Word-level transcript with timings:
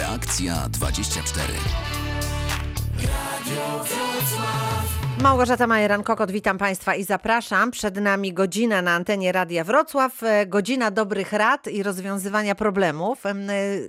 Reakcja 0.00 0.68
24. 0.68 1.52
Radio 3.02 3.84
Wrocław. 3.84 5.09
Małgorzata 5.22 5.66
Majeran-Kokot, 5.66 6.30
witam 6.30 6.58
Państwa 6.58 6.94
i 6.94 7.04
zapraszam. 7.04 7.70
Przed 7.70 7.96
nami 7.96 8.32
godzina 8.32 8.82
na 8.82 8.94
antenie 8.94 9.32
Radia 9.32 9.64
Wrocław, 9.64 10.22
e, 10.22 10.46
godzina 10.46 10.90
dobrych 10.90 11.32
rad 11.32 11.68
i 11.68 11.82
rozwiązywania 11.82 12.54
problemów. 12.54 13.26
E, 13.26 13.32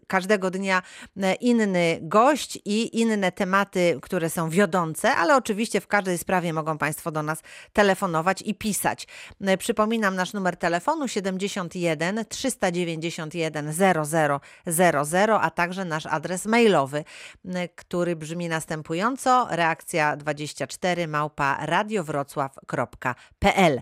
każdego 0.08 0.52
dnia 0.52 0.82
e, 1.22 1.34
inny 1.34 2.00
gość 2.02 2.60
i 2.66 3.00
inne 3.00 3.32
tematy, 3.32 4.00
które 4.02 4.30
są 4.30 4.50
wiodące, 4.50 5.12
ale 5.16 5.36
oczywiście 5.36 5.82
w 5.82 5.88
każdej 5.88 6.18
sprawie 6.18 6.54
mogą 6.54 6.78
Państwo 6.78 7.12
do 7.12 7.24
nas 7.24 7.42
telefonować 7.74 8.42
i 8.42 8.56
pisać. 8.56 9.08
Przypominam 9.60 10.16
nasz 10.16 10.34
numer 10.34 10.58
telefonu 10.58 11.08
71 11.08 12.26
391 12.30 13.74
0000, 13.74 15.40
a 15.42 15.50
także 15.50 15.86
nasz 15.86 16.06
adres 16.06 16.46
mailowy, 16.46 17.04
który 17.76 18.16
brzmi 18.16 18.50
następująco 18.50 19.48
reakcja 19.50 20.18
24 20.18 21.08
małpa 21.22 21.58
radiowrocław.pl. 21.66 23.82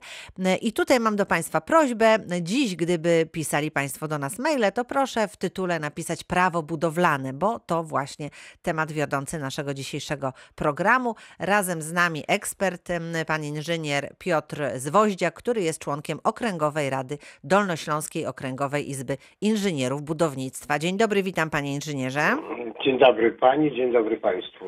I 0.61 0.73
tutaj 0.73 0.99
mam 0.99 1.15
do 1.15 1.25
Państwa 1.25 1.61
prośbę. 1.61 2.17
Dziś, 2.41 2.75
gdyby 2.75 3.29
pisali 3.31 3.71
Państwo 3.71 4.07
do 4.07 4.17
nas 4.17 4.39
maile, 4.39 4.71
to 4.73 4.85
proszę 4.85 5.27
w 5.27 5.37
tytule 5.37 5.79
napisać 5.79 6.23
prawo 6.23 6.63
budowlane, 6.63 7.33
bo 7.33 7.59
to 7.59 7.83
właśnie 7.83 8.29
temat 8.61 8.91
wiodący 8.91 9.39
naszego 9.39 9.73
dzisiejszego 9.73 10.33
programu. 10.55 11.15
Razem 11.39 11.81
z 11.81 11.93
nami 11.93 12.23
ekspert, 12.27 12.89
pan 13.27 13.43
inżynier 13.43 14.15
Piotr 14.17 14.61
Zwoździak, 14.75 15.33
który 15.33 15.61
jest 15.61 15.79
członkiem 15.79 16.19
Okręgowej 16.23 16.89
Rady 16.89 17.17
Dolnośląskiej 17.43 18.25
Okręgowej 18.25 18.89
Izby 18.89 19.17
Inżynierów 19.41 20.01
Budownictwa. 20.01 20.79
Dzień 20.79 20.97
dobry, 20.97 21.23
witam 21.23 21.49
panie 21.49 21.73
inżynierze. 21.73 22.37
Dzień 22.85 22.99
dobry 22.99 23.31
pani, 23.31 23.75
dzień 23.75 23.93
dobry 23.93 24.17
państwu. 24.17 24.65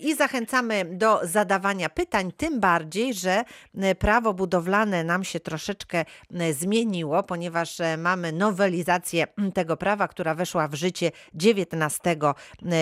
I 0.00 0.14
zachęcamy 0.14 0.84
do 0.84 1.20
zadawania 1.22 1.75
pytań, 1.94 2.32
tym 2.36 2.60
bardziej, 2.60 3.14
że 3.14 3.44
e, 3.78 3.94
prawo 3.94 4.34
budowlane 4.34 5.04
nam 5.04 5.24
się 5.24 5.40
troszeczkę 5.40 6.04
e, 6.34 6.52
zmieniło, 6.52 7.22
ponieważ 7.22 7.80
e, 7.80 7.96
mamy 7.96 8.32
nowelizację 8.32 9.26
tego 9.54 9.76
prawa, 9.76 10.08
która 10.08 10.34
weszła 10.34 10.68
w 10.68 10.74
życie 10.74 11.12
19 11.34 12.16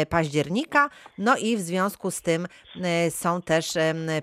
października. 0.09 0.91
No 1.19 1.37
i 1.37 1.57
w 1.57 1.61
związku 1.61 2.11
z 2.11 2.23
tym 2.23 2.47
są 3.11 3.43
też 3.43 3.73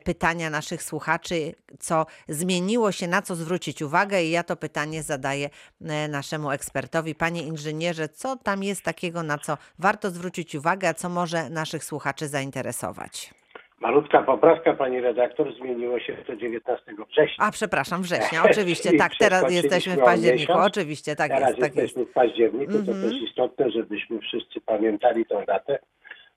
pytania 0.04 0.50
naszych 0.50 0.84
słuchaczy, 0.84 1.56
co 1.80 2.06
zmieniło 2.30 2.92
się, 2.92 3.08
na 3.08 3.22
co 3.22 3.36
zwrócić 3.36 3.82
uwagę 3.82 4.24
i 4.24 4.32
ja 4.32 4.44
to 4.44 4.56
pytanie 4.56 5.04
zadaję 5.04 5.50
naszemu 6.10 6.52
ekspertowi. 6.52 7.16
Panie 7.16 7.44
inżynierze, 7.44 8.10
co 8.10 8.36
tam 8.36 8.64
jest 8.64 8.82
takiego, 8.82 9.24
na 9.24 9.38
co 9.38 9.58
warto 9.80 10.12
zwrócić 10.12 10.56
uwagę, 10.56 10.90
a 10.90 10.94
co 10.94 11.10
może 11.10 11.50
naszych 11.50 11.84
słuchaczy 11.84 12.28
zainteresować? 12.28 13.41
Malutka 13.82 14.22
poprawka, 14.22 14.74
pani 14.74 15.02
redaktor, 15.02 15.54
zmieniło 15.56 16.00
się 16.00 16.14
to 16.14 16.36
19 16.36 16.86
września. 17.10 17.46
A 17.46 17.52
przepraszam, 17.52 18.02
września, 18.02 18.44
oczywiście, 18.52 18.98
tak, 18.98 19.12
teraz 19.20 19.54
jesteśmy 19.54 19.96
w 19.96 20.00
październiku, 20.00 20.54
oczywiście, 20.54 21.16
tak 21.16 21.28
teraz 21.28 21.50
jest. 21.50 21.60
Tak 21.60 21.76
jesteśmy 21.76 22.02
jest. 22.02 22.12
w 22.12 22.14
październiku, 22.14 22.72
mm 22.72 22.84
-hmm. 22.84 22.86
to 22.86 22.92
mhm. 22.92 23.12
też 23.12 23.22
istotne, 23.22 23.72
żebyśmy 23.72 24.20
wszyscy 24.20 24.62
pamiętali 24.62 25.26
tę 25.26 25.44
datę, 25.48 25.80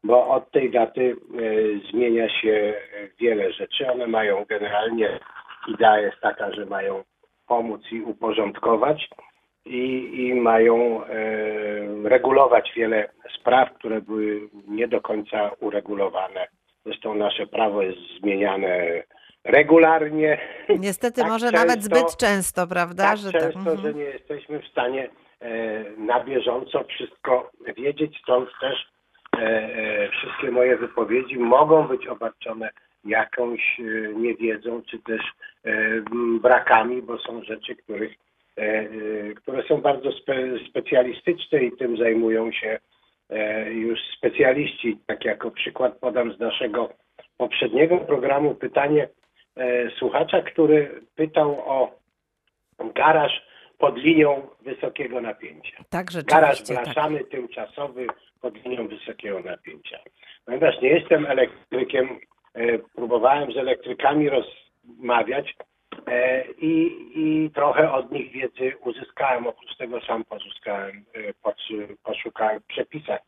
bo 0.04 0.28
od 0.28 0.50
tej 0.50 0.70
daty 0.70 1.16
y, 1.40 1.80
zmienia 1.90 2.28
się 2.40 2.74
wiele 3.20 3.52
rzeczy. 3.52 3.90
One 3.92 4.06
mają 4.06 4.44
generalnie, 4.48 5.20
idea 5.68 6.00
jest 6.00 6.20
taka, 6.20 6.52
że 6.52 6.66
mają 6.66 7.04
pomóc 7.46 7.82
i 7.92 8.00
uporządkować 8.00 9.08
i, 9.64 10.10
i 10.14 10.34
mają 10.34 11.04
y, 11.04 12.08
regulować 12.08 12.72
wiele 12.76 13.08
spraw, 13.40 13.74
które 13.74 14.00
były 14.00 14.48
nie 14.68 14.88
do 14.88 15.00
końca 15.00 15.50
uregulowane 15.60 16.46
Zresztą 16.84 17.14
nasze 17.14 17.46
prawo 17.46 17.82
jest 17.82 17.98
zmieniane 18.20 19.02
regularnie. 19.44 20.38
Niestety 20.78 21.20
tak 21.20 21.30
może 21.30 21.50
często, 21.50 21.66
nawet 21.66 21.82
zbyt 21.82 22.16
często, 22.16 22.66
prawda? 22.66 23.04
Tak 23.04 23.18
że 23.18 23.32
często, 23.32 23.64
tak. 23.64 23.78
że 23.78 23.94
nie 23.94 24.04
jesteśmy 24.04 24.60
w 24.60 24.66
stanie 24.66 25.08
e, 25.40 25.50
na 25.98 26.24
bieżąco 26.24 26.84
wszystko 26.84 27.50
wiedzieć, 27.76 28.20
stąd 28.22 28.48
też 28.60 28.86
e, 29.36 29.40
e, 29.40 30.08
wszystkie 30.08 30.50
moje 30.50 30.76
wypowiedzi 30.76 31.38
mogą 31.38 31.88
być 31.88 32.06
obarczone 32.06 32.70
jakąś 33.04 33.80
niewiedzą, 34.16 34.82
czy 34.90 34.98
też 34.98 35.20
brakami, 36.42 37.02
bo 37.02 37.18
są 37.18 37.42
rzeczy, 37.42 37.76
których, 37.76 38.12
które 39.36 39.62
są 39.68 39.80
bardzo 39.80 40.12
spe, 40.12 40.34
specjalistyczne 40.70 41.64
i 41.64 41.76
tym 41.76 41.96
zajmują 41.96 42.52
się 42.52 42.78
już 43.70 43.98
specjaliści, 44.16 44.98
tak 45.06 45.24
jako 45.24 45.50
przykład 45.50 45.98
podam 45.98 46.32
z 46.32 46.38
naszego 46.38 46.92
poprzedniego 47.36 47.98
programu 47.98 48.54
pytanie 48.54 49.08
e, 49.56 49.90
słuchacza, 49.90 50.42
który 50.42 51.00
pytał 51.14 51.60
o 51.70 51.98
garaż 52.94 53.42
pod 53.78 53.96
linią 53.96 54.48
wysokiego 54.62 55.20
napięcia. 55.20 55.84
Tak, 55.90 56.06
Garaż 56.26 56.62
blaszany, 56.62 57.18
tak. 57.18 57.28
tymczasowy 57.28 58.06
pod 58.40 58.64
linią 58.64 58.88
wysokiego 58.88 59.40
napięcia. 59.40 59.98
Ponieważ 60.44 60.80
nie 60.80 60.88
jestem 60.88 61.26
elektrykiem, 61.26 62.18
e, 62.54 62.78
próbowałem 62.78 63.52
z 63.52 63.56
elektrykami 63.56 64.28
rozmawiać, 64.28 65.54
E, 65.58 65.73
I, 66.58 66.96
I 67.14 67.50
trochę 67.50 67.92
od 67.92 68.12
nich 68.12 68.32
wiedzy 68.32 68.72
uzyskałem, 68.84 69.46
oprócz 69.46 69.76
tego 69.76 70.00
sam 70.00 70.24
pozyskałem, 70.24 71.04
e, 71.14 71.32
poszukałem 72.02 72.60
w 72.60 72.66
przepisach. 72.66 73.20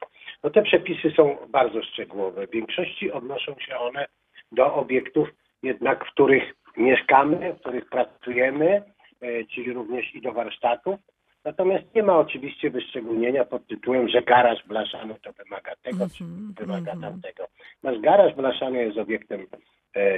No 0.44 0.50
te 0.50 0.62
przepisy 0.62 1.10
są 1.16 1.36
bardzo 1.48 1.82
szczegółowe. 1.82 2.46
W 2.46 2.50
większości 2.50 3.12
odnoszą 3.12 3.54
się 3.58 3.78
one 3.78 4.06
do 4.52 4.74
obiektów 4.74 5.28
jednak, 5.62 6.04
w 6.04 6.12
których 6.12 6.54
mieszkamy, 6.76 7.52
w 7.52 7.60
których 7.60 7.88
pracujemy, 7.88 8.82
e, 9.20 9.44
czyli 9.44 9.72
również 9.72 10.14
i 10.14 10.20
do 10.20 10.32
warsztatów. 10.32 11.00
Natomiast 11.44 11.94
nie 11.94 12.02
ma 12.02 12.18
oczywiście 12.18 12.70
wyszczególnienia 12.70 13.44
pod 13.44 13.66
tytułem, 13.66 14.08
że 14.08 14.22
garaż 14.22 14.66
blaszany 14.66 15.14
to 15.22 15.32
wymaga 15.32 15.72
tego, 15.82 16.06
czy 16.18 16.24
mhm, 16.24 16.54
wymaga 16.58 16.92
mhm. 16.92 17.12
tamtego. 17.12 17.46
Nasz 17.82 18.00
garaż 18.00 18.34
blaszany 18.34 18.84
jest 18.84 18.98
obiektem 18.98 19.46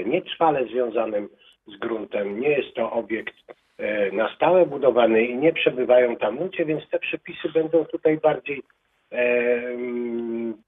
nietrwale 0.06 0.66
związanym 0.66 1.28
z 1.74 1.78
gruntem. 1.78 2.40
Nie 2.40 2.48
jest 2.48 2.74
to 2.74 2.92
obiekt 2.92 3.34
e, 3.78 4.12
na 4.12 4.34
stałe 4.34 4.66
budowany 4.66 5.24
i 5.24 5.36
nie 5.36 5.52
przebywają 5.52 6.16
tam 6.16 6.38
ludzie, 6.38 6.64
więc 6.64 6.88
te 6.88 6.98
przepisy 6.98 7.48
będą 7.48 7.84
tutaj 7.84 8.18
bardziej 8.18 8.62
e, 9.12 9.62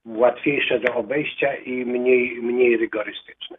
łatwiejsze 0.07 0.81
do 0.81 0.95
obejścia 0.95 1.55
i 1.55 1.85
mniej, 1.85 2.43
mniej 2.43 2.77
rygorystyczne. 2.77 3.57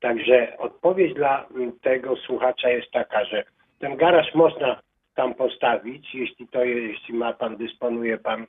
Także 0.00 0.58
odpowiedź 0.58 1.14
dla 1.14 1.46
tego 1.82 2.16
słuchacza 2.16 2.68
jest 2.70 2.90
taka, 2.90 3.24
że 3.24 3.44
ten 3.78 3.96
garaż 3.96 4.34
można 4.34 4.80
tam 5.14 5.34
postawić, 5.34 6.14
jeśli 6.14 6.48
to 6.48 6.64
jest, 6.64 6.82
jeśli 6.82 7.14
ma 7.14 7.32
pan, 7.32 7.56
dysponuje 7.56 8.18
pan 8.18 8.46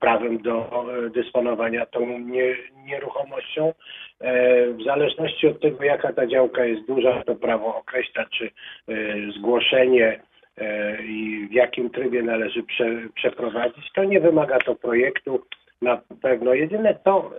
prawem 0.00 0.38
do 0.38 0.84
dysponowania 1.14 1.86
tą 1.86 2.18
nie, 2.18 2.56
nieruchomością. 2.84 3.72
E, 4.20 4.66
w 4.66 4.82
zależności 4.84 5.46
od 5.46 5.60
tego, 5.60 5.84
jaka 5.84 6.12
ta 6.12 6.26
działka 6.26 6.64
jest 6.64 6.86
duża, 6.86 7.22
to 7.26 7.34
prawo 7.34 7.76
określa, 7.76 8.24
czy 8.24 8.44
e, 8.44 8.50
zgłoszenie 9.38 10.20
i 11.08 11.46
w 11.50 11.52
jakim 11.52 11.90
trybie 11.90 12.22
należy 12.22 12.62
prze, 12.62 13.08
przeprowadzić. 13.14 13.92
To 13.92 14.04
nie 14.04 14.20
wymaga 14.20 14.58
to 14.58 14.74
projektu 14.74 15.40
na 15.82 16.00
pewno. 16.22 16.54
Jedyne 16.54 16.94
to 17.04 17.30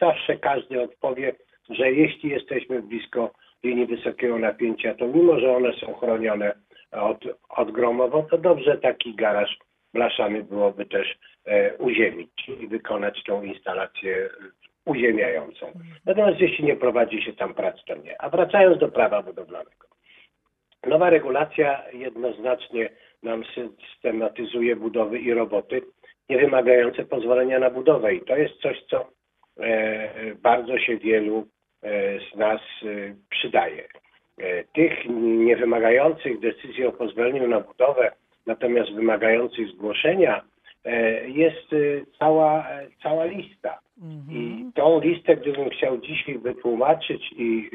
zawsze 0.00 0.36
każdy 0.36 0.82
odpowie, 0.82 1.34
że 1.70 1.92
jeśli 1.92 2.30
jesteśmy 2.30 2.82
blisko 2.82 3.30
linii 3.64 3.86
wysokiego 3.86 4.38
napięcia, 4.38 4.94
to 4.94 5.06
mimo, 5.06 5.40
że 5.40 5.56
one 5.56 5.72
są 5.72 5.94
chronione 5.94 6.52
od, 6.92 7.24
odgromowo, 7.48 8.22
to 8.22 8.38
dobrze 8.38 8.78
taki 8.78 9.14
garaż 9.14 9.58
blaszany 9.94 10.42
byłoby 10.42 10.86
też 10.86 11.18
e, 11.44 11.76
uziemić 11.76 12.48
i 12.48 12.66
wykonać 12.66 13.22
tą 13.24 13.42
instalację 13.42 14.28
uziemiającą. 14.84 15.72
Natomiast 16.06 16.40
jeśli 16.40 16.64
nie 16.64 16.76
prowadzi 16.76 17.22
się 17.22 17.32
tam 17.32 17.54
prac, 17.54 17.84
to 17.84 17.96
nie. 17.96 18.22
A 18.22 18.30
wracając 18.30 18.78
do 18.78 18.88
prawa 18.88 19.22
budowlanego. 19.22 19.86
Nowa 20.86 21.10
regulacja 21.10 21.82
jednoznacznie 21.92 22.90
nam 23.22 23.42
systematyzuje 23.44 24.76
budowy 24.76 25.18
i 25.18 25.34
roboty 25.34 25.82
nie 26.28 26.38
wymagające 26.38 27.04
pozwolenia 27.04 27.58
na 27.58 27.70
budowę 27.70 28.14
i 28.14 28.20
to 28.20 28.36
jest 28.36 28.54
coś, 28.54 28.82
co 28.90 29.08
e, 29.60 30.34
bardzo 30.34 30.78
się 30.78 30.96
wielu 30.96 31.46
e, 31.82 32.18
z 32.20 32.36
nas 32.36 32.60
przydaje. 33.30 33.88
Tych 34.74 34.92
nie 35.20 35.56
wymagających 35.56 36.40
decyzji 36.40 36.86
o 36.86 36.92
pozwoleniu 36.92 37.48
na 37.48 37.60
budowę 37.60 38.12
natomiast 38.46 38.92
wymagających 38.92 39.68
zgłoszenia 39.68 40.42
e, 40.84 41.28
jest 41.28 41.72
e, 41.72 41.76
cała, 42.18 42.68
e, 42.68 42.86
cała 43.02 43.24
lista. 43.24 43.78
Mhm. 44.02 44.38
I 44.38 44.72
tą 44.74 45.00
listę, 45.00 45.36
gdybym 45.36 45.70
chciał 45.70 45.98
dzisiaj 45.98 46.38
wytłumaczyć 46.38 47.32
i 47.36 47.70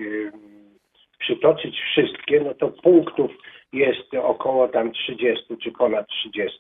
przytoczyć 1.19 1.75
wszystkie, 1.80 2.40
no 2.40 2.54
to 2.54 2.68
punktów 2.69 3.31
jest 3.74 4.14
około 4.14 4.68
tam 4.68 4.92
30 4.92 5.58
czy 5.64 5.72
ponad 5.72 6.08
30. 6.08 6.60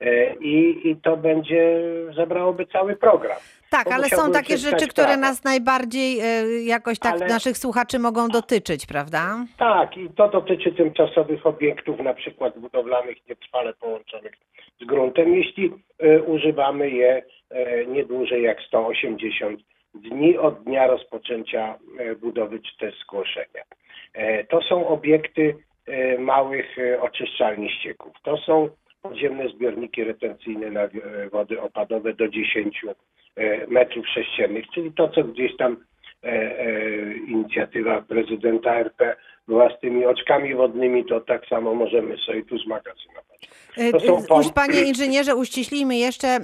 E, 0.00 0.34
I, 0.34 0.88
I 0.90 0.96
to 0.96 1.16
będzie, 1.16 1.80
zabrałoby 2.16 2.66
cały 2.66 2.96
program. 2.96 3.36
Tak, 3.70 3.92
ale 3.92 4.08
są 4.08 4.32
takie 4.32 4.56
rzeczy, 4.56 4.88
które 4.88 5.06
prawo. 5.06 5.20
nas 5.20 5.44
najbardziej 5.44 6.20
e, 6.20 6.62
jakoś 6.62 6.98
tak 6.98 7.12
Ale- 7.12 7.26
naszych 7.26 7.58
słuchaczy 7.58 7.98
mogą 7.98 8.28
dotyczyć, 8.28 8.86
prawda? 8.86 9.44
Tak, 9.58 9.96
i 9.96 10.08
to 10.16 10.28
dotyczy 10.28 10.72
tymczasowych 10.72 11.46
obiektów, 11.46 12.00
na 12.00 12.14
przykład 12.14 12.58
budowlanych 12.58 13.16
nietrwale 13.28 13.74
połączonych 13.74 14.32
z 14.80 14.84
gruntem, 14.84 15.34
jeśli 15.34 15.72
e, 15.98 16.22
używamy 16.22 16.90
je 16.90 17.22
nie 17.88 18.04
dłużej 18.04 18.42
jak 18.42 18.60
180 18.60 19.60
dni 19.94 20.38
od 20.38 20.62
dnia 20.64 20.86
rozpoczęcia 20.86 21.78
budowy 22.20 22.60
czy 22.60 22.76
też 22.78 23.00
zgłoszenia. 23.00 23.62
To 24.48 24.62
są 24.62 24.88
obiekty 24.88 25.56
małych 26.18 26.76
oczyszczalni 27.00 27.70
ścieków. 27.70 28.12
To 28.22 28.36
są 28.36 28.68
podziemne 29.08 29.48
zbiorniki 29.48 30.04
retencyjne 30.04 30.70
na 30.70 30.80
e, 30.80 30.90
wody 31.32 31.60
opadowe 31.60 32.14
do 32.14 32.28
10 32.28 32.84
e, 33.36 33.66
metrów 33.66 34.08
sześciennych, 34.08 34.64
czyli 34.74 34.92
to, 34.92 35.08
co 35.08 35.24
gdzieś 35.24 35.56
tam 35.56 35.76
e, 36.22 37.14
inicjatywa 37.14 38.02
prezydenta 38.02 38.74
RP 38.74 39.16
była 39.48 39.76
z 39.76 39.80
tymi 39.80 40.06
oczkami 40.06 40.54
wodnymi, 40.54 41.04
to 41.04 41.20
tak 41.20 41.46
samo 41.46 41.74
możemy 41.74 42.16
sobie 42.16 42.44
tu 42.44 42.58
zmagazynować. 42.58 43.25
E, 43.78 44.00
są 44.06 44.18
e, 44.18 44.34
uś- 44.40 44.52
Panie 44.52 44.82
inżynierze, 44.82 45.36
uściślijmy 45.36 45.96
jeszcze, 45.96 46.28
e, 46.28 46.40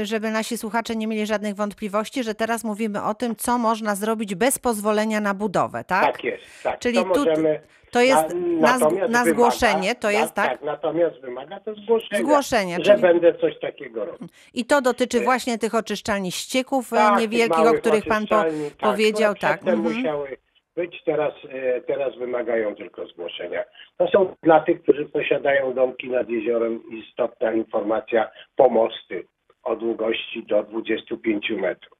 e, 0.00 0.06
żeby 0.06 0.30
nasi 0.30 0.58
słuchacze 0.58 0.96
nie 0.96 1.06
mieli 1.06 1.26
żadnych 1.26 1.54
wątpliwości, 1.54 2.22
że 2.24 2.34
teraz 2.34 2.64
mówimy 2.64 3.02
o 3.02 3.14
tym, 3.14 3.36
co 3.36 3.58
można 3.58 3.94
zrobić 3.94 4.34
bez 4.34 4.58
pozwolenia 4.58 5.20
na 5.20 5.34
budowę, 5.34 5.84
tak? 5.84 6.04
Tak, 6.04 6.24
jest, 6.24 6.42
tak. 6.62 6.78
Czyli 6.78 6.96
to 6.98 7.04
tu- 7.04 7.18
możemy, 7.26 7.60
to 7.90 8.00
jest 8.00 8.34
na 8.34 8.78
na 8.78 8.86
wymaga- 8.86 9.30
zgłoszenie, 9.30 9.94
to 9.94 10.10
jest, 10.10 10.34
tak? 10.34 10.62
natomiast 10.62 11.20
wymaga 11.20 11.60
to 11.60 11.74
zgłoszenia, 11.74 12.20
Zgłoszenie, 12.22 12.76
że 12.76 12.82
czyli- 12.84 13.02
będę 13.02 13.34
coś 13.34 13.58
takiego 13.60 14.04
robił. 14.04 14.28
I 14.54 14.64
to 14.64 14.80
dotyczy 14.82 15.20
właśnie 15.20 15.58
tych 15.58 15.74
oczyszczalni 15.74 16.32
ścieków 16.32 16.92
e, 16.92 16.96
Tak, 16.96 17.20
niewielkich, 17.20 17.66
o 17.66 17.72
których 17.74 18.06
pan 18.06 18.26
po, 18.26 18.34
tak, 18.36 18.48
powiedział, 18.80 19.34
tak. 19.34 19.60
Przedtem 19.60 19.78
mhm. 19.78 19.96
musiały 19.96 20.36
być, 20.76 21.02
teraz, 21.04 21.34
e, 21.48 21.80
teraz 21.80 22.16
wymagają 22.16 22.74
tylko 22.74 23.06
zgłoszenia. 23.06 23.64
To 23.96 24.08
są 24.08 24.36
dla 24.42 24.60
tych, 24.60 24.82
którzy 24.82 25.06
posiadają 25.06 25.74
domki 25.74 26.10
nad 26.10 26.28
jeziorem 26.28 26.82
istotna 26.92 27.52
informacja 27.52 28.30
pomosty 28.56 29.24
o 29.62 29.76
długości 29.76 30.42
do 30.42 30.62
25 30.62 31.50
metrów. 31.50 31.98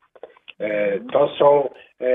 E, 0.60 0.98
To 1.12 1.28
są 1.38 1.68
e, 2.00 2.06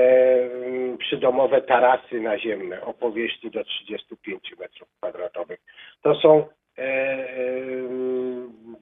mm, 0.64 0.98
przydomowe 0.98 1.62
tarasy 1.62 2.20
naziemne 2.20 2.80
o 2.82 2.94
powierzchni 2.94 3.50
do 3.50 3.64
35 3.64 4.54
metrów 4.60 4.88
kwadratowych. 4.98 5.60
To 6.02 6.14
są 6.14 6.46
e, 6.78 7.26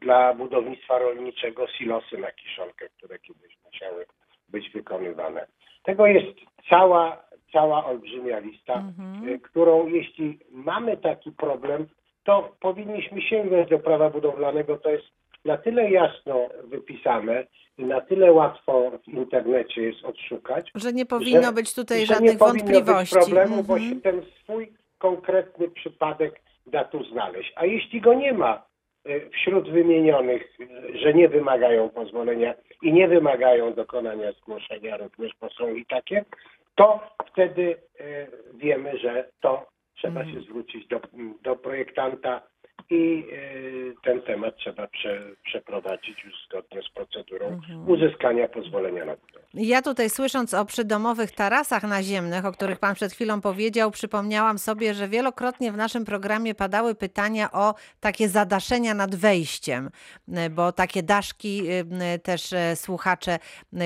dla 0.00 0.34
budownictwa 0.34 0.98
rolniczego 0.98 1.66
silosy 1.68 2.18
na 2.18 2.32
kiszonkę, 2.32 2.88
które 2.88 3.18
kiedyś 3.18 3.58
musiały 3.64 4.06
być 4.54 4.70
wykonywane. 4.70 5.46
Tego 5.84 6.06
jest 6.06 6.36
cała, 6.70 7.22
cała 7.52 7.84
olbrzymia 7.86 8.38
lista, 8.38 8.74
Mhm. 8.74 9.34
e, 9.34 9.38
którą 9.38 9.86
jeśli 9.86 10.38
mamy 10.50 10.96
taki 10.96 11.32
problem, 11.32 11.86
to 12.24 12.56
powinniśmy 12.60 13.22
sięgnąć 13.22 13.70
do 13.70 13.78
prawa 13.78 14.10
budowlanego. 14.10 14.76
To 14.78 14.90
jest 14.90 15.04
na 15.44 15.56
tyle 15.56 15.90
jasno 15.90 16.48
wypisane 16.64 17.46
i 17.78 17.84
na 17.84 18.00
tyle 18.00 18.32
łatwo 18.32 18.90
w 19.04 19.08
internecie 19.08 19.82
jest 19.82 20.04
odszukać, 20.04 20.70
Że 20.74 20.92
nie 20.92 21.06
powinno 21.06 21.42
że- 21.42 21.52
być 21.52 21.74
tutaj 21.74 22.00
że 22.00 22.06
żadnych 22.06 22.32
nie 22.32 22.38
powinno 22.38 22.64
wątpliwości. 22.64 23.14
Być 23.14 23.24
problemu, 23.24 23.62
bo 23.62 23.74
Mhm. 23.74 23.94
się 23.94 24.00
ten 24.00 24.22
swój 24.42 24.72
konkretny 24.98 25.68
przypadek 25.68 26.40
da 26.66 26.84
tu 26.84 27.04
znaleźć. 27.04 27.52
A 27.56 27.66
jeśli 27.66 28.00
go 28.00 28.14
nie 28.14 28.32
ma 28.32 28.56
y, 28.56 28.60
wśród 29.32 29.70
wymienionych, 29.70 30.60
y, 30.60 30.98
że 30.98 31.14
nie 31.14 31.28
wymagają 31.28 31.88
pozwolenia 31.88 32.54
i 32.82 32.92
nie 32.92 33.08
wymagają 33.08 33.74
dokonania 33.74 34.32
zgłoszenia 34.32 34.96
również, 34.96 35.32
bo 35.40 35.50
są 35.50 35.74
i 35.74 35.86
takie, 35.86 36.24
to 36.74 37.00
wtedy 37.32 37.76
y, 38.00 38.26
wiemy, 38.54 38.98
że 38.98 39.28
to 39.40 39.66
trzeba 39.96 40.20
Mhm. 40.20 40.36
się 40.36 40.42
zwrócić 40.42 40.86
do, 40.86 41.00
do 41.42 41.56
projektanta 41.56 42.42
i 42.90 43.24
y, 43.32 43.94
ten 44.04 44.22
temat 44.22 44.56
trzeba 44.56 44.86
prze, 44.86 45.20
przeprowadzić 45.44 46.24
już 46.24 46.34
zgodnie 46.48 46.82
z 46.82 46.88
procedurą 46.94 47.46
Mhm. 47.46 47.88
uzyskania 47.88 48.48
pozwolenia 48.48 49.04
na 49.04 49.16
budowę. 49.16 49.44
Ja 49.54 49.82
tutaj 49.82 50.10
słysząc 50.10 50.54
o 50.54 50.64
przydomowych 50.64 51.32
tarasach 51.32 51.82
naziemnych, 51.82 52.44
o 52.44 52.52
których 52.52 52.78
Pan 52.78 52.94
przed 52.94 53.12
chwilą 53.12 53.40
powiedział, 53.40 53.90
przypomniałam 53.90 54.58
sobie, 54.58 54.94
że 54.94 55.08
wielokrotnie 55.08 55.72
w 55.72 55.76
naszym 55.76 56.04
programie 56.04 56.54
padały 56.54 56.94
pytania 56.94 57.52
o 57.52 57.74
takie 58.00 58.28
zadaszenia 58.28 58.94
nad 58.94 59.14
wejściem, 59.14 59.90
bo 60.50 60.72
takie 60.72 61.02
daszki 61.02 61.70
y, 61.70 61.84
y, 62.14 62.18
też 62.18 62.54
słuchacze 62.74 63.38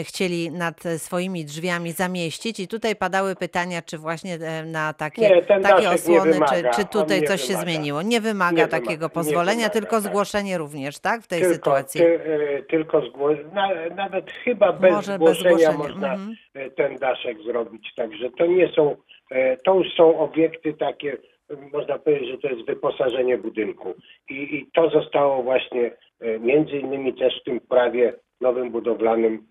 chcieli 0.04 0.50
nad 0.50 0.82
swoimi 0.98 1.44
drzwiami 1.44 1.92
zamieścić 1.92 2.60
i 2.60 2.68
tutaj 2.68 2.96
padały 2.96 3.36
pytania, 3.36 3.82
czy 3.82 3.98
właśnie 3.98 4.38
na 4.66 4.92
takie, 4.92 5.22
Nie, 5.22 5.42
takie 5.62 5.90
osłony, 5.90 6.32
czy, 6.48 6.62
czy 6.82 6.88
tutaj 6.88 7.22
coś 7.22 7.40
się 7.40 7.46
wymaga. 7.46 7.64
zmieniło. 7.70 8.02
Nie 8.02 8.20
wymaga 8.20 8.50
Nie 8.50 8.56
wymaga, 8.66 8.77
takiego 8.80 9.08
pozwolenia, 9.08 9.56
wymaga, 9.56 9.72
tylko 9.72 9.96
tak. 9.96 10.02
zgłoszenie 10.02 10.58
również, 10.58 10.98
tak? 10.98 11.20
W 11.22 11.26
tej 11.26 11.40
tylko, 11.40 11.54
sytuacji. 11.54 12.00
Ty, 12.00 12.20
e, 12.24 12.62
tylko 12.62 13.00
zgło... 13.06 13.30
na, 13.54 13.68
nawet 13.96 14.30
chyba 14.30 14.72
bez 14.72 14.92
Może 14.92 15.18
bez 15.18 15.38
zgłoszenia 15.38 15.72
zgłoszenia, 15.72 15.78
można 15.78 16.12
mhm. 16.12 16.36
e, 16.54 16.70
ten 16.70 16.98
daszek 16.98 17.42
zrobić. 17.42 17.94
Także 17.96 18.30
to 18.30 18.46
nie 18.46 18.68
są, 18.68 18.96
e, 19.30 19.56
to 19.56 19.74
już 19.74 19.94
są 19.96 20.18
obiekty 20.18 20.74
takie, 20.74 21.16
można 21.72 21.98
powiedzieć, 21.98 22.30
że 22.30 22.38
to 22.38 22.48
jest 22.48 22.66
wyposażenie 22.66 23.38
budynku. 23.38 23.94
I, 24.28 24.34
i 24.34 24.66
to 24.74 24.90
zostało 24.90 25.42
właśnie 25.42 25.90
między 26.40 26.76
innymi 26.76 27.14
też 27.14 27.40
w 27.40 27.44
tym 27.44 27.60
prawie 27.60 28.12
nowym 28.40 28.70
budowlanym 28.70 29.46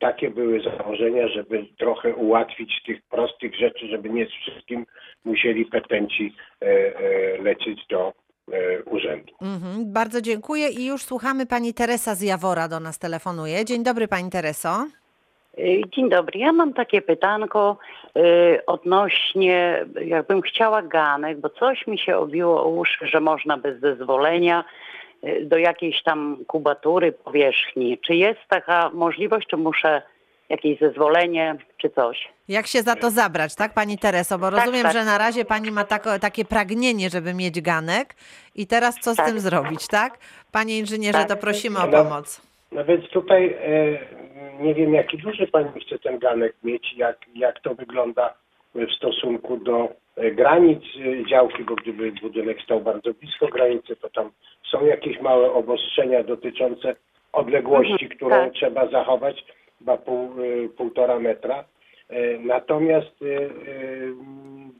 takie 0.00 0.30
były 0.30 0.60
założenia, 0.60 1.28
żeby 1.28 1.66
trochę 1.78 2.14
ułatwić 2.14 2.82
tych 2.86 3.02
prostych 3.02 3.54
rzeczy, 3.54 3.86
żeby 3.86 4.10
nie 4.10 4.26
z 4.26 4.30
wszystkim 4.30 4.86
musieli 5.24 5.66
petenci 5.66 6.34
lecieć 7.42 7.86
do 7.90 8.12
urzędu. 8.86 9.32
Mhm, 9.42 9.92
bardzo 9.92 10.20
dziękuję 10.20 10.68
i 10.68 10.86
już 10.86 11.02
słuchamy 11.02 11.46
pani 11.46 11.74
Teresa 11.74 12.14
z 12.14 12.22
Jawora 12.22 12.68
do 12.68 12.80
nas 12.80 12.98
telefonuje. 12.98 13.64
Dzień 13.64 13.82
dobry 13.82 14.08
pani 14.08 14.30
Tereso. 14.30 14.86
Y, 15.58 15.82
Dzień 15.92 16.08
dobry. 16.08 16.38
Ja 16.38 16.52
mam 16.52 16.74
takie 16.74 17.02
pytanko 17.02 17.76
y, 18.16 18.66
odnośnie, 18.66 19.86
jakbym 20.04 20.42
chciała 20.42 20.82
ganek, 20.82 21.40
bo 21.40 21.48
coś 21.48 21.86
mi 21.86 21.98
się 21.98 22.16
obiło 22.16 22.64
o 22.64 22.68
uszy, 22.68 23.06
że 23.06 23.20
można 23.20 23.56
bez 23.56 23.80
zezwolenia 23.80 24.64
y, 25.24 25.44
do 25.44 25.58
jakiejś 25.58 26.02
tam 26.02 26.36
kubatury 26.46 27.12
powierzchni. 27.12 27.98
Czy 27.98 28.14
jest 28.14 28.40
taka 28.48 28.90
możliwość, 28.94 29.46
czy 29.48 29.56
muszę 29.56 30.02
jakieś 30.50 30.78
zezwolenie, 30.78 31.56
czy 31.76 31.90
coś? 31.90 32.28
Jak 32.48 32.66
się 32.66 32.82
za 32.82 32.96
to 32.96 33.10
zabrać, 33.10 33.54
tak 33.54 33.74
pani 33.74 33.98
Tereso? 33.98 34.38
Bo 34.38 34.50
Tak, 34.50 34.58
rozumiem, 34.60 34.82
tak. 34.82 34.92
że 34.92 35.04
na 35.04 35.18
razie 35.18 35.44
pani 35.44 35.70
ma 35.70 35.84
tako, 35.84 36.18
takie 36.18 36.44
pragnienie, 36.44 37.10
żeby 37.10 37.34
mieć 37.34 37.60
ganek 37.60 38.14
i 38.54 38.66
teraz 38.66 38.94
co 39.00 39.12
z 39.14 39.16
Tak. 39.16 39.26
tym 39.26 39.40
zrobić, 39.40 39.88
tak? 39.88 40.18
Panie 40.52 40.78
inżynierze, 40.78 41.18
Tak. 41.18 41.28
to 41.28 41.36
prosimy 41.36 41.78
o 41.78 41.86
No. 41.86 41.92
pomoc. 42.04 42.42
No 42.72 42.84
więc 42.84 43.08
tutaj 43.08 43.56
e, 43.62 43.98
nie 44.60 44.74
wiem, 44.74 44.94
jaki 44.94 45.18
duży 45.18 45.46
pani 45.46 45.68
chce 45.86 45.98
ten 45.98 46.18
ganek 46.18 46.54
mieć, 46.64 46.94
jak, 46.96 47.16
jak 47.34 47.60
to 47.60 47.74
wygląda 47.74 48.34
w 48.74 48.92
stosunku 48.96 49.56
do 49.56 49.88
e, 50.16 50.30
granic 50.30 50.82
e, 50.96 51.26
działki, 51.30 51.64
bo 51.64 51.74
gdyby 51.74 52.12
budynek 52.12 52.62
stał 52.62 52.80
bardzo 52.80 53.14
blisko 53.14 53.46
granicy, 53.48 53.96
to 53.96 54.10
tam 54.10 54.30
są 54.70 54.86
jakieś 54.86 55.20
małe 55.20 55.52
obostrzenia 55.52 56.24
dotyczące 56.24 56.96
odległości, 57.32 57.92
Mhm, 57.92 58.10
którą 58.16 58.30
tak. 58.30 58.52
trzeba 58.52 58.86
zachować, 58.88 59.44
chyba 59.80 59.96
pół, 59.96 60.30
e, 60.42 60.68
półtora 60.68 61.18
metra. 61.18 61.64
E, 62.08 62.38
Natomiast 62.38 63.22
e, 63.22 63.26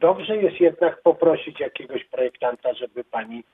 dobrze 0.00 0.36
jest 0.36 0.60
jednak 0.60 1.02
poprosić 1.02 1.60
jakiegoś 1.60 2.04
projektanta, 2.04 2.74
żeby 2.74 3.04
pani 3.04 3.44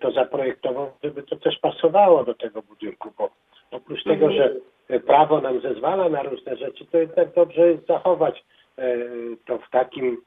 to 0.00 0.10
zaprojektował, 0.10 0.92
żeby 1.04 1.22
to 1.22 1.36
też 1.36 1.58
pasowało 1.58 2.24
do 2.24 2.34
tego 2.34 2.62
budynku, 2.62 3.12
bo 3.18 3.30
oprócz 3.70 4.04
tego, 4.04 4.32
że 4.32 4.54
e, 4.88 5.00
prawo 5.00 5.40
nam 5.40 5.60
zezwala 5.60 6.08
na 6.08 6.22
różne 6.22 6.56
rzeczy, 6.56 6.86
to 6.86 6.98
jednak 6.98 7.34
dobrze 7.34 7.70
jest 7.70 7.86
zachować 7.86 8.44
to 9.46 9.58
w 9.58 9.70
takim 9.70 10.22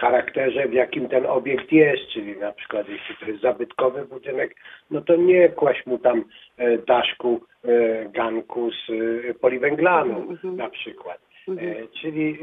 charakterze, 0.00 0.68
w 0.68 0.72
jakim 0.72 1.08
ten 1.08 1.26
obiekt 1.26 1.72
jest, 1.72 2.02
czyli 2.12 2.36
na 2.36 2.52
przykład 2.52 2.88
jeśli 2.88 3.16
to 3.16 3.26
jest 3.26 3.42
zabytkowy 3.42 4.04
budynek, 4.06 4.56
no 4.90 5.00
to 5.00 5.16
nie 5.16 5.48
kłaść 5.48 5.86
mu 5.86 5.98
tam 5.98 6.24
e, 6.56 6.78
daszku, 6.78 7.40
e, 7.64 7.68
ganku 8.08 8.70
z 8.70 8.90
e, 9.30 9.34
poliwęglanu 9.34 10.30
Mhm. 10.30 10.56
na 10.56 10.70
przykład. 10.70 11.18
Mhm. 11.48 11.68
E, 11.68 11.74
Czyli 12.00 12.38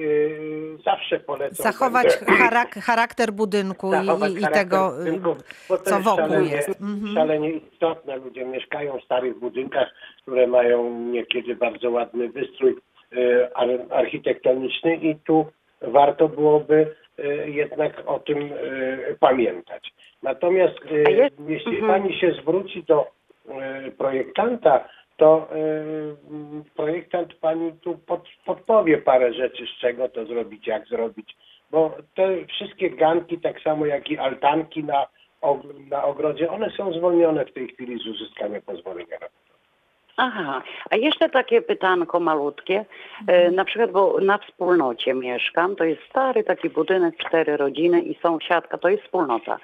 zawsze 0.85 1.19
polecam 1.19 1.55
Zachować 1.71 2.07
charak, 2.37 2.75
charakter 2.75 3.31
budynku 3.31 3.87
i, 3.87 3.91
zachować 3.91 4.31
i, 4.31 4.37
i 4.37 4.41
charakter 4.41 4.63
tego, 4.63 4.91
budynku, 4.97 5.35
bo 5.69 5.77
to 5.77 5.83
co 5.83 5.99
wokół 5.99 6.17
szalenie, 6.25 6.51
jest. 6.51 6.81
Mhm. 6.81 7.13
szalenie 7.13 7.49
istotne. 7.49 8.17
Ludzie 8.17 8.45
mieszkają 8.45 8.99
w 8.99 9.03
starych 9.03 9.39
budynkach, 9.39 9.87
które 10.21 10.47
mają 10.47 10.99
niekiedy 10.99 11.55
bardzo 11.55 11.89
ładny 11.91 12.29
wystrój 12.29 12.75
ar- 13.55 13.85
architektoniczny 13.89 14.95
i 14.95 15.15
tu 15.15 15.45
warto 15.81 16.29
byłoby 16.29 16.95
jednak 17.45 18.03
o 18.05 18.19
tym 18.19 18.37
e, 18.37 19.15
pamiętać. 19.19 19.93
Natomiast 20.23 20.75
jest- 21.09 21.35
jeśli 21.47 21.77
mhm. 21.77 21.87
pani 21.91 22.19
się 22.19 22.31
zwróci 22.31 22.83
do 22.83 23.07
projektanta, 23.97 24.89
to 25.17 25.49
projektant 26.75 27.33
pani 27.33 27.73
tu 27.73 27.97
pod, 27.97 28.21
podpowie 28.45 28.97
parę 28.97 29.33
rzeczy, 29.33 29.65
z 29.65 29.79
czego 29.79 30.09
to 30.09 30.25
zrobić, 30.25 30.67
jak 30.67 30.87
zrobić. 30.87 31.35
Bo 31.71 31.97
te 32.15 32.45
wszystkie 32.45 32.89
ganki, 32.89 33.37
tak 33.39 33.61
samo 33.61 33.85
jak 33.85 34.09
i 34.09 34.17
altanki 34.17 34.83
na, 34.83 35.07
na 35.89 36.03
ogrodzie, 36.03 36.51
one 36.51 36.69
są 36.69 36.93
zwolnione 36.93 37.45
w 37.45 37.53
tej 37.53 37.67
chwili 37.67 37.99
z 37.99 38.07
uzyskania 38.07 38.61
pozwolenia 38.61 39.17
na 39.21 39.44
Aha, 40.17 40.61
a 40.89 40.95
jeszcze 40.95 41.29
takie 41.29 41.61
pytanko 41.61 42.19
malutkie. 42.19 42.85
E, 43.27 43.51
na 43.51 43.65
przykład, 43.65 43.91
bo 43.91 44.17
na 44.21 44.37
wspólnocie 44.37 45.13
mieszkam, 45.13 45.75
to 45.75 45.83
jest 45.83 46.01
stary 46.09 46.43
taki 46.43 46.69
budynek, 46.69 47.17
cztery 47.17 47.57
rodziny 47.57 48.01
i 48.01 48.15
sąsiadka, 48.15 48.77
to 48.77 48.89
jest 48.89 49.03
wspólnota. 49.03 49.59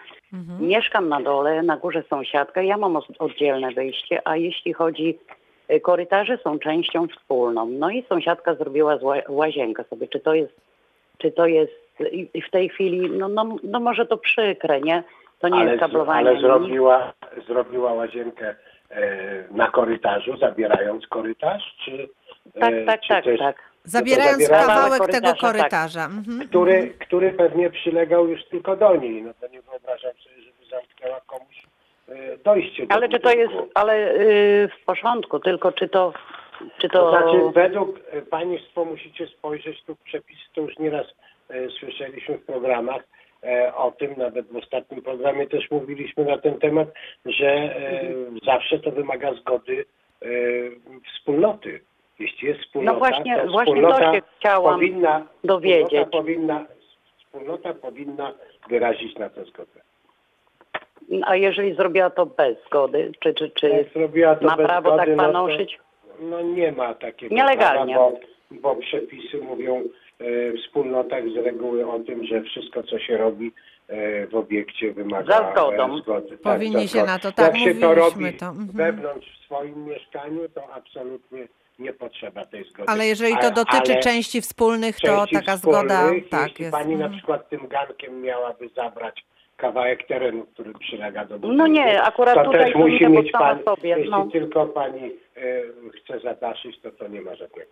Mieszkam 0.60 1.10
na 1.10 1.22
dole, 1.22 1.64
na 1.64 1.78
górze 1.78 2.04
sąsiadka, 2.10 2.62
ja 2.62 2.78
mam 2.78 2.98
oddzielne 3.20 3.72
wyjście, 3.72 4.28
a 4.28 4.38
jeśli 4.38 4.74
chodzi, 4.74 5.20
e, 5.68 5.80
korytarze 5.80 6.38
są 6.38 6.60
częścią 6.60 7.08
wspólną. 7.08 7.66
No 7.66 7.90
i 7.90 8.04
sąsiadka 8.04 8.56
zrobiła 8.56 8.98
łazienkę 9.30 9.84
sobie. 9.84 10.08
Czy 10.08 10.20
to 10.20 10.34
jest, 10.34 10.54
czy 11.18 11.32
to 11.32 11.46
jest 11.46 11.82
i 12.34 12.42
w 12.42 12.52
tej 12.52 12.70
chwili, 12.70 13.10
no, 13.10 13.28
no, 13.28 13.56
no 13.64 13.80
może 13.80 14.06
to 14.06 14.18
przykre, 14.18 14.82
nie? 14.82 15.04
To 15.40 15.48
nie 15.48 15.56
ale, 15.56 15.72
jest 15.72 15.80
kablowanie. 15.80 16.30
ale 16.30 16.40
zrobiła, 16.40 17.14
zrobiła 17.48 17.94
łazienkę 17.94 18.56
na 19.52 19.68
korytarzu, 19.72 20.38
zabierając 20.38 21.08
korytarz, 21.08 21.76
czy... 21.86 22.10
Tak, 22.60 22.74
e, 22.74 22.86
tak, 22.86 23.02
czy 23.02 23.08
tak, 23.08 23.24
też- 23.24 23.40
tak. 23.40 23.72
Zabierając 23.84 24.50
kawałek 24.50 25.08
tego 25.08 25.34
korytarza, 25.34 25.34
tak. 25.34 25.40
korytarza. 25.40 26.06
Mhm. 26.06 26.48
który, 26.50 26.94
który 27.00 27.32
pewnie 27.34 27.70
przylegał 27.70 28.28
już 28.28 28.46
tylko 28.46 28.76
do 28.76 28.96
niej. 28.96 29.22
No 29.22 29.34
to 29.42 29.48
nie 29.48 29.62
wyobrażam 29.62 30.12
sobie, 30.12 30.42
żeby 30.42 30.66
zamknęła 30.70 31.22
komuś 31.28 31.64
e, 32.10 32.38
dojście 32.38 32.88
do 32.88 32.96
Ale 32.96 33.10
czy 33.10 33.20
to 33.20 33.32
jest, 33.32 33.52
budynku. 33.52 33.72
ale 33.76 34.00
yy, 34.00 34.68
w 34.68 34.86
porządku, 34.86 35.40
tylko 35.40 35.72
czy 35.72 35.90
to, 35.90 36.14
czy 36.78 36.90
to... 36.90 37.00
To 37.00 37.10
znaczy 37.10 37.54
według 37.54 38.00
e, 38.12 38.22
państwo 38.22 38.86
musicie 38.86 39.28
spojrzeć 39.28 39.84
tu 39.84 39.96
przepisy, 39.96 40.42
to 40.56 40.62
już 40.62 40.80
nieraz 40.80 41.08
e, 41.50 41.70
słyszeliśmy 41.70 42.38
w 42.38 42.46
programach 42.46 43.02
e, 43.02 43.21
o 43.76 43.92
tym, 43.92 44.14
nawet 44.18 44.48
w 44.48 44.56
ostatnim 44.56 45.02
programie 45.02 45.48
też 45.48 45.72
mówiliśmy 45.72 46.26
na 46.26 46.38
ten 46.38 46.60
temat, 46.60 46.88
że 47.26 47.48
e, 47.48 48.04
zawsze 48.46 48.80
to 48.80 48.92
wymaga 48.92 49.34
zgody 49.34 49.86
e, 50.22 50.26
wspólnoty. 51.14 51.82
Jeśli 52.20 52.48
jest 52.48 52.60
wspólnota, 52.62 52.94
No 52.94 53.00
właśnie- 53.00 53.36
to 53.38 53.52
właśnie 53.52 53.74
to 53.82 53.82
wspólnota 53.90 54.14
się 54.14 54.22
chciałam 54.40 54.74
powinna, 54.74 55.28
dowiedzieć. 55.44 55.86
Wspólnota 55.88 56.12
powinna, 56.18 56.66
wspólnota 57.26 57.74
powinna 57.74 58.34
wyrazić 58.70 59.18
na 59.18 59.30
to 59.30 59.46
zgodę. 59.46 59.82
A 61.26 61.36
jeżeli 61.36 61.74
zrobiła 61.76 62.10
to 62.10 62.26
bez 62.26 62.58
zgody, 62.68 63.12
czy, 63.20 63.34
czy, 63.34 63.50
czy 63.50 63.86
ma 64.42 64.58
prawo 64.58 64.90
zgody, 64.90 64.98
tak 64.98 65.10
no 65.10 65.16
to- 65.16 65.32
panoszyć? 65.34 65.80
No 66.20 66.42
nie 66.42 66.72
ma 66.72 66.94
takiego 66.94 67.36
Nielegalnie. 67.36 67.94
prawa, 67.94 68.12
bo, 68.12 68.20
bo 68.52 68.76
przepisy 68.76 69.38
mówią 69.38 69.76
e, 69.76 69.84
wspólnotach 70.66 71.24
z 71.30 71.36
reguły 71.46 71.88
o 71.92 72.00
tym, 72.00 72.26
że 72.26 72.42
wszystko 72.42 72.84
co 72.84 73.00
się 73.00 73.18
robi 73.18 73.52
e, 73.88 74.28
w 74.28 74.36
obiekcie 74.36 74.94
wymaga 74.94 75.38
Za 75.38 75.52
zgodą. 75.52 75.96
e, 75.98 76.02
zgody. 76.02 76.38
Powinni 76.38 76.74
za 76.74 76.82
się 76.82 76.88
zgodą. 76.88 77.06
na 77.06 77.20
to- 77.20 77.32
tak, 77.32 77.46
Jak 77.60 77.64
się 77.64 77.76
to 77.76 77.96
robi 77.96 78.34
to, 78.34 78.46
mhm. 78.46 78.68
wewnątrz 78.74 79.28
w 79.42 79.46
swoim 79.46 79.86
mieszkaniu, 79.86 80.50
to 80.56 80.74
absolutnie 80.74 81.48
nie 81.80 81.94
potrzeba 81.94 82.46
tej 82.46 82.64
zgody. 82.64 82.90
Ale 82.90 83.06
jeżeli 83.06 83.38
to 83.38 83.52
dotyczy 83.52 83.92
ale 83.94 84.00
części 84.02 84.42
wspólnych, 84.42 84.96
to 85.00 85.08
części 85.08 85.36
taka 85.36 85.58
zgoda 85.58 86.02
tak 86.30 86.50
jeśli 86.50 86.64
jest. 86.64 86.76
pani 86.78 86.96
na 86.96 87.06
Mhm. 87.06 87.14
przykład 87.18 87.50
tym 87.50 87.68
gankiem 87.68 88.22
miałaby 88.22 88.70
zabrać 88.76 89.24
kawałek 89.58 90.08
terenu, 90.08 90.46
który 90.54 90.74
przylega 90.74 91.26
do 91.26 91.40
budynku. 91.40 91.58
No 91.58 91.68
nie, 91.68 92.02
akurat 92.02 92.36
to 92.36 92.44
tutaj 92.44 92.66
też 92.66 92.76
musi 92.76 93.08
mieć 93.08 93.32
pan, 93.32 93.64
sobie, 93.64 93.90
jeśli 93.90 94.10
no. 94.12 94.28
tylko 94.32 94.66
pani 94.66 95.06
e, 95.38 95.62
chce 96.04 96.20
zadaszyć, 96.20 96.80
to 96.82 96.92
to 96.92 97.08
nie 97.08 97.22
ma 97.22 97.36
żadnego. 97.36 97.72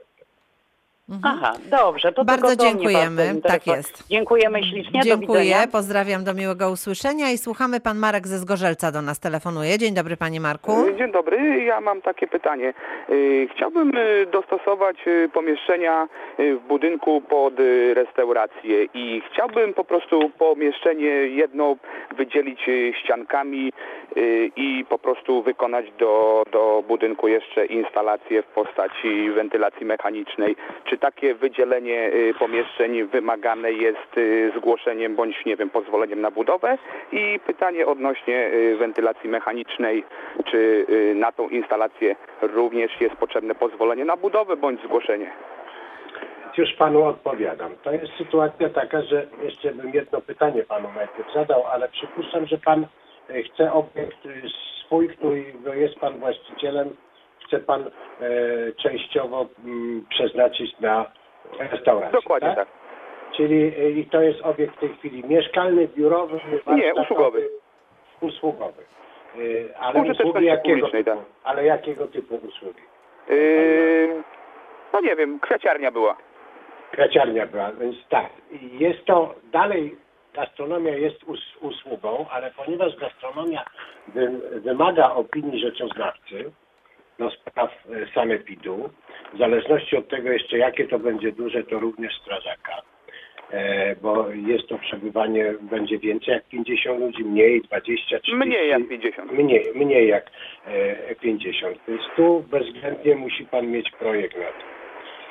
Aha, 1.24 1.54
dobrze, 1.72 2.12
to 2.12 2.26
Bardzo 2.26 2.48
tylko 2.48 2.64
do 2.64 2.64
mnie 2.64 2.74
dziękujemy, 2.74 3.42
tak 3.42 3.68
jest. 3.68 4.08
Dziękujemy 4.10 4.64
ślicznie, 4.64 5.00
do 5.00 5.06
Dziękuję, 5.06 5.40
widzenia. 5.42 5.68
pozdrawiam, 5.72 6.24
do 6.24 6.34
miłego 6.34 6.70
usłyszenia 6.72 7.32
i 7.32 7.38
słuchamy. 7.38 7.80
Pan 7.80 7.98
Marek 7.98 8.28
ze 8.28 8.38
Zgorzelca 8.38 8.92
do 8.92 9.02
nas 9.02 9.20
telefonuje. 9.20 9.78
Dzień 9.78 9.94
dobry, 9.94 10.18
panie 10.18 10.40
Marku. 10.42 10.72
Dzień 10.98 11.12
dobry, 11.12 11.64
ja 11.64 11.82
mam 11.82 12.02
takie 12.02 12.28
pytanie. 12.28 12.74
Y, 13.10 13.48
Chciałbym 13.56 13.98
y, 13.98 14.28
dostosować 14.32 14.98
y, 15.08 15.30
pomieszczenia 15.34 16.08
y, 16.40 16.56
w 16.56 16.68
budynku 16.68 17.22
pod 17.22 17.60
y, 17.60 17.94
restaurację 17.94 18.84
i 18.94 19.22
chciałbym 19.32 19.74
po 19.74 19.84
prostu 19.84 20.30
pomieszczenie 20.30 21.08
jedno 21.10 21.76
wydzielić 22.18 22.60
y, 22.70 22.94
ściankami 23.04 23.74
y, 24.18 24.52
i 24.56 24.86
po 24.90 25.00
prostu 25.00 25.44
wykonać 25.44 25.86
do, 26.00 26.44
do 26.52 26.84
budynku 26.88 27.28
jeszcze 27.28 27.66
instalację 27.66 28.42
w 28.44 28.46
postaci 28.46 29.32
wentylacji 29.32 29.86
mechanicznej. 29.86 30.56
Czy 30.86 30.98
takie 31.00 31.36
wydzielenie 31.36 32.12
y, 32.14 32.34
pomieszczeń 32.40 33.04
wymagane 33.04 33.72
jest 33.72 34.18
y, 34.18 34.52
zgłoszeniem 34.58 35.16
bądź 35.16 35.46
nie 35.46 35.56
wiem 35.56 35.70
pozwoleniem 35.70 36.22
na 36.22 36.32
budowę? 36.32 36.78
I 37.12 37.40
pytanie 37.46 37.88
odnośnie 37.88 38.52
y, 38.54 38.78
wentylacji 38.78 39.30
mechanicznej, 39.30 40.04
czy 40.46 40.86
na 41.16 41.32
tą 41.32 41.50
instalację 41.50 42.16
również 42.42 43.02
jest 43.02 43.16
potrzebne 43.16 43.56
pozwolenie 43.56 44.06
na 44.06 44.18
budowę 44.18 44.58
bądź 44.58 44.84
zgłoszenie? 44.84 45.32
Już 46.58 46.74
panu 46.74 47.04
odpowiadam. 47.04 47.72
To 47.84 47.92
jest 47.92 48.14
sytuacja 48.18 48.70
taka, 48.70 49.02
że 49.02 49.28
jeszcze 49.44 49.72
bym 49.72 49.94
jedno 49.94 50.22
pytanie 50.22 50.64
panu 50.64 50.90
najpierw 50.96 51.34
zadał, 51.34 51.68
ale 51.68 51.90
przypuszczam, 51.90 52.46
że 52.46 52.58
pan 52.58 52.86
chce 53.46 53.74
obiekt 53.74 54.18
swój, 54.86 55.10
który 55.10 55.54
jest 55.76 55.96
pan 55.96 56.20
właścicielem, 56.20 56.90
chce 57.50 57.60
pan 57.60 57.82
e, 57.82 57.92
częściowo 58.72 59.48
mm, 59.66 60.06
przeznaczyć 60.10 60.80
na 60.80 61.12
restaurację. 61.60 62.20
Dokładnie 62.22 62.56
tak. 62.56 62.68
Czyli 63.38 63.74
e, 63.80 63.92
i 63.92 64.06
to 64.06 64.22
jest 64.22 64.42
obiekt 64.42 64.76
w 64.76 64.80
tej 64.80 64.90
chwili 64.90 65.24
mieszkalny, 65.24 65.88
biurowy, 65.88 66.40
warsztatowy, 66.66 67.02
usługowy. 67.02 67.50
Usługowy. 68.22 68.84
E, 69.36 69.78
Ale 69.80 70.12
usługi 70.12 70.46
jakiego 70.46 70.76
publicznej, 70.76 71.04
typu? 71.04 71.18
tak. 71.18 71.26
Ale 71.44 71.66
jakiego 71.66 72.08
typu 72.08 72.36
usługi? 72.36 72.82
Yy, 73.30 74.24
no 74.94 75.02
nie 75.02 75.16
wiem, 75.16 75.40
kwiaciarnia 75.40 75.92
była. 75.92 76.18
Kraciarnia 76.92 77.46
była, 77.46 77.72
więc 77.72 77.96
tak. 78.10 78.30
Jest 78.72 79.06
to 79.06 79.36
dalej, 79.52 79.96
gastronomia 80.34 80.96
jest 80.96 81.24
us, 81.24 81.40
usługą, 81.62 82.26
ale 82.32 82.52
ponieważ 82.52 82.96
gastronomia 82.96 83.66
wy, 84.08 84.28
wymaga 84.60 85.12
opinii 85.12 85.60
rzeczoznawcy 85.62 86.52
do 87.20 87.30
spraw 87.30 87.70
e, 87.70 88.14
sanepidu, 88.14 88.90
w 89.34 89.38
zależności 89.38 89.98
od 89.98 90.08
tego 90.08 90.32
jeszcze 90.32 90.58
jakie 90.58 90.88
to 90.88 91.00
będzie 91.00 91.32
duże, 91.32 91.64
to 91.64 91.80
również 91.80 92.14
strażaka, 92.22 92.82
e, 93.52 93.96
bo 93.96 94.30
jest 94.30 94.68
to 94.68 94.78
przebywanie, 94.78 95.54
będzie 95.62 96.00
więcej 96.00 96.34
jak 96.34 96.48
50 96.48 97.00
ludzi, 97.00 97.24
mniej, 97.24 97.62
20, 97.62 98.20
30. 98.20 98.36
Mniej 98.36 98.70
jak 98.70 98.88
50. 98.88 99.32
Mniej, 99.32 99.72
mniej 99.76 100.08
jak 100.08 100.32
e, 100.68 101.16
50. 101.16 101.78
Więc 101.88 102.02
tu 102.16 102.44
bezwzględnie 102.52 103.16
musi 103.16 103.46
Pan 103.46 103.68
mieć 103.68 103.92
projekt 103.92 104.38
na 104.38 104.46
to. 104.46 104.64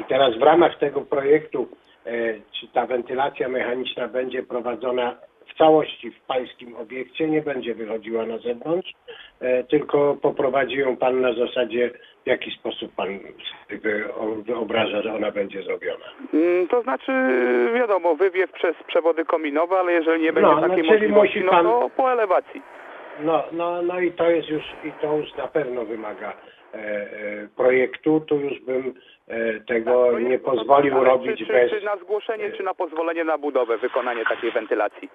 I 0.01 0.05
teraz 0.05 0.39
w 0.39 0.43
ramach 0.43 0.79
tego 0.79 1.01
projektu, 1.01 1.69
e, 2.07 2.35
czy 2.61 2.69
ta 2.69 2.87
wentylacja 2.87 3.49
mechaniczna 3.49 4.09
będzie 4.09 4.43
prowadzona 4.43 5.17
w 5.49 5.59
całości 5.59 6.11
w 6.11 6.21
pańskim 6.21 6.77
obiekcie, 6.77 7.29
nie 7.29 7.43
będzie 7.43 7.75
wychodziła 7.75 8.27
na 8.27 8.39
zewnątrz, 8.39 8.93
e, 9.41 9.65
tylko 9.65 10.17
poprowadzi 10.23 10.77
ją 10.77 10.97
Pan 10.97 11.21
na 11.21 11.33
zasadzie, 11.33 11.91
w 12.25 12.27
jaki 12.27 12.51
sposób 12.51 12.95
Pan 12.97 13.19
wyobraża, 14.47 15.03
że 15.03 15.15
ona 15.15 15.31
będzie 15.31 15.63
zrobiona. 15.63 16.05
Mm, 16.35 16.69
To 16.69 16.83
znaczy, 16.83 17.13
wiadomo, 17.75 18.15
wywiew 18.17 18.53
przez 18.53 18.77
przewody 18.87 19.25
kominowe, 19.25 19.77
ale 19.79 19.93
jeżeli 19.93 20.23
nie 20.23 20.33
będzie 20.33 20.51
No, 20.51 20.61
no, 20.61 20.69
takiej 20.69 20.77
czyli 20.77 20.89
możliwości, 20.91 21.41
pan- 21.43 21.65
no 21.65 21.81
to 21.81 21.91
po 21.97 22.13
elewacji. 22.13 22.63
No, 23.21 23.45
no, 23.53 23.83
no 23.83 24.01
i 24.01 24.13
to 24.13 24.31
jest 24.31 24.49
już, 24.49 24.63
i 24.85 24.93
to 25.03 25.17
już 25.17 25.35
na 25.35 25.47
pewno 25.47 25.85
wymaga 25.85 26.33
e, 26.75 26.77
e, 26.79 27.49
projektu, 27.57 28.21
tu 28.21 28.41
już 28.41 28.61
bym 28.61 28.95
tego 29.67 30.13
Tak, 30.13 30.23
nie 30.23 30.39
pozwolił 30.39 31.05
robić 31.05 31.39
czy, 31.39 31.47
czy, 31.47 31.53
bez 31.53 31.71
Czy 31.71 31.81
na 31.81 31.97
zgłoszenie, 31.97 32.51
czy 32.53 32.63
na 32.63 32.75
pozwolenie 32.75 33.25
na 33.25 33.39
budowę, 33.39 33.79
wykonanie 33.79 34.25
takiej 34.25 34.51
wentylacji? 34.51 35.09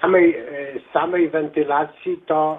Samej, 0.00 0.36
e, 0.36 0.44
samej 0.92 1.28
wentylacji, 1.28 2.22
to 2.26 2.58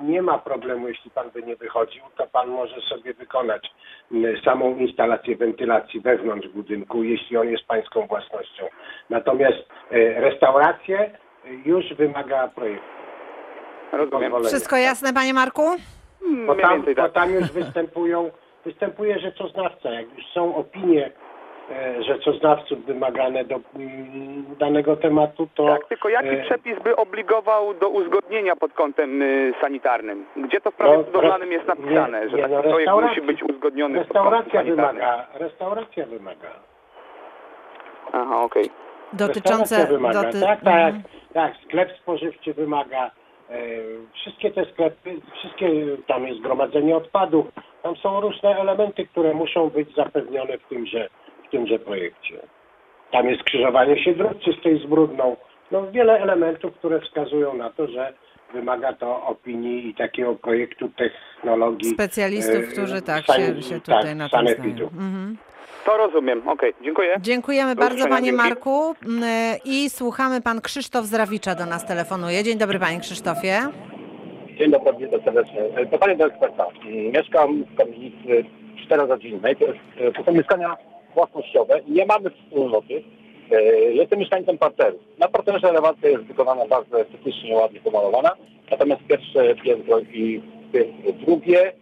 e, 0.00 0.04
nie 0.04 0.22
ma 0.22 0.38
problemu, 0.38 0.88
jeśli 0.88 1.10
pan 1.10 1.30
by 1.30 1.42
nie 1.42 1.56
wychodził, 1.56 2.02
to 2.16 2.26
pan 2.26 2.48
może 2.48 2.80
sobie 2.80 3.14
wykonać 3.14 3.74
samą 4.44 4.76
instalację 4.76 5.36
wentylacji 5.36 6.00
wewnątrz 6.00 6.48
budynku, 6.48 7.02
jeśli 7.02 7.36
on 7.36 7.48
jest 7.48 7.66
pańską 7.66 8.06
własnością. 8.06 8.64
Natomiast 9.10 9.58
e, 9.90 10.20
restaurację 10.20 11.10
już 11.64 11.94
wymaga 11.94 12.48
projektu. 12.48 12.88
Rozumiem. 13.92 14.22
pozwolenia. 14.22 14.48
Wszystko 14.48 14.76
jasne, 14.76 15.12
panie 15.12 15.34
Marku? 15.34 15.62
Bo 16.46 16.54
tam, 16.54 16.76
więcej 16.76 16.94
bo 16.94 17.02
tak. 17.02 17.12
tam 17.12 17.34
już 17.34 17.52
występują, 17.52 18.30
występuje 18.64 19.18
rzeczoznawca. 19.18 19.90
Jak 19.90 20.06
już 20.16 20.26
są 20.26 20.56
opinie 20.56 21.12
rzeczoznawców 22.00 22.84
wymagane 22.84 23.44
do 23.44 23.54
mm, 23.76 24.44
danego 24.58 24.96
tematu, 24.96 25.48
to 25.54 25.66
Tak, 25.68 25.84
tylko 25.88 26.08
jaki 26.08 26.28
e, 26.28 26.42
przepis 26.42 26.78
by 26.82 26.96
obligował 26.96 27.74
do 27.74 27.88
uzgodnienia 27.88 28.56
pod 28.56 28.72
kątem 28.72 29.22
y, 29.22 29.54
sanitarnym? 29.60 30.26
Gdzie 30.36 30.60
to 30.60 30.70
w 30.70 30.74
prawie 30.74 30.96
No, 30.98 31.02
budowlanym 31.04 31.52
jest 31.52 31.66
napisane, 31.66 32.20
nie, 32.24 32.28
że 32.30 32.36
nie, 32.36 32.42
taki 32.42 32.54
no, 32.54 32.62
projekt 32.62 32.90
restauracja- 32.90 33.08
musi 33.08 33.20
być 33.20 33.42
uzgodniony 33.42 33.98
pod 34.04 34.08
kątem 34.08 34.32
restauracja 34.32 34.62
wymaga, 34.64 35.26
restauracja 35.34 36.06
wymaga. 36.06 36.48
Aha, 38.12 38.40
okej. 38.42 38.70
Dotyczące... 39.12 39.60
Restauracja 39.76 39.96
wymaga, 39.96 40.22
doty- 40.22 40.40
tak, 40.40 40.60
tak, 40.64 40.94
Mhm. 40.94 41.02
tak, 41.34 41.52
sklep 41.64 41.92
spożywczy 42.02 42.54
wymaga, 42.54 43.10
e, 43.50 43.56
wszystkie 44.14 44.50
te 44.50 44.64
sklepy, 44.64 45.10
wszystkie, 45.38 45.70
tam 46.06 46.26
jest 46.26 46.38
zgromadzenie 46.40 46.96
odpadów, 46.96 47.46
tam 47.82 47.96
są 47.96 48.20
różne 48.20 48.58
elementy, 48.60 49.06
które 49.06 49.34
muszą 49.34 49.70
być 49.70 49.94
zapewnione 49.94 50.58
w 50.58 50.64
tymże, 50.68 51.08
w 51.33 51.33
tymże 51.54 51.78
projekcie. 51.78 52.34
Tam 53.12 53.28
jest 53.28 53.40
skrzyżowanie 53.40 54.04
się 54.04 54.14
dróg 54.14 54.32
czystej 54.44 54.78
z 54.78 54.86
brudną, 54.86 55.36
no 55.70 55.90
wiele 55.92 56.12
elementów, 56.20 56.74
które 56.74 57.00
wskazują 57.00 57.54
na 57.54 57.70
to, 57.70 57.86
że 57.86 58.12
wymaga 58.54 58.92
to 58.92 59.26
opinii 59.26 59.88
i 59.88 59.94
takiego 59.94 60.34
projektu 60.34 60.88
technologii. 60.88 61.90
Specjalistów, 61.90 62.64
e, 62.64 62.72
którzy 62.72 63.02
tak 63.02 63.24
sani- 63.24 63.56
się, 63.56 63.62
się 63.62 63.80
tutaj 63.80 64.02
tak, 64.04 64.16
na 64.16 64.28
tym 64.28 64.48
znają. 64.48 64.84
Mhm. 64.86 65.36
To 65.86 65.96
rozumiem, 65.96 66.48
okej, 66.48 66.72
dziękuję. 66.82 67.16
Dziękujemy 67.20 67.74
Do 67.74 67.80
bardzo 67.82 68.08
panie 68.08 68.26
dzięki. 68.26 68.36
Marku 68.42 68.94
Mm, 69.06 69.22
i 69.64 69.90
słuchamy 69.90 70.40
pan 70.40 70.60
Krzysztof 70.60 71.04
z 71.04 71.14
Rawicza 71.14 71.54
do 71.54 71.66
nas 71.66 71.86
telefonuje. 71.86 72.42
Dzień 72.42 72.58
dobry 72.58 72.78
panie 72.78 73.00
Krzysztofie. 73.00 73.58
Dzień 74.58 74.70
dobry, 74.70 74.92
witam 75.06 75.22
serdecznie. 75.24 75.60
E, 75.76 75.86
Pytanie 75.86 76.16
do 76.16 76.26
eksperta. 76.26 76.66
Mm, 76.84 76.94
Mieszkam 77.12 77.64
w 77.64 77.76
kamienicy 77.76 78.44
czterorodzinnej. 78.84 79.56
To, 79.56 79.64
jest, 79.64 79.78
e, 80.00 80.12
to 80.12 80.24
są 80.24 80.32
mieszkania 80.32 80.76
własnościowe 81.14 81.80
i 81.86 81.92
nie 81.92 82.06
mamy 82.06 82.30
wspólnoty. 82.30 83.02
E, 83.52 83.62
Jestem 83.92 84.18
mieszkańcem 84.18 84.58
parteru. 84.58 84.98
Na 85.18 85.28
parterze 85.28 85.68
elewacja 85.68 86.08
jest 86.08 86.22
wykonana 86.24 86.66
bardzo 86.66 87.00
estetycznie, 87.00 87.56
ładnie 87.56 87.80
pomalowana. 87.80 88.30
Natomiast 88.70 89.02
pierwsze 89.08 89.54
piętro 89.54 90.00
i 90.00 90.42
drugie 91.26 91.72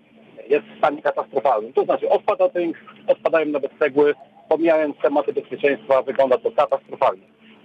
jest 0.49 0.65
w 0.67 0.79
stanie 0.79 1.03
katastrofalnym. 1.03 1.73
To 1.73 1.85
znaczy 1.85 2.09
odpada 2.09 2.49
tynk, 2.49 2.77
odpadają 3.07 3.47
nawet 3.47 3.73
cegły. 3.79 4.15
Pomijając 4.49 4.97
tematy 5.03 5.33
bezpieczeństwa, 5.33 6.03
wygląda 6.03 6.39
to 6.39 6.51
katastrofalnie. 6.51 7.23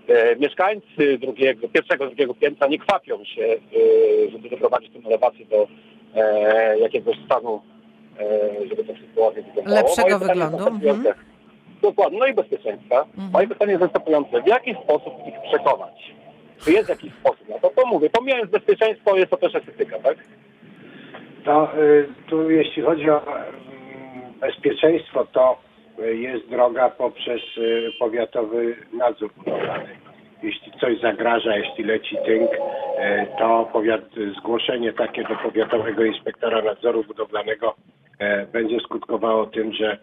E, 0.07 0.35
Mieszkańcy 0.35 1.17
drugiego, 1.17 1.67
pierwszego, 1.69 2.05
drugiego 2.05 2.33
piętra 2.33 2.67
nie 2.67 2.79
kwapią 2.79 3.23
się, 3.25 3.43
e, 3.45 4.29
żeby 4.31 4.49
doprowadzić 4.49 4.93
tę 4.93 4.99
elewację 5.07 5.45
do 5.45 5.67
jakiegoś 6.81 7.15
stanu, 7.25 7.61
żeby 8.69 8.83
to 8.83 8.93
wszystko 8.93 9.21
ładnie 9.21 9.43
wyglądało. 9.43 9.77
Lepszego 9.77 10.19
wyglądu, 10.19 10.57
następujące. 10.57 11.13
Dokładnie, 11.81 12.19
no 12.19 12.25
i 12.25 12.33
bezpieczeństwa. 12.33 13.01
Mhm. 13.01 13.31
Moje 13.31 13.47
pytanie 13.47 13.71
jest 13.71 13.83
następujące. 13.83 14.41
W 14.41 14.47
jaki 14.47 14.73
sposób 14.83 15.13
ich 15.27 15.35
przekonać? 15.49 16.13
Czy 16.63 16.71
jest 16.71 16.89
jakiś 16.89 17.13
sposób 17.13 17.49
na 17.49 17.59
to? 17.59 17.69
To 17.69 17.87
mówię, 17.87 18.09
pomijając 18.09 18.51
bezpieczeństwo, 18.51 19.15
jest 19.15 19.31
to 19.31 19.37
też 19.37 19.55
estetyka, 19.55 19.99
tak? 19.99 20.17
To 21.45 21.77
y, 21.77 22.07
tu 22.29 22.51
jeśli 22.51 22.83
chodzi 22.83 23.09
o 23.09 23.21
mm, 23.27 23.47
bezpieczeństwo, 24.39 25.25
to 25.25 25.57
y, 25.99 26.17
jest 26.17 26.49
droga 26.49 26.89
poprzez 26.89 27.41
y, 27.57 27.91
powiatowy 27.99 28.75
nadzór 28.93 29.33
budowlany. 29.33 29.89
Jeśli 30.43 30.71
coś 30.71 30.99
zagraża, 30.99 31.57
jeśli 31.57 31.83
leci 31.83 32.17
tynk, 32.25 32.51
to 33.39 33.69
powiat, 33.73 34.01
zgłoszenie 34.39 34.93
takie 34.93 35.23
do 35.23 35.35
powiatowego 35.35 36.03
inspektora 36.03 36.61
nadzoru 36.61 37.03
budowlanego 37.03 37.75
będzie 38.53 38.79
skutkowało 38.79 39.45
tym, 39.45 39.73
że 39.73 39.97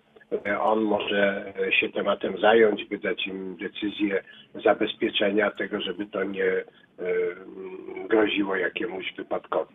on 0.61 0.81
może 0.83 1.53
się 1.81 1.89
tematem 1.89 2.39
zająć, 2.39 2.85
wydać 2.85 3.27
im 3.27 3.57
decyzję 3.57 4.23
zabezpieczenia 4.65 5.51
tego, 5.51 5.81
żeby 5.81 6.07
to 6.07 6.25
nie 6.25 6.45
y, 6.45 6.65
groziło 8.09 8.57
jakiemuś 8.57 9.13
wypadkowi. 9.17 9.75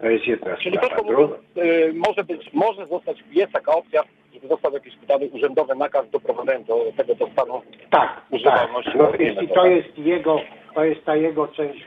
To 0.00 0.06
jest 0.06 0.26
jedna 0.26 0.56
Czyli 0.56 0.76
sprawa. 0.76 1.02
mówiąc, 1.02 1.32
y, 1.56 1.92
może 1.94 2.24
być, 2.24 2.52
może 2.52 2.86
zostać, 2.86 3.16
jest 3.32 3.52
taka 3.52 3.72
opcja, 3.72 4.02
żeby 4.34 4.48
został 4.48 4.72
jakiś 4.72 4.96
wydany 4.96 5.26
urzędowy 5.26 5.74
nakaz 5.74 6.10
doprowadzenia 6.10 6.64
do 6.64 6.84
tego 6.96 7.14
do 7.14 7.26
stanu 7.32 7.62
Tak, 7.90 7.90
tak. 7.90 8.22
używalności. 8.30 8.92
No, 8.98 9.12
jeśli 9.18 9.48
to 9.48 9.66
jest 9.66 9.98
jego, 9.98 10.40
to 10.74 10.84
jest 10.84 11.04
ta 11.04 11.16
jego 11.16 11.48
część 11.48 11.84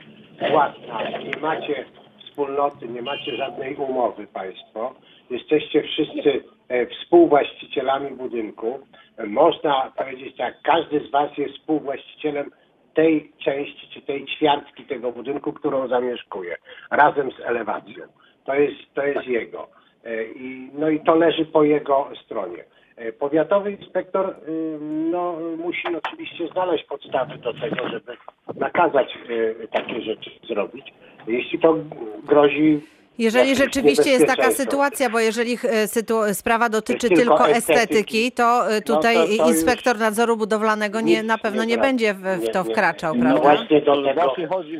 własna, 0.50 1.18
nie 1.18 1.40
macie 1.40 1.84
wspólnoty, 2.24 2.88
nie 2.88 3.02
macie 3.02 3.36
żadnej 3.36 3.76
umowy 3.76 4.26
państwo, 4.26 4.94
jesteście 5.30 5.82
wszyscy 5.82 6.30
e, 6.30 6.55
współwłaścicielami 6.68 8.10
budynku, 8.10 8.80
e, 9.16 9.26
można 9.26 9.92
powiedzieć 9.96 10.36
tak, 10.36 10.54
każdy 10.62 11.00
z 11.00 11.10
was 11.10 11.38
jest 11.38 11.54
współwłaścicielem 11.54 12.50
tej 12.94 13.32
części, 13.44 13.88
czy 13.94 14.02
tej 14.02 14.26
ćwiartki 14.26 14.84
tego 14.84 15.12
budynku, 15.12 15.52
którą 15.52 15.88
zamieszkuje, 15.88 16.56
razem 16.90 17.30
z 17.32 17.40
elewacją. 17.40 18.04
To 18.44 18.54
jest, 18.54 18.94
to 18.94 19.06
jest 19.06 19.26
jego. 19.26 19.68
E, 20.04 20.24
I, 20.24 20.70
no 20.74 20.88
i 20.88 21.00
to 21.00 21.14
leży 21.14 21.44
po 21.44 21.64
jego 21.64 22.10
stronie. 22.24 22.64
E, 22.96 23.12
Powiatowy 23.12 23.72
inspektor 23.72 24.30
y, 24.48 24.78
no, 25.10 25.38
musi 25.58 25.82
oczywiście 25.96 26.48
znaleźć 26.48 26.84
podstawy 26.84 27.38
do 27.38 27.54
tego, 27.54 27.88
żeby 27.88 28.16
nakazać 28.54 29.18
y, 29.30 29.68
takie 29.72 30.02
rzeczy 30.02 30.30
zrobić. 30.48 30.94
Jeśli 31.26 31.58
to 31.58 31.76
grozi. 32.24 32.80
Jeżeli 33.18 33.56
rzeczywiście 33.56 34.10
jest 34.10 34.26
taka 34.26 34.50
sytuacja, 34.50 35.10
bo 35.10 35.20
jeżeli 35.20 35.52
e, 35.54 35.56
sytu- 35.86 36.34
sprawa 36.34 36.68
dotyczy 36.68 37.08
tylko 37.08 37.20
tylko 37.20 37.48
estetyki, 37.48 37.72
estetyki, 37.82 38.32
to 38.32 38.70
e, 38.70 38.80
tutaj 38.82 39.16
no 39.16 39.26
to- 39.26 39.44
to 39.44 39.48
inspektor 39.50 39.98
nadzoru 39.98 40.36
budowlanego 40.36 41.00
nie, 41.00 41.22
na 41.22 41.38
pewno 41.38 41.64
nie 41.64 41.74
wradzi. 41.76 41.88
będzie 41.88 42.14
w, 42.14 42.20
w 42.20 42.42
Nie, 42.42 42.48
to 42.48 42.62
nie. 42.64 42.70
wkraczał, 42.70 43.14
No 43.14 43.20
prawda? 43.22 43.40
właśnie 43.42 43.80
do 43.80 44.02
tego, 44.02 44.34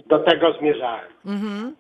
do 0.06 0.18
tego 0.18 0.52
zmierzałem. 0.60 1.04
Mhm. 1.26 1.76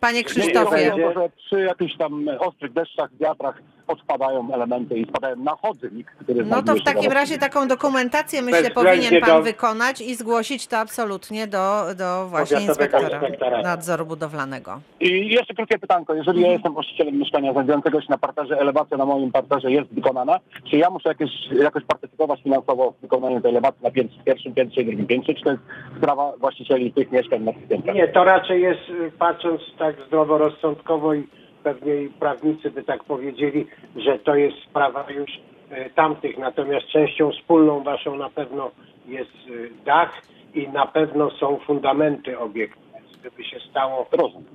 Panie 0.00 0.18
Nie, 0.18 0.24
Krzysztofie, 0.24 0.92
przy 1.36 1.60
jakichś 1.60 1.96
tam 1.96 2.26
ostrych 2.38 2.72
deszczach, 2.72 3.10
wiatrach 3.20 3.58
odpadają 3.86 4.52
elementy 4.54 4.98
i 4.98 5.04
spadają 5.06 5.36
na 5.36 5.52
chodnik, 5.62 6.06
który 6.20 6.44
no 6.44 6.62
to 6.62 6.74
w 6.74 6.82
takim 6.82 7.08
na 7.08 7.14
razie 7.14 7.38
taką 7.38 7.68
dokumentację 7.68 8.42
myślę 8.42 8.62
Bezwzględnie 8.62 9.02
powinien 9.02 9.20
pan 9.22 9.30
do- 9.38 9.42
wykonać 9.42 10.00
i 10.00 10.14
zgłosić 10.14 10.66
to 10.66 10.78
absolutnie 10.78 11.46
do, 11.46 11.82
do 11.98 12.26
właśnie 12.28 12.60
inspektora 12.60 13.08
inspektora. 13.08 13.62
nadzoru 13.62 14.06
budowlanego. 14.06 14.80
I 15.00 15.28
jeszcze 15.28 15.54
krótkie 15.54 15.78
pytanko. 15.78 16.14
Jeżeli 16.14 16.38
Mhm. 16.38 16.46
ja 16.46 16.52
jestem 16.52 16.72
właścicielem 16.72 17.18
mieszkania 17.18 17.52
znajdującego 17.52 18.00
się 18.00 18.06
na 18.10 18.18
parterze, 18.18 18.58
elewacja 18.60 18.96
na 18.96 19.04
moim 19.06 19.32
parterze 19.32 19.72
jest 19.72 19.94
wykonana, 19.94 20.40
czy 20.70 20.76
ja 20.76 20.90
muszę 20.90 21.08
jakieś, 21.08 21.30
jakoś 21.62 21.84
partycypować 21.84 22.42
finansowo 22.42 22.90
w 22.98 23.00
wykonaniu 23.00 23.40
tej 23.40 23.50
elewacji 23.50 23.80
na 23.82 23.90
pierwszym 24.24 24.54
piętrze 24.54 24.80
i 24.80 24.84
drugim 24.86 25.06
piętrze, 25.06 25.34
czy 25.34 25.42
to 25.44 25.50
jest 25.50 25.62
sprawa 25.98 26.32
właścicieli 26.40 26.92
tych 26.92 27.12
mieszkań 27.12 27.42
na 27.42 27.52
tych 27.52 27.68
piętrach? 27.68 27.96
Nie, 27.96 28.08
to 28.08 28.24
raczej 28.24 28.62
jest, 28.62 28.80
y, 28.90 29.12
patrząc 29.18 29.60
tak 29.78 29.96
zdroworozsądkowo 30.06 31.14
i 31.14 31.26
pewnie 31.64 32.02
i 32.02 32.08
prawnicy 32.08 32.70
by 32.70 32.82
tak 32.82 33.04
powiedzieli, 33.04 33.66
że 33.96 34.18
to 34.18 34.36
jest 34.36 34.56
sprawa 34.70 35.10
już 35.10 35.30
y, 35.30 35.90
tamtych. 35.94 36.38
Natomiast 36.38 36.86
częścią 36.86 37.30
wspólną 37.32 37.82
waszą 37.82 38.16
na 38.16 38.30
pewno 38.30 38.70
jest 39.06 39.48
y, 39.48 39.70
dach 39.84 40.22
i 40.54 40.68
na 40.68 40.86
pewno 40.86 41.30
są 41.30 41.58
fundamenty 41.66 42.38
obiektu. 42.38 42.80
Więc 42.94 43.16
Gdyby 43.16 43.44
się 43.44 43.60
stało, 43.70 44.06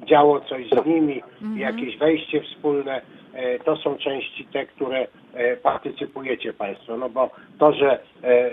działo 0.06 0.42
coś 0.42 0.70
z 0.70 0.86
nimi, 0.86 1.22
jakieś 1.56 1.98
wejście 1.98 2.42
wspólne, 2.42 3.02
e, 3.34 3.60
to 3.60 3.78
są 3.78 3.98
części 3.98 4.46
te, 4.46 4.66
które 4.66 5.08
e, 5.34 5.58
partycypujecie 5.58 6.54
Państwo. 6.54 6.98
No 6.98 7.10
bo 7.10 7.30
to, 7.60 7.74
że 7.74 7.92
e, 7.92 8.28
e, 8.28 8.52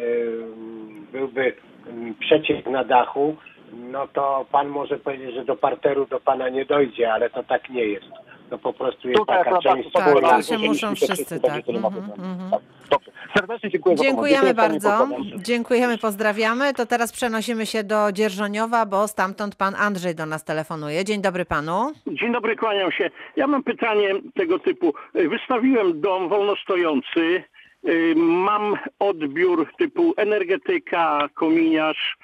byłby 1.13 1.53
przeciek 2.21 2.67
na 2.67 2.85
dachu, 2.85 3.37
no 3.73 4.09
to 4.09 4.47
Pan 4.53 4.69
może 4.69 4.99
powiedzieć, 4.99 5.35
że 5.35 5.45
do 5.45 5.57
parteru 5.57 6.07
do 6.07 6.21
Pana 6.21 6.49
nie 6.49 6.65
dojdzie, 6.65 7.13
ale 7.13 7.31
to 7.31 7.43
tak 7.43 7.71
nie 7.71 7.85
jest. 7.85 8.07
To 8.51 8.59
po 8.59 8.73
prostu 8.73 9.09
jest 9.09 9.21
Tutaj 9.21 9.45
taka 9.45 9.59
część 9.59 9.89
Tak, 9.93 10.05
wspólna. 10.05 10.29
się 10.29 10.37
razem, 10.37 10.61
muszą 10.61 10.95
wszyscy, 10.95 11.35
się 11.35 11.41
tak. 11.41 11.53
Tak, 11.53 11.65
Dobrze. 12.91 13.11
Serdecznie 13.37 13.71
dziękuję. 13.71 13.97
Dziękujemy 13.97 14.55
bardzo. 14.55 15.09
Dziękujemy, 15.37 15.99
pozdrawiamy. 15.99 16.75
To 16.75 16.87
teraz 16.87 17.13
przenosimy 17.13 17.67
się 17.67 17.85
do 17.85 18.13
Dzierżoniowa, 18.13 18.87
bo 18.87 19.09
stamtąd 19.09 19.57
pan 19.57 19.75
Andrzej 19.75 20.15
do 20.15 20.27
nas 20.27 20.45
telefonuje. 20.45 21.05
Dzień 21.05 21.23
dobry 21.23 21.45
panu. 21.45 21.93
Dzień 22.07 22.33
dobry, 22.33 22.57
kłaniam 22.57 22.93
się. 22.93 23.11
Ja 23.37 23.47
mam 23.47 23.63
pytanie 23.63 24.09
tego 24.35 24.59
typu. 24.59 24.95
Wystawiłem 25.15 26.01
dom 26.01 26.29
wolnostojący. 26.29 27.43
Mam 28.17 28.75
odbiór 28.99 29.69
typu 29.79 30.15
energetyka, 30.17 31.29
kominiarz. 31.35 32.17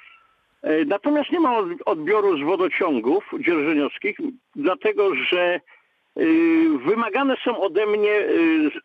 Y, 0.67 0.85
Natomiast 0.85 1.31
nie 1.31 1.39
od- 1.57 1.81
odbioru 1.85 2.37
z 2.37 2.41
wodociągów 2.41 3.23
dzierżoniowskich, 3.39 4.17
dlatego 4.55 5.15
że 5.15 5.59
y, 6.19 6.69
wymagane 6.85 7.35
są 7.45 7.59
ode 7.61 7.85
mnie, 7.85 8.25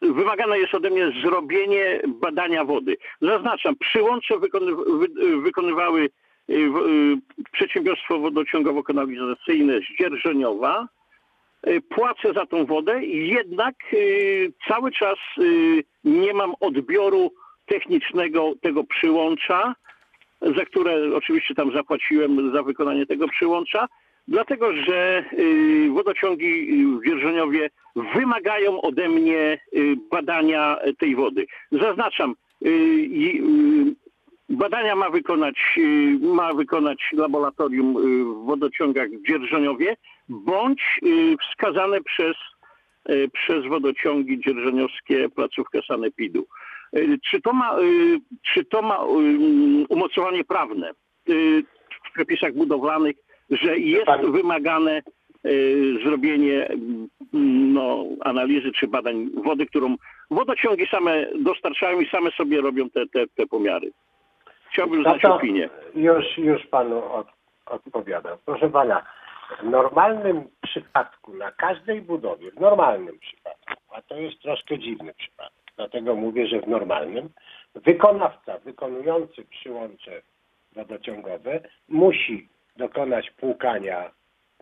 z- 0.02 0.14
wymagane 0.14 0.58
jest 0.58 0.74
ode 0.74 0.90
mnie 0.90 1.12
zrobienie 1.22 2.00
badania 2.06 2.64
wody. 2.64 2.96
Zaznaczam, 3.20 3.76
przyłącze 3.76 4.38
wykony, 4.38 4.72
wy, 4.74 5.36
wykonywały 5.42 6.10
przedsiębiorstwo 7.52 8.18
wodociągowo-kanalizacyjne 8.18 9.80
z 9.80 9.96
Płacę 11.88 12.32
za 12.34 12.46
tą 12.46 12.66
wodę, 12.66 13.04
jednak 13.04 13.74
cały 14.68 14.92
czas 14.92 15.18
nie 16.04 16.34
mam 16.34 16.54
odbioru 16.60 17.32
technicznego 17.66 18.52
tego 18.62 18.84
przyłącza, 18.84 19.74
za 20.40 20.64
które 20.64 21.16
oczywiście 21.16 21.54
tam 21.54 21.72
zapłaciłem 21.72 22.52
za 22.52 22.62
wykonanie 22.62 23.06
tego 23.06 23.28
przyłącza, 23.28 23.88
dlatego 24.28 24.72
że 24.72 25.24
y, 25.32 25.90
wodociągi 25.90 26.84
w 27.00 28.14
wymagają 28.14 28.80
ode 28.80 29.08
mnie 29.08 29.58
y, 29.76 29.96
badania 30.10 30.76
tej 30.98 31.16
wody. 31.16 31.46
Zaznaczam, 31.72 32.34
y, 32.66 33.98
Badania 34.50 34.96
ma 34.96 35.10
wykonać, 35.10 35.78
ma 36.20 36.54
wykonać 36.54 36.98
laboratorium 37.12 37.94
w 37.94 38.46
wodociągach 38.46 39.08
w 39.08 39.26
Dzierżoniowie, 39.26 39.96
bądź 40.28 41.00
wskazane 41.40 42.00
przez, 42.00 42.36
przez 43.32 43.66
wodociągi 43.66 44.40
dzierżoniowskie 44.40 45.28
placówkę 45.28 45.80
Sanepidu. 45.88 46.46
Y, 46.96 47.18
Czy 47.30 47.40
to 47.40 47.52
ma, 47.52 47.78
y, 47.78 48.18
czy 48.54 48.64
to 48.64 48.82
ma 48.82 48.96
y, 48.96 49.86
umocowanie 49.88 50.44
prawne 50.44 50.92
w 52.08 52.12
przepisach 52.14 52.52
budowlanych, 52.52 53.16
że 53.50 53.78
jest 53.78 54.10
wymagane 54.32 55.02
zrobienie 56.04 56.66
mm, 56.66 57.08
no, 57.72 58.04
analizy 58.24 58.72
czy 58.72 58.88
badań 58.88 59.30
wody, 59.44 59.66
którą 59.66 59.96
wodociągi 60.30 60.86
same 60.86 61.26
dostarczają 61.34 62.00
i 62.00 62.08
same 62.08 62.30
sobie 62.30 62.60
robią 62.60 62.90
te, 62.90 63.06
te, 63.06 63.26
te 63.26 63.46
pomiary. 63.46 63.90
Chciałbym 64.72 65.02
No 65.02 65.10
znać 65.10 65.22
to 65.22 65.34
opinię. 65.34 65.68
Już, 65.94 66.38
już 66.38 66.66
panu 66.66 67.12
od, 67.12 67.26
odpowiadam. 67.66 68.38
Proszę 68.44 68.70
pana, 68.70 69.02
w 69.60 69.64
normalnym 69.64 70.44
przypadku, 70.62 71.34
na 71.34 71.50
każdej 71.50 72.02
budowie, 72.02 72.50
w 72.50 72.60
normalnym 72.60 73.18
przypadku, 73.18 73.74
a 73.94 74.02
to 74.02 74.16
jest 74.16 74.42
troszkę 74.42 74.78
dziwny 74.78 75.14
przypadek, 75.14 75.57
dlatego 75.78 76.14
mówię, 76.14 76.46
że 76.46 76.60
w 76.60 76.68
normalnym, 76.68 77.28
wykonawca 77.74 78.58
wykonujący 78.58 79.44
przyłącze 79.44 80.22
wodociągowe 80.72 81.60
musi 81.88 82.48
dokonać 82.76 83.30
płukania 83.30 84.10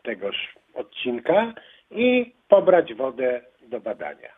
tegoż 0.02 0.54
odcinka 0.74 1.54
i 1.90 2.32
pobrać 2.48 2.94
wodę 2.94 3.40
do 3.62 3.80
badania. 3.80 4.32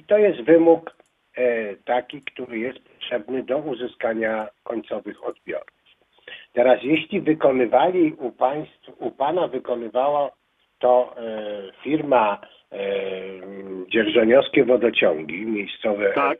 I 0.00 0.04
to 0.04 0.18
jest 0.18 0.40
wymóg 0.40 0.96
e, 1.34 1.76
taki, 1.76 2.22
który 2.22 2.58
jest 2.58 2.78
potrzebny 2.78 3.42
do 3.42 3.58
uzyskania 3.58 4.48
końcowych 4.62 5.24
odbiorów. 5.24 5.80
Teraz 6.52 6.80
jeśli 6.82 7.20
wykonywali 7.20 8.12
u 8.12 8.32
państw, 8.32 8.90
u 8.98 9.10
pana 9.10 9.48
wykonywała 9.48 10.30
to 10.78 11.14
e, 11.16 11.22
firma 11.82 12.40
Dzierżoniowskie 13.88 14.64
Wodociągi, 14.64 15.46
miejscowe 15.46 16.12
Tak, 16.14 16.38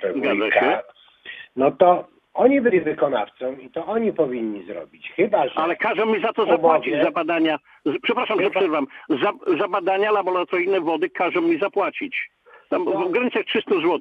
no 1.57 1.71
to 1.71 2.09
oni 2.35 2.61
byli 2.61 2.81
wykonawcą 2.81 3.57
i 3.57 3.71
to 3.71 3.87
oni 3.87 4.13
powinni 4.13 4.67
zrobić. 4.67 5.13
Chyba, 5.17 5.49
że 5.49 5.55
Ale 5.59 5.77
każą 5.77 6.07
mi 6.07 6.23
za 6.23 6.33
to 6.33 6.47
zapłacić, 6.47 6.95
za 7.03 7.11
badania, 7.11 7.59
przepraszam, 8.03 8.39
że 8.39 8.45
Chyba- 8.45 8.61
przerwam, 8.61 8.87
za, 9.09 9.57
za 9.59 9.69
badania 9.69 10.11
laboratoryjne 10.11 10.81
wody 10.81 11.11
każą 11.11 11.41
mi 11.41 11.59
zapłacić. 11.59 12.31
Tam 12.69 12.85
No. 12.85 12.91
w 13.09 13.11
granicach 13.11 13.45
300 13.45 13.75
zł. 13.75 14.01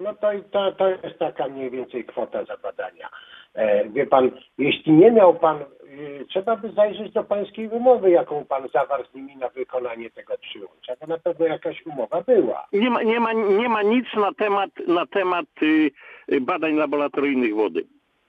No 0.00 0.14
to, 0.14 0.28
to, 0.50 0.72
to 0.72 0.88
jest 0.88 1.18
taka 1.18 1.48
mniej 1.48 1.70
więcej 1.70 2.04
kwota 2.04 2.44
za 2.44 2.56
badania. 2.56 3.08
E, 3.54 3.88
wie 3.88 4.06
pan, 4.06 4.30
jeśli 4.58 4.92
nie 4.92 5.10
miał 5.10 5.34
pan, 5.34 5.56
e, 5.56 5.64
trzeba 6.28 6.56
by 6.56 6.72
zajrzeć 6.72 7.12
do 7.12 7.24
pańskiej 7.24 7.68
umowy, 7.68 8.10
jaką 8.10 8.44
pan 8.44 8.68
zawarł 8.68 9.04
z 9.04 9.14
nimi 9.14 9.36
na 9.36 9.48
wykonanie 9.48 10.10
tego 10.10 10.34
przyłącza, 10.38 10.92
bo 11.00 11.06
na 11.06 11.18
pewno 11.18 11.46
jakaś 11.46 11.86
umowa 11.86 12.22
była. 12.22 12.66
Nie 12.72 12.90
ma, 12.90 13.02
nie 13.02 13.20
ma, 13.20 13.32
nie 13.32 13.68
ma 13.68 13.82
nic 13.82 14.06
na 14.16 14.32
temat, 14.32 14.70
na 14.86 15.06
temat 15.06 15.46
y, 15.62 15.90
y, 16.32 16.40
badań 16.40 16.74
laboratoryjnych 16.74 17.54
wody. 17.54 17.84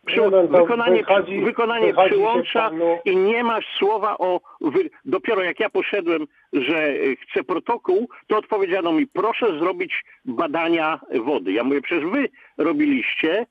Przy, 0.05 0.21
wykonanie 0.47 1.03
wychodzi- 1.03 1.45
wykonanie 1.45 1.87
wychodzi, 1.87 2.09
przyłącza 2.09 2.69
panu- 2.69 2.97
i 3.05 3.15
nie 3.15 3.43
ma 3.43 3.59
słowa 3.77 4.17
o... 4.17 4.41
Wy, 4.61 4.89
dopiero 5.05 5.43
jak 5.43 5.59
ja 5.59 5.69
poszedłem, 5.69 6.27
że 6.53 6.89
y, 6.89 7.15
chcę 7.15 7.43
protokół, 7.43 8.09
to 8.27 8.37
odpowiedziano 8.37 8.91
mi, 8.91 9.07
proszę 9.07 9.59
zrobić 9.59 10.03
badania 10.25 10.99
wody. 11.25 11.51
Ja 11.51 11.63
mówię, 11.63 11.81
przecież 11.81 12.05
wy 12.09 12.29
robiliście, 12.57 13.45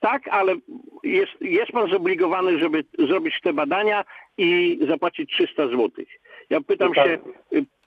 tak, 0.00 0.28
ale 0.28 0.54
jest, 1.02 1.32
jest 1.40 1.72
pan 1.72 1.90
zobligowany, 1.90 2.58
żeby 2.58 2.84
zrobić 2.98 3.40
te 3.40 3.52
badania 3.52 4.04
i 4.38 4.78
zapłacić 4.88 5.30
300 5.32 5.66
zł. 5.66 5.90
Ja 6.50 6.60
pytam 6.60 6.88
No 6.88 6.94
tak. 6.94 7.06
się, 7.06 7.18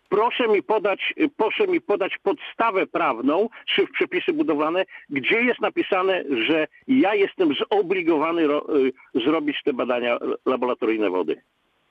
proszę 0.10 0.48
mi 0.48 0.64
podać, 0.64 1.14
y, 1.20 1.30
proszę 1.38 1.68
mi 1.68 1.82
podać 1.82 2.18
podstawę 2.18 2.88
prawną, 2.88 3.50
czy 3.66 3.88
w 3.88 3.92
przepisy 3.92 4.34
budowlane, 4.34 4.86
gdzie 5.10 5.42
jest 5.42 5.62
napisane, 5.62 6.24
że 6.48 6.68
ja 6.88 7.16
jestem 7.16 7.50
zobligowany 7.72 8.48
ro, 8.48 8.66
y, 9.16 9.20
zrobić 9.26 9.64
te 9.64 9.74
badania 9.74 10.18
laboratoryjne 10.46 11.10
wody. 11.10 11.42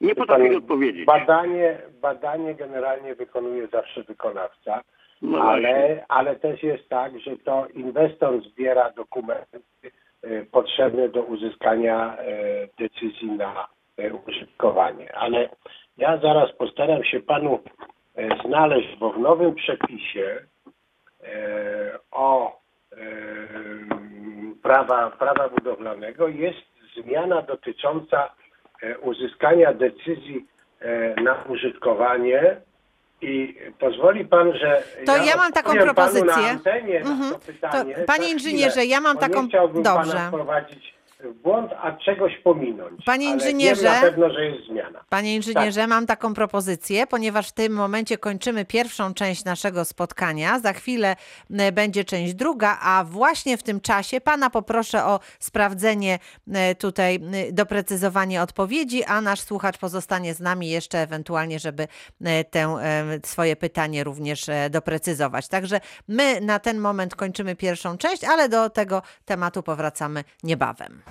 Nie 0.01 0.15
potrafię 0.15 0.49
mi 0.51 0.57
odpowiedzieć. 0.57 1.05
Badanie, 1.05 1.79
badanie 2.01 2.55
generalnie 2.55 3.15
wykonuje 3.15 3.67
zawsze 3.67 4.03
wykonawca, 4.03 4.83
No 5.23 5.43
ale, 5.43 6.05
ale 6.09 6.37
też 6.37 6.63
jest 6.63 6.89
tak, 6.89 7.21
że 7.21 7.37
to 7.37 7.67
inwestor 7.75 8.43
zbiera 8.43 8.91
dokumenty 8.91 9.61
e, 10.23 10.45
potrzebne 10.45 11.09
do 11.09 11.23
uzyskania 11.23 12.17
e, 12.19 12.27
decyzji 12.79 13.31
na 13.31 13.69
użytkowanie. 14.27 15.15
Ale 15.15 15.49
ja 15.97 16.19
zaraz 16.19 16.53
postaram 16.53 17.05
się 17.05 17.21
panu 17.21 17.59
znaleźć, 18.47 18.97
bo 18.99 19.13
w 19.13 19.19
nowym 19.19 19.55
przepisie 19.55 20.39
e, 21.25 21.99
o 22.11 22.61
e, 22.93 22.97
prawa, 24.63 25.11
prawa 25.11 25.49
budowlanego 25.49 26.29
jest 26.29 26.59
zmiana 26.97 27.43
dotycząca 27.43 28.31
e, 28.83 28.99
uzyskania 28.99 29.73
decyzji 29.75 30.47
e, 30.81 31.21
na 31.23 31.45
użytkowanie 31.49 32.57
i 33.21 33.57
pozwoli 33.79 34.25
pan, 34.25 34.53
że 34.53 34.83
To 35.07 35.17
ja 35.17 35.37
mam 35.37 35.53
taką 35.53 35.75
propozycję. 35.75 36.51
antenie 36.51 37.01
Mhm. 37.01 37.33
to 37.33 37.39
pytanie. 37.39 37.95
To, 37.95 38.05
panie 38.07 38.31
inżynierze, 38.31 38.71
chwilę, 38.71 38.87
ja 38.87 39.01
mam 39.01 39.17
taką- 39.19 39.49
dobrze. 39.83 40.31
Błąd, 41.43 41.73
a 41.83 41.93
czegoś 41.93 42.33
pominąć. 42.45 43.05
Panie 43.05 43.27
ale 43.29 43.35
inżynierze- 43.37 43.83
Wiem 43.83 43.95
na 43.95 44.01
pewno, 44.01 44.31
że 44.31 44.45
jest 44.45 44.67
zmiana. 44.67 45.05
Panie 45.09 45.37
inżynierze, 45.37 45.81
Tak. 45.81 45.91
mam 45.91 46.07
taką 46.07 46.35
propozycję, 46.35 47.07
ponieważ 47.07 47.49
w 47.49 47.53
tym 47.53 47.73
momencie 47.73 48.19
kończymy 48.19 48.65
pierwszą 48.65 49.15
część 49.15 49.45
naszego 49.45 49.85
spotkania. 49.85 50.59
Za 50.59 50.73
chwilę 50.73 51.17
będzie 51.73 52.05
część 52.05 52.35
druga, 52.35 52.79
a 52.83 53.05
właśnie 53.05 53.57
w 53.57 53.63
tym 53.63 53.81
czasie 53.81 54.21
pana 54.21 54.51
poproszę 54.51 55.05
o 55.05 55.21
sprawdzenie 55.39 56.19
tutaj 56.79 57.21
doprecyzowanie 57.53 58.43
odpowiedzi, 58.43 59.05
a 59.05 59.21
nasz 59.21 59.41
słuchacz 59.41 59.79
pozostanie 59.79 60.35
z 60.35 60.41
nami 60.41 60.69
jeszcze 60.71 60.99
ewentualnie, 60.99 61.59
żeby 61.59 61.89
tę 62.51 62.77
swoje 63.25 63.57
pytanie 63.57 64.05
również 64.05 64.49
e, 64.49 64.71
doprecyzować. 64.71 65.49
Także 65.49 65.81
my 66.09 66.41
na 66.41 66.59
ten 66.59 66.79
moment 66.79 67.15
kończymy 67.15 67.57
pierwszą 67.57 67.99
część, 67.99 68.25
ale 68.25 68.49
do 68.49 68.71
tego 68.71 69.03
tematu 69.25 69.63
powracamy 69.63 70.25
niebawem. 70.43 71.03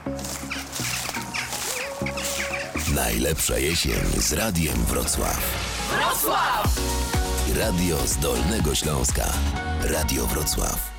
Najlepsza 2.95 3.57
jesień 3.57 4.05
z 4.17 4.33
Radiem 4.33 4.75
Wrocław. 4.75 5.41
Wrocław! 5.89 6.79
Radio 7.57 7.97
z 8.07 8.17
Dolnego 8.17 8.75
Śląska. 8.75 9.33
Radio 9.83 10.25
Wrocław. 10.25 10.94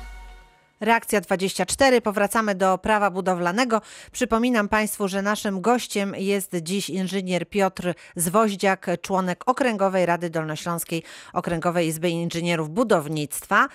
Reakcja 0.81 1.21
24. 1.21 2.01
Powracamy 2.01 2.55
do 2.55 2.77
prawa 2.77 3.11
budowlanego. 3.11 3.81
Przypominam 4.11 4.69
Państwu, 4.69 5.07
że 5.07 5.21
naszym 5.21 5.61
gościem 5.61 6.15
jest 6.17 6.55
dziś 6.61 6.89
inżynier 6.89 7.49
Piotr 7.49 7.93
Zwoździak, 8.15 8.87
członek 9.01 9.43
Okręgowej 9.45 10.05
Rady 10.05 10.29
Dolnośląskiej 10.29 11.03
Okręgowej 11.33 11.87
Izby 11.87 12.09
Inżynierów 12.09 12.69
Budownictwa. 12.69 13.67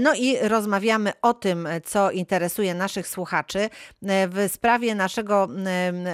No 0.00 0.14
i 0.14 0.36
rozmawiamy 0.38 1.12
o 1.22 1.34
tym, 1.34 1.68
co 1.84 2.10
interesuje 2.10 2.74
naszych 2.74 3.08
słuchaczy. 3.08 3.68
W 4.02 4.48
sprawie 4.52 4.94
naszego 4.94 5.48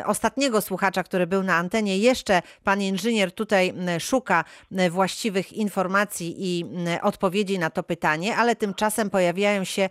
ostatniego 0.06 0.60
słuchacza, 0.60 1.02
który 1.02 1.26
był 1.26 1.42
na 1.42 1.56
antenie, 1.56 1.98
jeszcze 1.98 2.42
pan 2.64 2.82
inżynier 2.82 3.32
tutaj 3.32 3.74
szuka 4.00 4.44
właściwych 4.90 5.52
informacji 5.52 6.34
i 6.38 6.64
odpowiedzi 7.02 7.58
na 7.58 7.70
to 7.70 7.82
pytanie, 7.82 8.36
ale 8.36 8.56
tymczasem 8.56 9.10
pojawiają 9.10 9.64
się 9.64 9.88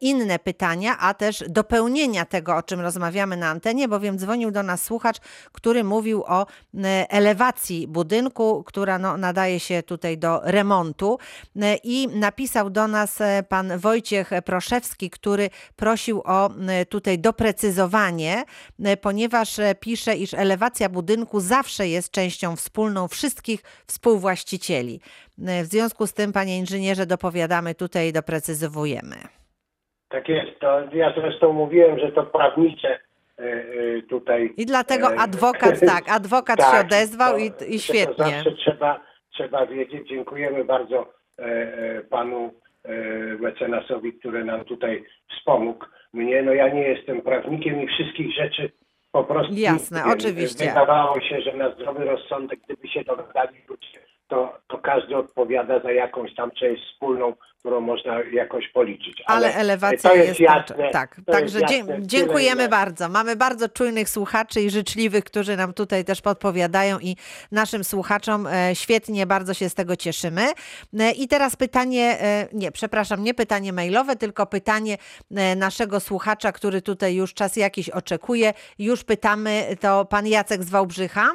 inne 0.00 0.38
pytania, 0.38 0.98
a 0.98 1.14
też 1.14 1.44
dopełnienia 1.48 2.24
tego, 2.24 2.56
o 2.56 2.62
czym 2.62 2.80
rozmawiamy 2.80 3.36
na 3.36 3.48
antenie, 3.48 3.88
bowiem 3.88 4.18
dzwonił 4.18 4.50
do 4.50 4.62
nas 4.62 4.82
słuchacz, 4.82 5.16
który 5.52 5.84
mówił 5.84 6.24
o 6.26 6.46
m, 6.74 6.84
elewacji 7.08 7.88
budynku, 7.88 8.64
która 8.64 8.98
no, 8.98 9.16
nadaje 9.16 9.60
się 9.60 9.82
tutaj 9.82 10.18
do 10.18 10.40
remontu 10.44 11.18
M, 11.56 11.76
i 11.82 12.08
napisał 12.08 12.70
do 12.70 12.88
nas 12.88 13.20
e, 13.20 13.42
pan 13.48 13.78
Wojciech 13.78 14.30
Proszewski, 14.44 15.10
który 15.10 15.50
prosił 15.76 16.22
o 16.24 16.50
tutaj 16.88 17.18
doprecyzowanie, 17.18 18.44
ponieważ 19.00 19.58
e, 19.58 19.74
pisze, 19.74 20.16
iż 20.16 20.34
elewacja 20.34 20.88
budynku 20.88 21.40
zawsze 21.40 21.88
jest 21.88 22.10
częścią 22.10 22.56
wspólną 22.56 23.08
wszystkich 23.08 23.62
współwłaścicieli. 23.86 25.00
W 25.38 25.66
związku 25.70 26.06
z 26.06 26.12
tym, 26.12 26.32
panie 26.32 26.58
inżynierze, 26.58 27.06
dopowiadamy 27.06 27.74
tutaj 27.74 28.08
i 28.08 28.12
doprecyzowujemy. 28.12 29.41
Tak 30.12 30.28
jest. 30.28 30.60
To 30.60 30.80
ja 30.92 31.12
zresztą 31.16 31.52
mówiłem, 31.52 31.98
że 31.98 32.12
to 32.12 32.22
prawnicze 32.22 32.88
e, 32.88 33.42
e, 33.42 34.02
tutaj. 34.02 34.54
I 34.56 34.66
dlatego 34.66 35.12
e, 35.12 35.18
adwokat, 35.18 35.80
tak, 35.94 36.04
adwokat 36.08 36.60
się 36.60 36.70
tak, 36.70 36.86
odezwał 36.86 37.32
to- 37.32 37.38
i, 37.38 37.50
to 37.50 37.64
i 37.64 37.78
świetnie. 37.78 38.24
zawsze 38.24 38.52
trzeba, 38.52 39.00
trzeba 39.30 39.66
wiedzieć. 39.66 40.08
Dziękujemy 40.08 40.64
bardzo 40.64 41.12
panu 42.10 42.54
mecenasowi, 43.40 44.12
który 44.12 44.44
nam 44.44 44.64
tutaj 44.64 45.04
wspomógł. 45.36 45.84
Mnie, 46.12 46.42
no 46.42 46.52
ja 46.52 46.68
nie 46.68 46.82
jestem 46.82 47.22
prawnikiem 47.22 47.82
i 47.82 47.86
wszystkich 47.86 48.34
rzeczy 48.34 48.72
po 49.12 49.24
prostu 49.24 49.54
Jasne, 49.54 50.02
nie 50.06 50.12
oczywiście. 50.12 50.68
Wydawało 50.68 51.20
się, 51.20 51.40
że 51.40 51.52
na 51.52 51.74
zdrowy 51.74 52.04
rozsądek, 52.04 52.60
gdyby 52.64 52.88
się 52.88 53.04
dogadali 53.04 53.56
ludzie, 53.68 54.00
to, 54.32 54.58
to 54.68 54.78
każdy 54.78 55.16
odpowiada 55.16 55.80
za 55.80 55.92
jakąś 55.92 56.34
tam 56.34 56.50
część 56.50 56.82
wspólną, 56.92 57.34
którą 57.58 57.80
można 57.80 58.20
jakoś 58.32 58.68
policzyć. 58.68 59.22
Ale 59.26 59.54
elewacja 59.54 60.10
to 60.10 60.16
jest, 60.16 60.28
jest 60.28 60.40
jasne. 60.40 60.90
tak. 60.92 61.16
Także 61.26 61.60
jasne. 61.60 61.96
Dziękujemy 62.00 62.68
bardzo. 62.68 63.08
Mamy 63.08 63.36
bardzo 63.36 63.68
czujnych 63.68 64.08
słuchaczy 64.08 64.60
i 64.60 64.70
życzliwych, 64.70 65.24
którzy 65.24 65.56
nam 65.56 65.74
tutaj 65.74 66.04
też 66.04 66.20
podpowiadają 66.20 66.98
i 66.98 67.16
naszym 67.50 67.84
słuchaczom 67.84 68.46
e, 68.46 68.74
świetnie, 68.74 69.26
bardzo 69.26 69.54
się 69.54 69.68
z 69.68 69.74
tego 69.74 69.96
cieszymy. 69.96 70.42
E, 71.00 71.12
I 71.12 71.28
teraz 71.28 71.56
pytanie, 71.56 72.20
e, 72.20 72.48
nie, 72.52 72.72
przepraszam, 72.72 73.24
nie 73.24 73.34
pytanie 73.34 73.72
mailowe, 73.72 74.16
tylko 74.16 74.46
pytanie 74.46 74.96
naszego 75.56 76.00
słuchacza, 76.00 76.52
który 76.52 76.82
tutaj 76.82 77.14
już 77.14 77.34
czas 77.34 77.56
jakiś 77.56 77.90
oczekuje. 77.90 78.52
Już 78.78 79.04
pytamy, 79.04 79.76
to 79.80 80.04
pan 80.04 80.26
Jacek 80.26 80.62
z 80.62 80.70
Wałbrzycha. 80.70 81.30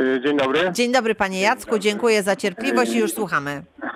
Y, 0.00 0.20
Dzień 0.24 0.36
dobry. 0.36 0.70
Dzień 0.72 0.92
dobry 0.92 1.14
panie 1.14 1.40
Jacku, 1.40 1.78
dziękuję 1.78 2.22
za 2.22 2.36
cierpliwość 2.36 2.92
i 2.94 2.98
już 2.98 3.12
słuchamy. 3.12 3.62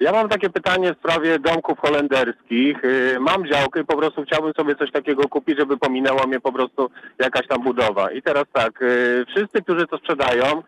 Ja 0.00 0.12
mam 0.12 0.28
takie 0.28 0.50
pytanie 0.50 0.94
w 0.94 0.98
sprawie 0.98 1.38
domków 1.38 1.78
holenderskich. 1.78 2.84
Y, 2.84 3.16
Mam 3.20 3.46
działkę 3.46 3.80
i 3.80 3.84
po 3.84 3.96
prostu 3.96 4.22
chciałbym 4.22 4.52
sobie 4.52 4.74
coś 4.76 4.92
takiego 4.92 5.28
kupić, 5.28 5.58
żeby 5.58 5.76
pominęła 5.76 6.26
mnie 6.26 6.40
po 6.40 6.52
prostu 6.52 6.90
jakaś 7.18 7.46
tam 7.46 7.62
budowa. 7.62 8.12
I 8.12 8.22
teraz 8.22 8.44
tak, 8.52 8.82
y, 8.82 9.24
wszyscy, 9.28 9.62
którzy 9.62 9.86
to 9.86 9.98
sprzedają, 9.98 10.62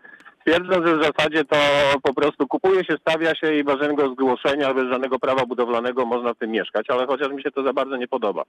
twierdzą, 0.47 0.87
że 0.87 0.97
w 0.99 1.03
zasadzie 1.05 1.44
to 1.44 1.57
po 2.03 2.14
prostu 2.14 2.47
kupuje 2.47 2.85
się, 2.85 2.97
stawia 3.01 3.35
się 3.35 3.55
i 3.55 3.64
bez 3.64 3.75
żadnego 3.79 4.09
zgłoszenia, 4.12 4.75
bez 4.75 4.88
żadnego 4.88 5.18
prawa 5.18 5.47
budowlanego 5.47 6.05
można 6.07 6.35
w 6.35 6.38
tym 6.38 6.51
mieszkać, 6.51 6.87
ale 6.90 7.07
chociaż 7.07 7.29
mi 7.29 7.42
się 7.42 7.51
to 7.51 7.62
za 7.62 7.73
bardzo 7.73 7.97
nie 7.97 8.09
podoba. 8.09 8.42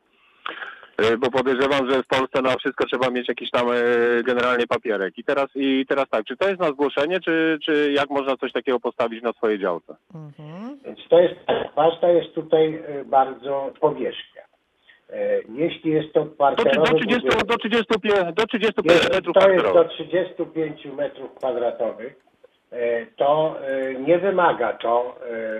Y, 1.01 1.17
Bo 1.17 1.31
podejrzewam, 1.31 1.91
że 1.91 2.03
w 2.03 2.07
Polsce 2.07 2.41
na 2.41 2.55
wszystko 2.55 2.85
trzeba 2.85 3.09
mieć 3.09 3.27
jakiś 3.29 3.51
tam 3.51 3.71
y, 3.71 4.23
generalnie 4.23 4.67
papierek. 4.67 5.17
I 5.17 5.23
teraz, 5.23 5.47
I 5.55 5.85
teraz 5.89 6.09
tak, 6.09 6.25
czy 6.25 6.37
to 6.37 6.49
jest 6.49 6.59
na 6.59 6.71
zgłoszenie, 6.71 7.19
czy, 7.19 7.59
czy 7.65 7.91
jak 7.91 8.09
można 8.09 8.37
coś 8.37 8.51
takiego 8.51 8.79
postawić 8.79 9.23
na 9.23 9.33
swojej 9.33 9.59
działce? 9.59 9.95
Mhm. 10.15 10.79
Więc 10.85 10.99
to 11.09 11.19
jest 11.19 11.35
ważna 11.75 12.07
jest 12.09 12.35
tutaj 12.35 12.75
e, 12.75 13.05
bardzo 13.05 13.71
powierzchnia. 13.79 14.41
E, 15.09 15.41
Jeśli 15.55 15.91
jest 15.91 16.13
to 16.13 16.19
Do, 16.19 16.25
parterowy 16.25 16.91
do, 16.91 16.99
30, 16.99 17.21
budynek, 17.21 17.45
do, 17.45 17.57
35, 17.57 18.35
do 18.35 18.47
35 18.47 19.01
jest, 19.01 19.13
metrów 19.13 19.35
to 19.35 19.49
jest 19.49 19.65
do 19.65 19.69
kwadratowych. 19.69 19.91
35 19.91 20.85
metrów 20.85 21.35
kwadratowych, 21.35 22.15
e, 22.71 23.05
to 23.05 23.55
e, 23.61 23.93
nie 23.93 24.19
wymaga 24.19 24.73
to 24.73 25.15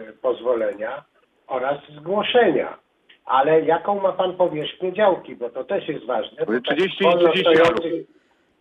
e, 0.09 0.13
pozwolenia 0.13 1.03
oraz 1.47 1.77
zgłoszenia. 1.97 2.77
Ale 3.29 3.61
jaką 3.61 4.01
ma 4.01 4.11
pan 4.11 4.33
powierzchnię 4.33 4.93
działki, 4.93 5.35
bo 5.35 5.49
to 5.49 5.63
też 5.63 5.87
jest 5.87 6.05
ważne. 6.05 6.45
bo 6.45 6.53
tak 6.53 6.63
30 6.63 7.03
wolno 7.03 7.29
30 7.29 7.55
stojący- 7.55 8.05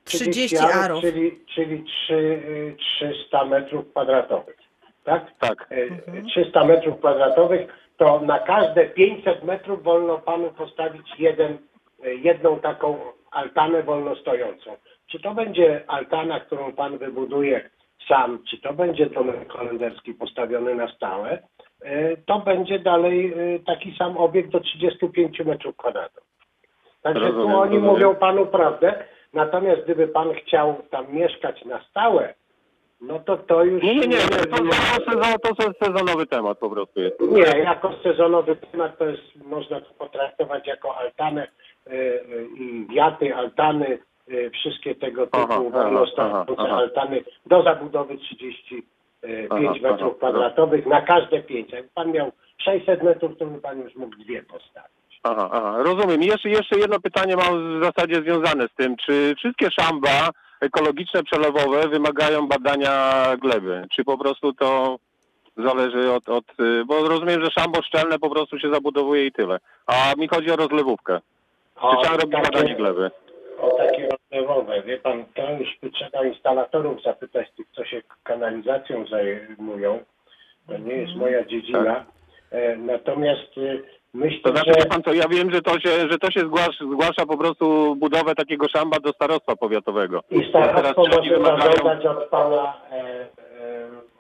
30 0.05 0.57
arów, 0.59 0.77
arów. 0.77 1.01
Czyli, 1.01 1.41
czyli 1.55 1.85
3, 1.85 2.15
y, 2.15 2.77
300 2.79 3.45
metrów 3.45 3.91
kwadratowych. 3.91 4.57
Tak? 5.05 5.33
Tak. 5.39 5.67
E, 5.71 6.23
300 6.31 6.65
metrów 6.65 6.99
kwadratowych, 6.99 7.69
to 7.97 8.21
na 8.21 8.39
każde 8.39 8.85
500 8.87 9.45
metrów 9.45 9.83
wolno 9.83 10.19
panu 10.19 10.51
postawić 10.51 11.07
jeden, 11.19 11.59
e, 12.05 12.15
jedną 12.15 12.61
taką 12.61 12.99
altanę 13.31 13.83
wolno 13.83 14.17
stojącą. 14.17 14.77
Czy 15.07 15.21
to 15.21 15.35
będzie 15.35 15.85
altana, 15.87 16.41
którą 16.41 16.73
pan 16.73 16.99
wybuduje 16.99 17.71
sam, 18.09 18.43
czy 18.51 18.59
to 18.61 18.73
będzie 18.73 19.07
domek 19.07 19.53
holenderski 19.53 20.15
postawiony 20.15 20.75
na 20.75 20.89
stałe, 20.89 21.43
to 22.27 22.39
będzie 22.39 22.79
dalej 22.79 23.33
e, 23.55 23.59
taki 23.59 23.97
sam 23.99 24.17
obiekt 24.17 24.51
do 24.51 24.61
35 24.61 25.41
metrów 25.41 25.77
kwadratowych. 25.77 26.29
Także 27.03 27.25
Rozumiem, 27.25 27.51
tu 27.51 27.59
oni 27.59 27.75
rozumiem. 27.75 27.95
mówią 27.95 28.15
panu 28.15 28.47
prawdę, 28.47 29.05
natomiast 29.33 29.85
gdyby 29.85 30.09
pan 30.09 30.35
chciał 30.35 30.83
tam 30.91 31.13
mieszkać 31.13 31.65
na 31.65 31.85
stałe, 31.91 32.35
no 33.01 33.19
to 33.19 33.37
to 33.37 33.65
już... 33.65 33.83
Nie, 33.83 33.95
nie, 33.95 34.07
nie, 34.07 34.17
to, 34.17 34.47
to, 34.47 35.13
sezon, 35.13 35.35
to 35.57 35.65
jest 35.65 35.85
sezonowy 35.85 36.27
temat 36.27 36.59
po 36.59 36.71
prostu 36.71 37.01
jest. 37.01 37.21
Nie, 37.21 37.61
jako 37.61 37.93
sezonowy 38.03 38.57
temat 38.57 38.99
to 38.99 39.07
jest, 39.07 39.23
można 39.45 39.81
to 39.81 39.95
potraktować 39.99 40.67
jako 40.67 40.97
altanę 40.97 41.49
y, 41.87 42.49
i 42.59 42.87
wiaty, 42.95 43.35
altany, 43.35 43.99
wszystkie 44.53 44.95
tego 44.95 45.27
typu 45.27 45.39
Aha, 45.39 45.61
aha, 46.17 46.45
aha, 46.59 46.77
altany 46.77 47.25
do 47.47 47.63
zabudowy 47.63 48.19
35 49.23 49.51
Aha, 49.51 49.91
metrów 49.93 50.09
aha, 50.11 50.17
kwadratowych 50.19 50.87
na 50.87 51.03
każde 51.03 51.43
5. 51.43 51.73
Jak 51.73 51.89
pan 51.95 52.13
miał 52.13 52.33
600 52.65 53.03
metrów, 53.03 53.39
to 53.39 53.47
by 53.47 53.61
pan 53.61 53.81
już 53.81 53.95
mógł 53.97 54.17
dwie 54.17 54.43
postawić. 54.43 55.21
Aha, 55.23 55.49
aha, 55.53 55.75
rozumiem. 55.79 56.23
Jeszcze, 56.23 56.49
jeszcze 56.49 56.79
jedno 56.79 57.01
pytanie 57.01 57.37
mam 57.37 57.81
w 57.81 57.85
zasadzie 57.85 58.23
związane 58.23 58.65
z 58.69 58.75
tym. 58.77 58.97
Czy 58.97 59.35
wszystkie 59.39 59.71
szamba 59.71 60.31
ekologiczne, 60.61 61.23
przelewowe 61.23 61.89
wymagają 61.89 62.49
badania 62.49 63.25
gleby? 63.43 63.87
Czy 63.95 64.05
po 64.05 64.19
prostu 64.19 64.53
to 64.53 64.99
zależy 65.57 66.13
od, 66.13 66.29
od... 66.29 66.45
y, 66.61 66.85
Bo 66.85 67.09
rozumiem, 67.09 67.45
że 67.45 67.51
szambo 67.51 67.83
szczelne 67.83 68.19
po 68.19 68.31
prostu 68.31 68.59
się 68.59 68.71
zabudowuje 68.73 69.27
i 69.27 69.33
tyle. 69.33 69.59
A 69.87 70.13
mi 70.19 70.29
chodzi 70.29 70.51
o 70.51 70.57
rozlewówkę. 70.57 71.21
Czy 71.75 71.97
trzeba 72.03 72.17
robić 72.17 72.41
badanie 72.43 72.75
gleby? 72.75 73.11
O 73.61 73.71
takie 73.71 73.98
rozlewowe, 74.31 74.83
wie 74.83 74.99
pan, 74.99 75.25
to 75.35 75.53
już 75.53 75.93
trzeba 75.93 76.25
instalatorów 76.25 77.03
zapytać, 77.03 77.47
tych, 77.57 77.67
co 77.73 77.85
się 77.85 78.03
kanalizacją 78.23 79.07
zajmują. 79.07 79.99
To 80.67 80.79
nie 80.79 80.95
jest 80.95 81.15
moja 81.17 81.45
dziedzina. 81.45 82.05
E, 82.51 82.77
natomiast 82.77 83.59
y, 83.59 83.83
myślę, 84.15 84.41
To 84.41 84.51
znaczy, 84.51 84.73
że... 84.81 84.87
pan 84.87 85.03
co, 85.03 85.13
ja 85.13 85.29
wiem, 85.29 85.51
że 85.51 85.63
to 85.63 85.81
się, 85.81 85.91
że 86.11 86.19
to 86.19 86.31
się 86.31 86.41
zgłasza, 86.41 86.85
zgłasza 86.93 87.27
po 87.29 87.39
prostu 87.39 87.97
budowę 87.97 88.35
takiego 88.35 88.69
szamba 88.69 89.01
do 89.01 89.13
starostwa 89.13 89.57
powiatowego. 89.57 90.23
I 90.31 90.49
starostwo 90.49 91.03
oni 91.03 91.17
może 91.17 91.31
wymagają... 91.31 92.11
od 92.11 92.29
pana 92.29 92.75
e, 92.91 92.95
e, 92.95 93.29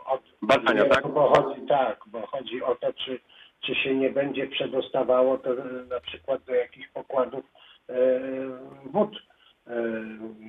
od 0.06 0.20
Badania, 0.42 0.84
tak? 0.84 1.06
Bo 1.08 1.28
chodzi, 1.28 1.60
tak, 1.68 2.00
bo 2.06 2.26
chodzi 2.26 2.62
o 2.62 2.74
to, 2.74 2.92
czy, 2.92 3.20
czy 3.60 3.74
się 3.74 3.94
nie 3.94 4.10
będzie 4.10 4.46
przedostawało 4.46 5.38
to 5.38 5.50
e, 5.50 5.56
na 5.88 6.00
przykład 6.00 6.42
do 6.44 6.54
jakichś 6.54 6.88
pokładów 6.88 7.44
e, 7.88 7.94
wód, 8.86 9.27
e, 9.68 9.72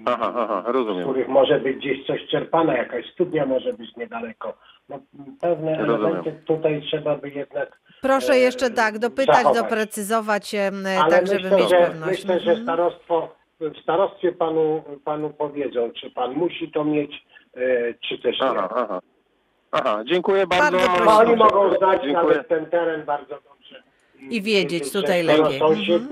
Aha, 0.06 0.34
aha, 0.38 0.64
z 0.68 0.72
rozumiem. 0.74 1.04
których 1.10 1.28
może 1.28 1.60
być 1.60 1.78
gdzieś 1.78 2.08
coś 2.08 2.28
czerpane, 2.32 2.78
jakaś 2.78 3.06
studnia 3.14 3.46
może 3.46 3.74
być 3.74 3.96
niedaleko. 3.96 4.54
No, 4.90 5.00
pewne 5.42 5.78
Rozumiem. 5.78 6.06
elementy 6.06 6.32
tutaj 6.46 6.82
trzeba 6.82 7.16
by 7.18 7.30
jednak 7.30 7.80
Proszę 8.02 8.34
e, 8.34 8.40
jeszcze 8.40 8.70
tak 8.70 9.00
dopytać, 9.00 9.36
zachować. 9.36 9.62
doprecyzować, 9.64 10.56
Ale 11.02 11.12
tak 11.12 11.28
żeby 11.28 11.44
myślę, 11.44 11.58
mieć 11.58 11.70
że, 11.70 11.78
pewność. 11.78 12.12
myślę, 12.26 12.40
że 12.40 12.50
Mhm. 12.52 12.64
starostwo, 12.66 13.36
w 13.60 13.78
starostwie 13.84 14.32
panu, 14.32 14.84
panu 15.06 15.30
powiedzą, 15.30 15.92
czy 15.92 16.12
pan 16.12 16.34
musi 16.34 16.72
to 16.72 16.84
mieć, 16.86 17.26
e, 17.58 17.94
czy 17.94 18.18
też 18.20 18.40
nie. 18.40 18.48
Aha, 18.48 18.70
aha. 18.76 19.00
Aha, 19.72 20.04
dziękuję 20.06 20.48
bardzo. 20.48 20.78
Bardzo. 20.78 21.06
Bo 21.06 21.18
oni 21.18 21.36
mogą 21.36 21.78
znać 21.78 22.02
Dziękuję. 22.04 22.14
nawet 22.14 22.48
ten 22.48 22.66
teren 22.66 23.06
bardzo 23.06 23.36
dobrze. 23.50 23.84
I 24.30 24.42
wiedzieć 24.42 24.92
tutaj 24.92 25.24
lepiej. 25.24 25.60
Mhm. 25.62 26.10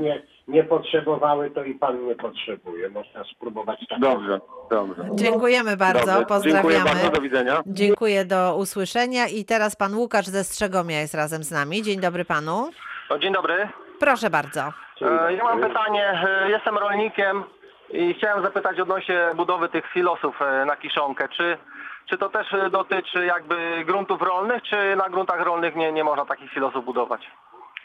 Nie 0.48 0.64
potrzebowały, 0.64 1.52
to 1.52 1.64
i 1.64 1.74
pan 1.76 2.06
nie 2.08 2.16
potrzebuje. 2.16 2.90
Można 2.90 3.24
spróbować 3.24 3.80
tak. 3.90 4.00
Dobrze, 4.00 4.40
dobrze. 4.70 5.04
Dziękujemy 5.14 5.78
bardzo, 5.78 6.06
Dobrze. 6.06 6.26
pozdrawiamy. 6.26 6.70
Dziękuję 6.74 6.94
bardzo, 6.94 7.10
do 7.16 7.22
widzenia. 7.22 7.62
Dziękuję 7.66 8.26
do 8.26 8.56
usłyszenia 8.58 9.28
i 9.28 9.46
teraz 9.46 9.76
pan 9.76 9.96
Łukasz 9.96 10.26
ze 10.26 10.44
Strzegomia 10.44 11.00
jest 11.00 11.14
razem 11.14 11.44
z 11.44 11.52
nami. 11.52 11.82
Dzień 11.82 12.00
dobry 12.00 12.26
panu. 12.26 12.70
O, 13.10 13.20
Dzień 13.20 13.34
dobry. 13.34 13.70
Proszę 14.00 14.30
bardzo. 14.30 14.62
E, 15.02 15.34
Ja 15.34 15.44
mam 15.44 15.62
pytanie. 15.62 16.24
E, 16.28 16.50
Jestem 16.50 16.78
rolnikiem 16.78 17.44
i 17.90 18.14
chciałem 18.14 18.44
zapytać 18.44 18.80
odnośnie 18.80 19.20
budowy 19.36 19.70
tych 19.70 19.86
silosów 19.94 20.42
e, 20.42 20.66
na 20.66 20.76
kiszonkę. 20.76 21.30
Czy, 21.30 21.58
czy 22.10 22.18
to 22.18 22.30
też 22.30 22.48
dotyczy 22.72 23.26
jakby 23.26 23.84
gruntów 23.86 24.22
rolnych, 24.22 24.64
czy 24.64 24.96
na 24.96 25.10
gruntach 25.10 25.42
rolnych 25.42 25.76
nie, 25.76 25.92
nie 25.92 26.04
można 26.04 26.26
takich 26.26 26.52
silosów 26.54 26.86
budować? 26.86 27.22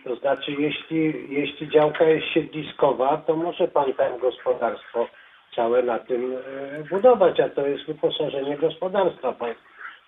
To 0.04 0.16
znaczy, 0.16 0.52
jeśli, 0.52 1.26
jeśli 1.34 1.68
działka 1.68 2.04
jest 2.04 2.26
siedliskowa, 2.26 3.16
to 3.16 3.36
może 3.36 3.68
pan 3.68 3.92
tam 3.92 4.18
gospodarstwo 4.18 5.06
całe 5.56 5.82
na 5.82 5.98
tym 5.98 6.36
e, 6.78 6.84
budować, 6.84 7.40
a 7.40 7.48
to 7.48 7.66
jest 7.66 7.86
wyposażenie 7.86 8.56
gospodarstwa 8.56 9.32
pań, 9.32 9.54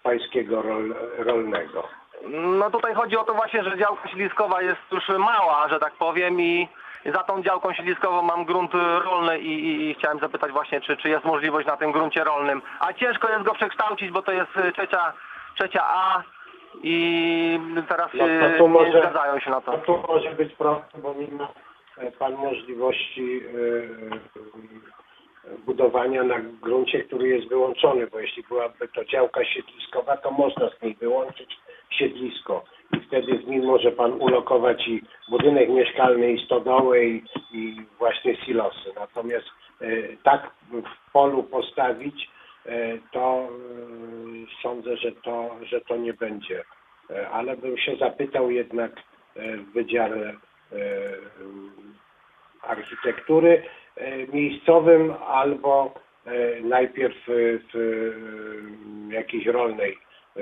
pańskiego 0.02 0.62
rol, 0.62 0.94
rolnego. 1.18 1.88
No 2.28 2.70
tutaj 2.70 2.94
chodzi 2.94 3.16
o 3.16 3.24
to 3.24 3.34
właśnie, 3.34 3.64
że 3.64 3.78
działka 3.78 4.08
siedliskowa 4.08 4.62
jest 4.62 4.80
już 4.92 5.08
mała, 5.08 5.68
że 5.68 5.80
tak 5.80 5.92
powiem 5.92 6.40
i 6.40 6.68
za 7.04 7.22
tą 7.22 7.42
działką 7.42 7.72
siedliskową 7.72 8.22
mam 8.22 8.44
grunt 8.44 8.74
rolny 9.04 9.38
i, 9.38 9.66
i, 9.66 9.90
i 9.90 9.94
chciałem 9.94 10.18
zapytać 10.18 10.52
właśnie, 10.52 10.80
czy, 10.80 10.96
czy 10.96 11.08
jest 11.08 11.24
możliwość 11.24 11.66
na 11.66 11.76
tym 11.76 11.92
gruncie 11.92 12.24
rolnym. 12.24 12.62
A 12.80 12.92
ciężko 12.92 13.28
jest 13.28 13.44
go 13.44 13.54
przekształcić, 13.54 14.10
bo 14.10 14.22
to 14.22 14.32
jest 14.32 14.56
y, 14.56 14.72
trzecia, 14.72 15.12
trzecia 15.54 15.84
A 15.84 16.22
i 16.82 17.58
teraz 17.88 18.10
No 18.14 18.26
się 18.28 18.40
to 18.52 18.58
tu 18.58 18.68
może- 18.68 18.90
nie 18.92 18.98
zgadzają 19.00 19.40
się 19.40 19.50
na 19.50 19.56
No 19.56 19.62
to. 19.72 19.78
tu 19.78 19.98
może 20.08 20.30
być 20.30 20.52
problem, 20.54 20.84
bo 21.02 21.14
nie 21.14 21.28
ma 21.38 21.48
e, 21.98 22.12
pan 22.12 22.34
możliwości 22.34 23.40
e, 23.44 23.50
e, 25.52 25.56
budowania 25.66 26.22
na 26.24 26.38
gruncie, 26.62 27.00
który 27.04 27.28
jest 27.28 27.48
wyłączony, 27.48 28.06
bo 28.06 28.18
jeśli 28.18 28.42
byłaby 28.42 28.88
to 28.88 29.04
działka 29.04 29.44
siedliskowa, 29.44 30.16
to 30.16 30.30
można 30.30 30.70
z 30.70 30.82
niej 30.82 30.94
wyłączyć 30.94 31.56
siedlisko 31.90 32.64
i 32.92 33.00
wtedy 33.00 33.38
w 33.38 33.46
nim 33.48 33.64
może 33.64 33.92
pan 33.92 34.12
ulokować 34.12 34.88
i 34.88 35.02
budynek 35.30 35.68
mieszkalny, 35.68 36.32
i 36.32 36.44
stodołę, 36.46 37.04
i, 37.04 37.24
i 37.52 37.76
właśnie 37.98 38.36
silosy. 38.36 38.92
Natomiast 38.96 39.46
tak 40.22 40.50
w 40.72 41.12
polu 41.12 41.42
postawić, 41.42 42.30
to 43.12 43.48
e, 43.48 44.62
sądzę, 44.62 44.96
że 44.96 45.12
to, 45.12 45.50
że 45.62 45.80
to 45.80 45.96
nie 45.96 46.12
będzie. 46.14 46.64
E, 47.10 47.28
Ale 47.30 47.56
bym 47.56 47.78
się 47.78 47.96
zapytał 47.96 48.50
jednak 48.50 48.92
e, 49.36 49.56
w 49.56 49.72
Wydziale 49.72 50.26
e, 50.26 50.34
Architektury 52.62 53.62
e, 53.96 54.26
miejscowym 54.26 55.14
albo 55.28 55.94
e, 56.26 56.60
najpierw 56.60 57.14
w, 57.26 59.10
jakiejś 59.12 59.46
rolnej 59.46 59.98
e, 60.36 60.40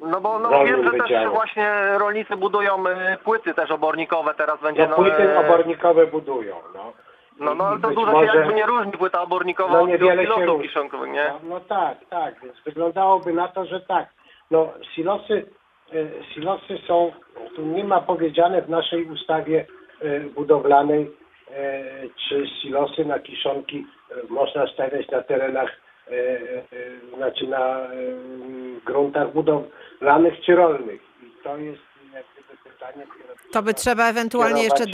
No 0.00 0.20
bo 0.20 0.38
no, 0.38 0.64
wiem, 0.64 0.84
że 0.84 0.90
też 0.90 1.00
wydziale. 1.02 1.30
właśnie 1.30 1.72
rolnicy 1.98 2.36
budują 2.36 2.84
płyty 3.24 3.54
też 3.54 3.70
obornikowe, 3.70 4.34
teraz 4.34 4.60
będzie 4.62 4.86
No 4.88 4.96
płyty 4.96 5.22
e, 5.32 5.38
obornikowe 5.38 6.06
budują, 6.06 6.56
no. 6.74 6.92
No, 7.38 7.54
no 7.54 7.64
ale 7.66 7.80
to 7.80 7.88
dużo 7.90 8.12
może- 8.12 8.32
się 8.32 8.38
jakby 8.38 8.54
nie 8.54 8.66
różni 8.66 8.92
płyta 8.92 9.22
obornikowa 9.22 9.72
No 9.72 9.82
od 9.82 9.88
niewiele 9.88 10.22
pilotów 10.22 10.44
różni. 10.46 10.68
kiszonkowych, 10.68 11.10
nie? 11.12 11.24
No, 11.28 11.40
no 11.48 11.60
tak, 11.60 11.98
tak, 12.10 12.40
więc 12.42 12.54
wyglądałoby 12.64 13.32
na 13.32 13.48
to, 13.48 13.64
że 13.64 13.80
tak. 13.80 14.08
No 14.50 14.72
silosy, 14.94 15.46
e, 15.94 16.24
silosy 16.34 16.78
są, 16.86 17.12
tu 17.56 17.62
nie 17.62 17.84
ma 17.84 18.00
powiedziane 18.00 18.62
w 18.62 18.68
naszej 18.70 19.04
ustawie 19.04 19.66
e, 20.02 20.20
budowlanej, 20.20 21.10
e, 21.50 21.82
czy 22.28 22.46
silosy 22.62 23.04
na 23.04 23.18
kiszonki 23.18 23.86
można 24.28 24.66
stawiać 24.66 25.08
na 25.10 25.22
terenach, 25.22 25.70
znaczy 27.16 27.46
na 27.46 27.86
gruntach 28.84 29.32
budowlanych 29.32 30.40
czy 30.40 30.54
rolnych. 30.56 31.00
I 31.22 31.42
to 31.44 31.56
jest 31.56 31.82
To 33.52 33.62
by 33.62 33.74
trzeba 33.74 34.08
ewentualnie 34.10 34.62
jeszcze 34.64 34.84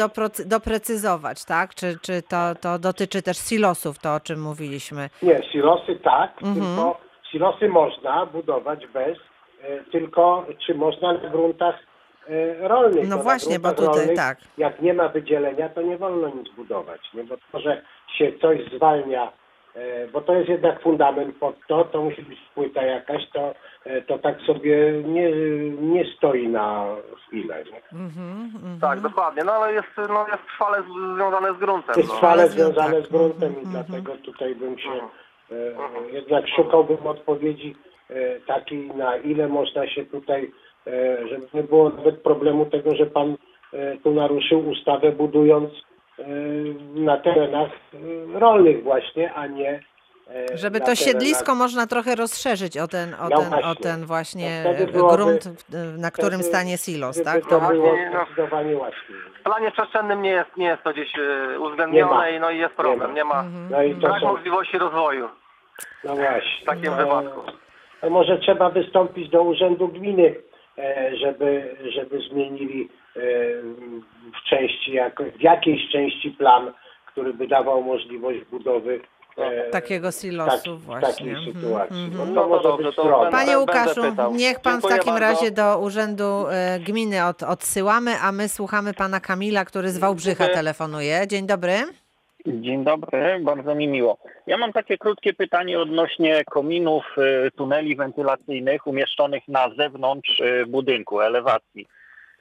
doprecyzować, 0.47 1.45
tak? 1.45 1.75
Czy, 1.75 1.99
czy 2.03 2.23
to, 2.23 2.55
to 2.61 2.79
dotyczy 2.79 3.23
też 3.23 3.37
silosów, 3.39 3.99
to 3.99 4.15
o 4.15 4.21
czym 4.21 4.41
mówiliśmy? 4.43 5.11
Nie, 5.23 5.41
silosy 5.53 5.97
tak, 6.05 6.43
Mhm. 6.43 6.55
tylko 6.55 7.01
silosy 7.33 7.69
można 7.69 8.27
budować 8.27 8.87
bez, 8.87 9.19
e, 9.63 9.85
tylko 9.93 10.47
czy 10.67 10.75
można 10.75 11.13
na 11.13 11.29
gruntach 11.31 11.75
e, 12.29 12.69
rolnych. 12.69 13.09
No 13.09 13.17
na 13.17 13.23
właśnie, 13.23 13.59
bo 13.59 13.73
gruntach 13.73 13.95
tutaj 14.03 14.17
tak. 14.17 14.39
Jak 14.59 14.83
nie 14.83 14.95
ma 14.95 15.09
wydzielenia, 15.09 15.69
to 15.69 15.83
nie 15.83 15.99
wolno 15.99 16.29
nic 16.29 16.49
budować, 16.57 17.01
nie? 17.15 17.25
bo 17.25 17.37
to, 17.53 17.61
że 17.61 17.83
się 18.19 18.33
coś 18.41 18.59
zwalnia, 18.77 19.33
bo 20.13 20.21
to 20.21 20.35
jest 20.35 20.49
jednak 20.49 20.81
fundament 20.83 21.37
pod 21.37 21.55
to, 21.69 21.85
to 21.85 22.03
musi 22.03 22.23
być 22.23 22.39
płyta 22.55 22.83
jakaś, 22.83 23.31
to, 23.31 23.55
e, 23.85 24.03
to 24.03 24.19
tak 24.19 24.41
sobie 24.41 24.93
nie, 25.07 25.31
nie 25.81 26.05
stoi 26.17 26.49
na 26.49 26.87
chwilę. 27.27 27.65
Nie? 27.73 27.99
Mhm, 28.01 28.51
mhm. 28.57 28.81
Tak, 28.81 29.01
dokładnie, 29.01 29.45
no 29.45 29.53
ale 29.53 29.73
jest, 29.73 29.89
no, 30.09 30.27
jest 30.29 30.47
trwale 30.47 30.83
z- 30.83 31.17
związane 31.17 31.55
z 31.55 31.59
gruntem. 31.59 31.95
jest 31.97 32.09
No. 32.09 32.15
trwale 32.15 32.43
Ale 32.43 32.49
z- 32.51 32.53
związane 32.55 32.97
tak. 32.97 33.05
z 33.07 33.09
gruntem 33.13 33.53
i 33.57 33.59
Mhm, 33.65 33.85
dlatego 33.87 34.17
tutaj 34.17 34.55
bym 34.55 34.79
się 34.79 34.91
e, 35.53 36.13
jednak 36.13 36.49
szukałbym 36.49 37.07
odpowiedzi 37.07 37.77
e, 38.11 38.41
takiej, 38.41 38.89
na 38.89 39.17
ile 39.17 39.49
można 39.49 39.87
się 39.89 40.05
tutaj, 40.07 40.51
e, 40.87 41.29
żeby 41.29 41.47
nie 41.55 41.63
było 41.63 41.91
nawet 41.91 42.23
problemu 42.23 42.67
tego, 42.67 42.95
że 42.95 43.07
pan 43.07 43.37
e, 43.73 43.97
tu 43.97 44.11
naruszył 44.15 44.69
ustawę 44.69 45.13
budując 45.13 45.71
e, 45.71 45.94
na 46.95 47.17
terenach 47.17 47.71
rolnych 48.35 48.83
właśnie, 48.83 49.33
a 49.35 49.47
nie 49.47 49.81
e, 50.31 50.59
Żeby 50.59 50.81
to 50.81 50.87
terenach- 50.87 51.05
siedlisko 51.05 51.55
można 51.55 51.87
trochę 51.87 52.15
rozszerzyć 52.15 52.79
o 52.79 52.89
ten, 52.89 53.15
o 53.15 53.29
No 53.29 53.37
ten, 53.39 53.47
o 53.55 53.61
właśnie. 53.61 53.83
ten 53.83 54.05
właśnie 54.07 54.63
wtedy 54.65 54.93
byłoby- 54.93 55.17
grunt, 55.17 55.45
na 55.99 56.11
którym 56.11 56.33
wtedy- 56.41 56.45
stanie 56.49 56.79
silos, 56.79 57.23
tak? 57.23 57.43
to 57.43 57.49
To, 57.49 57.61
było 57.73 57.93
no. 58.13 58.25
zdecydowanie 58.27 58.77
łatwiej. 58.77 59.17
W 59.41 59.43
planie 59.43 59.71
przestrzennym 59.71 60.23
nie 60.23 60.31
jest, 60.31 60.57
nie 60.57 60.67
jest 60.67 60.83
to 60.83 60.93
gdzieś 60.93 61.13
e, 61.19 61.61
uwzględnione 61.61 62.31
Nie 62.31 62.37
i 62.37 62.41
no 62.41 62.51
i 62.51 62.59
jest 62.59 62.73
Nie 62.79 62.85
problem, 62.85 63.11
ma. 63.11 63.17
nie 63.17 63.25
ma, 63.25 63.41
Mhm. 63.41 63.69
No 63.71 63.83
i 63.83 63.95
to 63.95 64.01
brak 64.01 64.21
są, 64.21 64.27
możliwości 64.33 64.79
rozwoju 64.79 65.29
no 66.05 66.17
właśnie. 66.17 66.63
w 66.63 66.67
takim 66.67 66.85
No, 66.85 66.97
wypadku. 66.97 67.41
To 68.01 68.11
może 68.11 68.39
trzeba 68.39 68.71
wystąpić 68.71 69.29
do 69.31 69.43
Urzędu 69.43 69.89
Gminy, 69.89 70.35
e, 70.79 71.17
żeby, 71.17 71.77
żeby 71.95 72.19
zmienili 72.31 72.89
w 73.15 74.49
części, 74.49 74.93
jako, 74.93 75.25
w 75.39 75.41
jakiejś 75.43 75.89
części 75.93 76.31
plan, 76.31 76.73
który 77.07 77.35
by 77.35 77.49
dawał 77.49 77.83
możliwość 77.83 78.39
budowy 78.51 79.01
e, 79.37 79.71
Takiego 79.71 80.13
silosu 80.13 80.71
tak- 80.71 80.81
właśnie. 80.81 81.09
takiej 81.09 81.29
Mhm, 81.35 81.55
sytuacji. 81.55 82.05
mhm. 82.05 82.35
No 82.35 82.43
to 82.43 82.49
No 82.49 82.63
dobrze, 82.63 82.93
Panie 83.31 83.59
Łukaszu, 83.59 84.01
niech 84.33 84.61
pan 84.61 84.81
w 84.81 84.83
takim 84.83 85.13
bardzo. 85.13 85.19
razie 85.21 85.51
do 85.51 85.79
Urzędu 85.79 86.47
e, 86.51 86.79
Gminy 86.81 87.25
od, 87.27 87.43
odsyłamy, 87.43 88.11
a 88.23 88.33
my 88.33 88.49
słuchamy 88.49 88.95
pana 88.95 89.21
Kamila, 89.21 89.65
który 89.65 89.91
z 89.91 89.99
Wałbrzycha 89.99 90.49
telefonuje. 90.49 91.27
Dzień 91.27 91.47
dobry. 91.47 91.73
Dzień 92.47 92.85
dobry, 92.85 93.41
bardzo 93.41 93.75
mi 93.75 93.89
miło. 93.89 94.19
Ja 94.47 94.59
mam 94.59 94.73
takie 94.73 94.99
krótkie 94.99 95.33
pytanie 95.35 95.81
odnośnie 95.81 96.45
kominów, 96.45 97.05
y, 97.47 97.51
tuneli 97.51 97.97
wentylacyjnych 97.97 98.87
umieszczonych 98.87 99.49
na 99.49 99.71
zewnątrz 99.79 100.43
budynku, 100.67 101.21
elewacji. 101.21 101.87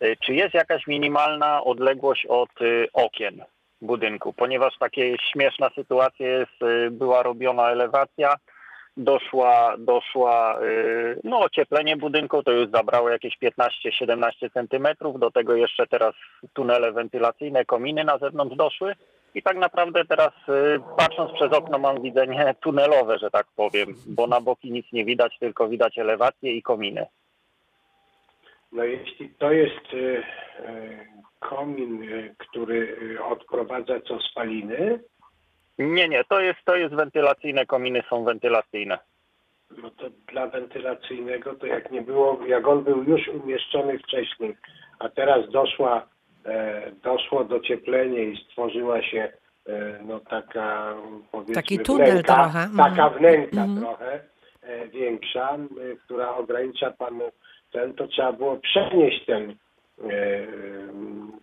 Y, 0.04 0.18
Czy 0.26 0.34
jest 0.34 0.54
jakaś 0.54 0.88
minimalna 0.88 1.64
odległość 1.64 2.26
od 2.26 2.62
y, 2.62 2.88
okien 2.94 3.44
budynku? 3.82 4.34
Ponieważ 4.34 4.78
takie 4.80 5.16
śmieszna 5.32 5.70
sytuacja 5.76 6.28
jest, 6.28 6.62
y, 6.62 6.92
była 6.92 7.24
robiona 7.24 7.70
elewacja, 7.70 8.36
doszła, 8.98 9.76
doszła 9.78 10.60
no 11.24 11.40
ocieplenie 11.40 11.98
budynku, 11.98 12.44
to 12.44 12.52
już 12.52 12.70
zabrało 12.70 13.10
jakieś 13.10 13.38
15-17 13.38 14.50
centymetrów, 14.54 15.20
do 15.20 15.32
tego 15.32 15.56
jeszcze 15.56 15.88
teraz 15.88 16.14
tunele 16.54 16.92
wentylacyjne, 16.92 17.66
kominy 17.66 18.04
na 18.04 18.18
zewnątrz 18.18 18.56
doszły. 18.56 18.96
I 19.36 19.44
tak 19.44 19.58
naprawdę 19.58 20.06
teraz 20.06 20.32
patrząc 20.98 21.32
przez 21.32 21.54
okno 21.54 21.80
mam 21.80 22.02
widzenie 22.02 22.56
tunelowe, 22.62 23.20
że 23.20 23.32
tak 23.32 23.46
powiem, 23.56 23.96
bo 24.08 24.28
na 24.28 24.42
boki 24.42 24.72
nic 24.72 24.86
nie 24.92 25.06
widać, 25.06 25.38
tylko 25.40 25.68
widać 25.68 25.98
elewacje 25.98 26.52
i 26.52 26.62
kominy. 26.62 27.06
No 28.74 28.84
jeśli 28.84 29.30
to 29.30 29.52
jest 29.52 29.86
e, 29.94 30.18
e, 30.68 31.06
komin, 31.40 32.04
e, 32.04 32.36
który 32.38 32.98
odprowadza 33.24 34.00
co 34.00 34.20
spaliny, 34.20 35.00
Nie, 35.80 36.10
nie, 36.10 36.24
to 36.24 36.40
jest, 36.42 36.60
to 36.66 36.76
jest 36.76 36.96
wentylacyjne, 36.96 37.66
kominy 37.66 38.04
są 38.10 38.24
wentylacyjne. 38.24 38.98
no 39.82 39.90
to 39.90 40.06
dla 40.32 40.48
wentylacyjnego 40.48 41.56
to 41.56 41.66
jak 41.66 41.92
nie 41.92 42.02
było, 42.02 42.40
jak 42.48 42.68
on 42.68 42.84
był 42.84 43.04
już 43.04 43.28
umieszczony 43.28 44.00
wcześniej, 44.00 44.56
a 45.00 45.10
teraz 45.10 45.50
doszła, 45.52 46.08
e, 46.46 46.92
doszło 47.04 47.44
docieplenie 47.44 48.24
i 48.24 48.38
stworzyła 48.46 49.02
się 49.02 49.32
e, 49.68 50.00
no 50.06 50.20
taka 50.20 50.96
powiedzmy 51.32 51.56
Taki 51.56 51.80
tunel 51.80 52.12
wnęka, 52.12 52.34
trochę. 52.36 52.60
Mhm. 52.60 52.78
taka 52.96 53.10
wnęka 53.10 53.62
Mhm. 53.64 53.80
trochę 53.80 54.20
e, 54.62 54.88
większa, 54.88 55.54
e, 55.56 55.96
która 56.06 56.36
ogranicza 56.36 56.92
pan 56.92 57.22
ten, 57.74 57.94
to 57.94 58.08
trzeba 58.08 58.34
było 58.34 58.58
przenieść 58.58 59.26
ten 59.26 59.50
e, 59.52 59.56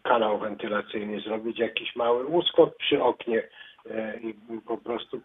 kanał 0.02 0.38
wentylacyjny, 0.38 1.20
zrobić 1.20 1.58
jakiś 1.58 1.96
mały 1.96 2.26
uskok 2.26 2.76
przy 2.76 3.02
oknie 3.02 3.42
e, 3.90 4.16
i 4.20 4.34
po 4.66 4.78
prostu 4.78 5.20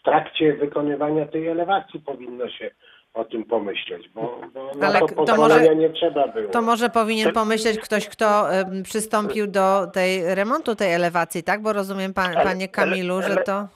w 0.00 0.02
trakcie 0.04 0.52
wykonywania 0.52 1.26
tej 1.26 1.46
elewacji 1.48 2.00
powinno 2.00 2.48
się 2.48 2.70
o 3.14 3.24
tym 3.24 3.44
pomyśleć, 3.44 4.08
bo, 4.14 4.40
bo 4.54 4.70
na 4.74 4.86
Ale 4.86 5.00
to 5.00 5.24
to 5.24 5.36
może- 5.36 5.76
nie 5.76 5.90
trzeba 5.90 6.28
było. 6.28 6.50
To 6.52 6.62
może 6.62 6.90
powinien 6.90 7.32
pomyśleć 7.32 7.78
ktoś, 7.80 8.08
kto 8.08 8.46
przystąpił 8.84 9.46
do 9.46 9.86
tej 9.86 10.34
remontu 10.34 10.74
tej 10.74 10.94
elewacji, 10.94 11.42
tak? 11.42 11.62
Bo 11.62 11.72
rozumiem, 11.72 12.14
pan, 12.14 12.34
panie 12.34 12.68
Kamilu, 12.68 13.22
że 13.22 13.36
to... 13.36 13.66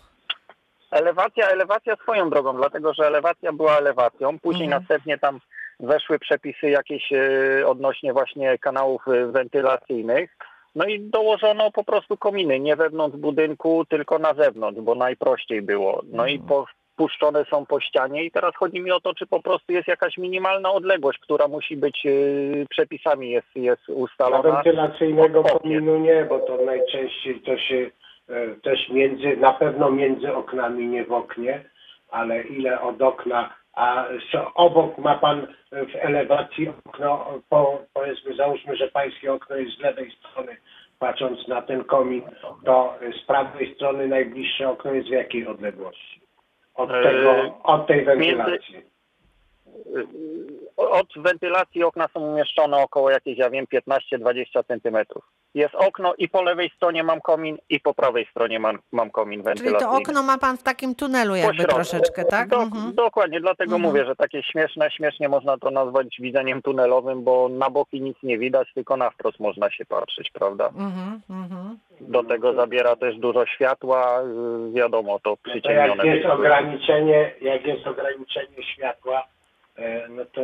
Elewacja, 0.91 1.49
elewacja 1.49 1.97
swoją 1.97 2.31
drogą, 2.31 2.57
dlatego 2.57 2.95
że 2.95 3.07
elewacja 3.07 3.53
była 3.53 3.79
elewacją, 3.79 4.39
później 4.39 4.65
Mhm. 4.65 4.83
następnie 4.83 5.19
tam 5.19 5.41
weszły 5.83 6.19
przepisy 6.19 6.71
jakieś 6.71 7.13
e, 7.13 7.67
odnośnie 7.67 8.13
właśnie 8.13 8.59
kanałów 8.59 9.03
e, 9.09 9.27
wentylacyjnych. 9.27 10.37
No 10.75 10.85
i 10.87 11.01
dołożono 11.01 11.71
po 11.71 11.85
prostu 11.85 12.17
kominy, 12.17 12.61
nie 12.61 12.77
wewnątrz 12.77 13.17
budynku, 13.17 13.85
tylko 13.85 14.19
na 14.19 14.35
zewnątrz, 14.35 14.81
bo 14.81 14.95
najprościej 14.95 15.63
było. 15.63 16.03
No 16.13 16.27
i 16.27 16.39
po, 16.39 16.67
puszczone 16.97 17.45
są 17.45 17.67
po 17.67 17.81
ścianie 17.81 18.25
i 18.25 18.31
teraz 18.31 18.57
chodzi 18.57 18.81
mi 18.81 18.91
o 18.93 19.01
to, 19.01 19.15
czy 19.15 19.27
po 19.27 19.43
prostu 19.43 19.73
jest 19.73 19.89
jakaś 19.89 20.19
minimalna 20.19 20.73
odległość, 20.73 21.19
która 21.19 21.49
musi 21.49 21.77
być 21.77 22.07
e, 22.07 22.11
przepisami 22.71 23.31
jest, 23.31 23.49
jest 23.57 23.83
Dla 23.87 23.95
ustalona. 23.95 24.53
wentylacyjnego 24.53 25.41
od 25.41 25.47
okien. 25.47 25.59
kominu 25.59 25.99
nie, 25.99 26.25
bo 26.25 26.39
to 26.39 26.57
najczęściej 26.65 27.41
to 27.41 27.59
się 27.59 27.91
e, 28.29 28.47
też 28.63 28.89
między, 28.89 29.37
na 29.37 29.53
pewno 29.53 29.91
między 29.91 30.35
oknami, 30.35 30.87
nie 30.87 31.05
w 31.05 31.13
oknie, 31.13 31.65
ale 32.11 32.43
ile 32.43 32.81
od 32.81 33.03
okna 33.03 33.60
a 33.75 34.07
obok 34.55 34.99
ma 34.99 35.19
pan 35.19 35.47
w 35.73 35.97
elewacji 36.01 36.69
okno, 36.85 37.41
po, 37.49 37.83
powiedzmy 37.93 38.37
załóżmy, 38.37 38.77
że 38.77 38.89
pańskie 38.89 39.33
okno 39.33 39.57
jest 39.57 39.77
z 39.77 39.81
lewej 39.81 40.11
strony, 40.11 40.57
patrząc 40.99 41.49
na 41.49 41.63
ten 41.63 41.85
komin, 41.85 42.23
to 42.65 42.95
z 43.23 43.27
prawej 43.27 43.75
strony 43.75 44.09
najbliższe 44.09 44.69
okno 44.69 44.93
jest 44.93 45.09
w 45.09 45.13
jakiej 45.13 45.47
odległości? 45.47 46.21
Od, 46.75 46.91
Eee, 46.91 47.03
tego, 47.03 47.59
od 47.63 47.87
tej 47.87 48.05
wentylacji. 48.05 48.83
Od 50.77 51.09
wentylacji 51.17 51.85
okna 51.85 52.09
są 52.09 52.21
umieszczone 52.21 52.77
około 52.77 53.11
jakieś, 53.11 53.39
ja 53.39 53.51
wiem, 53.51 53.67
15-20 53.67 54.65
centymetrów. 54.67 55.25
Jest 55.55 55.75
okno 55.75 56.15
i 56.19 56.29
po 56.29 56.43
lewej 56.43 56.71
stronie 56.77 57.03
mam 57.05 57.21
komin 57.21 57.59
i 57.71 57.81
po 57.81 57.95
prawej 57.95 58.27
stronie 58.31 58.59
mam, 58.61 58.79
mam 58.93 59.11
komin 59.11 59.41
Czyli 59.41 59.45
wentylacyjny. 59.45 59.93
to 59.93 59.99
okno 59.99 60.23
ma 60.23 60.39
pan 60.39 60.57
w 60.59 60.63
takim 60.63 60.95
tunelu 60.95 61.35
jakby 61.37 61.65
troszeczkę, 61.65 62.25
tak? 62.25 62.49
Do, 62.49 62.63
Mhm. 62.63 62.95
Dokładnie, 62.95 63.41
dlatego 63.41 63.75
Mhm. 63.77 63.83
mówię, 63.93 64.05
że 64.05 64.17
takie 64.17 64.43
śmieszne, 64.43 64.91
śmiesznie 64.91 65.29
można 65.29 65.59
to 65.59 65.71
nazwać 65.71 66.07
widzeniem 66.21 66.63
tunelowym, 66.63 67.25
bo 67.25 67.49
na 67.49 67.71
boki 67.71 68.01
nic 68.01 68.17
nie 68.23 68.39
widać, 68.39 68.69
tylko 68.75 68.97
na 68.97 69.11
wprost 69.11 69.41
można 69.41 69.71
się 69.71 69.85
patrzeć, 69.85 70.31
prawda? 70.31 70.67
Mhm, 70.67 71.21
mhm. 71.31 71.79
Do 72.01 72.25
tego 72.25 72.53
zabiera 72.55 72.97
też 72.97 73.17
dużo 73.17 73.47
światła, 73.47 74.21
y, 74.69 74.73
wiadomo, 74.73 75.19
to 75.19 75.31
No 75.31 75.37
to 75.37 75.41
jak 75.51 75.53
przyciemnione. 75.63 76.07
jest 76.07 76.25
jest. 76.25 76.35
ograniczenie, 76.35 77.35
jak 77.41 77.67
jest 77.67 77.87
ograniczenie 77.87 78.63
światła, 78.75 79.23
e, 79.77 80.09
no 80.09 80.25
to 80.25 80.41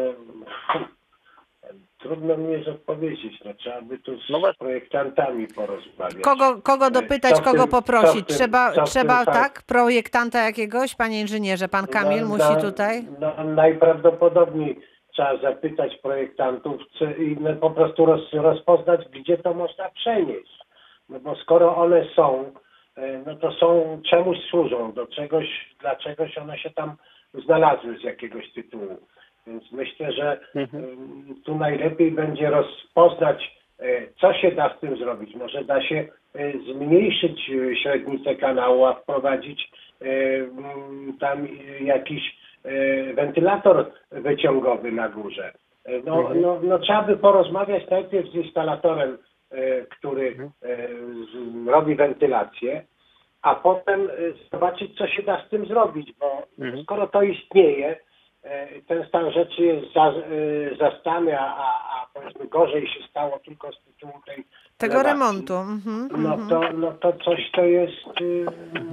trudno 1.98 2.36
mi 2.36 2.52
jest 2.52 2.68
odpowiedzieć. 2.68 3.44
No, 3.44 3.54
trzeba 3.54 3.82
by 3.82 3.98
tu 3.98 4.20
z 4.20 4.30
No 4.30 4.38
projektantami 4.58 5.46
porozmawiać. 5.48 6.22
Kogo, 6.22 6.62
kogo 6.62 6.90
dopytać, 6.90 7.36
Co 7.36 7.42
kogo 7.42 7.62
tym- 7.62 7.70
poprosić? 7.70 8.26
tym- 8.26 8.36
trzeba, 8.36 8.72
co 8.72 8.84
trzeba 8.84 9.24
tym 9.24 9.34
tak? 9.34 9.62
Projektanta 9.62 10.42
jakiegoś, 10.42 10.94
panie 10.94 11.20
inżynierze, 11.20 11.68
pan 11.68 11.86
Kamil 11.86 12.20
No, 12.20 12.28
musi 12.28 12.52
no, 12.54 12.60
tutaj? 12.60 13.02
No, 13.20 13.44
najprawdopodobniej 13.44 14.80
trzeba 15.12 15.36
zapytać 15.36 15.96
projektantów 16.02 16.82
czy, 16.98 17.04
i 17.04 17.36
no, 17.40 17.56
po 17.56 17.70
prostu 17.70 18.06
roz, 18.06 18.32
rozpoznać, 18.32 19.00
gdzie 19.10 19.38
to 19.38 19.54
można 19.54 19.88
przenieść. 19.90 20.58
No 21.08 21.20
bo 21.20 21.36
skoro 21.36 21.76
one 21.76 22.04
są, 22.16 22.52
e, 22.96 23.22
no 23.26 23.36
to 23.36 23.52
są, 23.52 24.00
czemuś 24.10 24.38
służą, 24.50 24.92
do 24.92 25.06
czegoś, 25.06 25.46
dla 25.80 25.96
czegoś 25.96 26.38
one 26.38 26.58
się 26.58 26.70
tam 26.70 26.96
znalazły 27.44 27.98
z 27.98 28.02
jakiegoś 28.02 28.52
tytułu. 28.52 28.96
Więc 29.46 29.72
myślę, 29.72 30.12
że 30.12 30.40
Mhm. 30.54 30.84
tu 31.44 31.54
najlepiej 31.56 32.10
będzie 32.10 32.50
rozpoznać, 32.50 33.56
e, 33.80 33.84
co 34.20 34.32
się 34.34 34.50
da 34.52 34.74
z 34.76 34.80
tym 34.80 34.96
zrobić. 34.96 35.34
Może 35.34 35.64
da 35.64 35.82
się 35.82 36.08
e, 36.34 36.52
zmniejszyć 36.72 37.50
e, 37.50 37.76
średnicę 37.76 38.34
kanału, 38.34 38.84
a 38.84 38.94
wprowadzić 38.94 39.70
tam 41.20 41.48
jakiś 41.80 42.36
wentylator 43.14 43.90
wyciągowy 44.10 44.92
na 44.92 45.08
górze. 45.08 45.52
No, 46.04 46.18
Mhm. 46.20 46.40
no, 46.40 46.60
no 46.62 46.78
trzeba 46.78 47.02
by 47.02 47.16
porozmawiać 47.16 47.90
najpierw 47.90 48.30
z 48.30 48.34
instalatorem, 48.34 49.18
który 49.90 50.36
z, 51.32 51.66
robi 51.68 51.94
wentylację, 51.94 52.84
a 53.42 53.54
potem 53.54 54.08
zobaczyć, 54.52 54.98
co 54.98 55.06
się 55.06 55.22
da 55.22 55.42
z 55.46 55.48
tym 55.48 55.66
zrobić, 55.66 56.12
bo 56.20 56.42
Mhm. 56.58 56.82
skoro 56.82 57.06
to 57.06 57.22
istnieje, 57.22 57.96
ten 58.88 59.06
stan 59.08 59.30
rzeczy 59.32 59.62
jest 59.62 59.92
za, 59.94 60.06
e, 60.08 60.12
zastany, 60.78 61.38
a, 61.40 61.44
a, 61.56 62.06
powiedzmy 62.14 62.46
gorzej 62.46 62.86
się 62.88 63.00
stało 63.10 63.38
tylko 63.38 63.72
z 63.72 63.76
tytułu 63.84 64.12
tej 64.26 64.44
Tego 64.78 64.94
elewacji, 64.94 65.12
remontu. 65.20 65.54
Mhm, 65.54 66.08
No 66.22 66.34
mhm. 66.34 66.48
to, 66.48 66.60
no 66.78 66.92
to 66.92 67.12
coś 67.12 67.40
to 67.54 67.64
jest 67.64 68.20
y, 68.20 68.46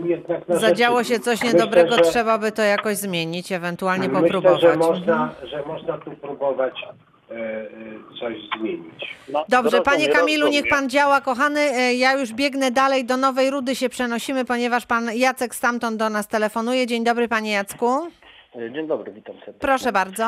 jednak 0.05 0.47
na 0.47 0.55
Zadziało 0.55 0.97
rzeczy. 1.03 1.13
się 1.13 1.19
coś 1.19 1.41
Myślę, 1.43 1.53
niedobrego, 1.59 1.95
że- 1.95 2.01
trzeba 2.01 2.37
by 2.37 2.51
to 2.51 2.61
jakoś 2.61 2.95
zmienić, 2.97 3.51
ewentualnie 3.51 4.07
Myślę, 4.07 4.21
popróbować. 4.23 4.61
że 4.61 4.71
Mhm. 4.73 4.91
można, 4.91 5.29
że 5.43 5.63
można 5.67 5.97
tu 5.97 6.11
próbować 6.11 6.73
e, 7.31 7.35
e, 7.35 7.67
coś 8.19 8.35
zmienić. 8.59 9.15
No, 9.33 9.45
Dobrze, 9.49 9.81
panie 9.81 10.07
Kamilu, 10.07 10.41
rozumiem. 10.45 10.63
niech 10.63 10.71
pan 10.71 10.89
działa, 10.89 11.21
kochany. 11.21 11.59
E, 11.59 11.93
Ja 11.93 12.13
już 12.13 12.33
biegnę 12.33 12.71
dalej, 12.71 13.05
do 13.05 13.17
Nowej 13.17 13.49
Rudy 13.49 13.75
się 13.75 13.89
przenosimy, 13.89 14.45
ponieważ 14.45 14.85
pan 14.85 15.09
Jacek 15.15 15.55
stamtąd 15.55 15.97
do 15.97 16.09
nas 16.09 16.27
telefonuje. 16.27 16.87
Dzień 16.87 17.03
dobry, 17.03 17.27
panie 17.27 17.51
Jacku. 17.51 17.87
Dzień 18.55 18.87
dobry, 18.87 19.11
witam 19.11 19.35
serdecznie. 19.35 19.59
Proszę 19.59 19.91
bardzo. 19.91 20.23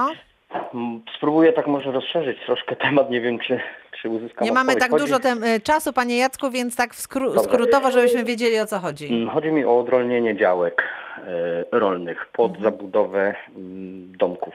Mm, 0.73 1.01
Spróbuję 1.17 1.53
tak 1.53 1.67
może 1.67 1.91
rozszerzyć 1.91 2.38
troszkę 2.45 2.76
temat, 2.86 3.09
nie 3.09 3.21
wiem 3.21 3.39
czy, 3.39 3.59
czy 4.01 4.09
uzyskam 4.09 4.45
Nie 4.45 4.51
mamy 4.51 4.71
odpowiedź. 4.71 4.82
tak 4.84 4.91
chodzi, 4.91 5.05
dużo 5.05 5.19
tem- 5.19 5.43
e, 5.43 5.59
czasu, 5.59 5.93
panie 5.93 6.17
Jacku, 6.17 6.51
więc 6.51 6.76
tak 6.76 6.91
skró- 6.95 7.43
skrótowo, 7.43 7.91
żebyśmy 7.91 8.23
wiedzieli 8.23 8.59
o 8.59 8.65
co 8.65 8.80
chodzi. 8.80 9.07
Mm, 9.13 9.30
Chodzi 9.30 9.51
mi 9.51 9.65
o 9.65 9.80
odrolnienie 9.80 10.36
działek 10.38 10.84
e, 11.17 11.80
rolnych 11.80 12.26
pod 12.34 12.51
Mhm. 12.55 12.63
zabudowę 12.63 13.36
mm, 13.55 14.17
domków 14.17 14.53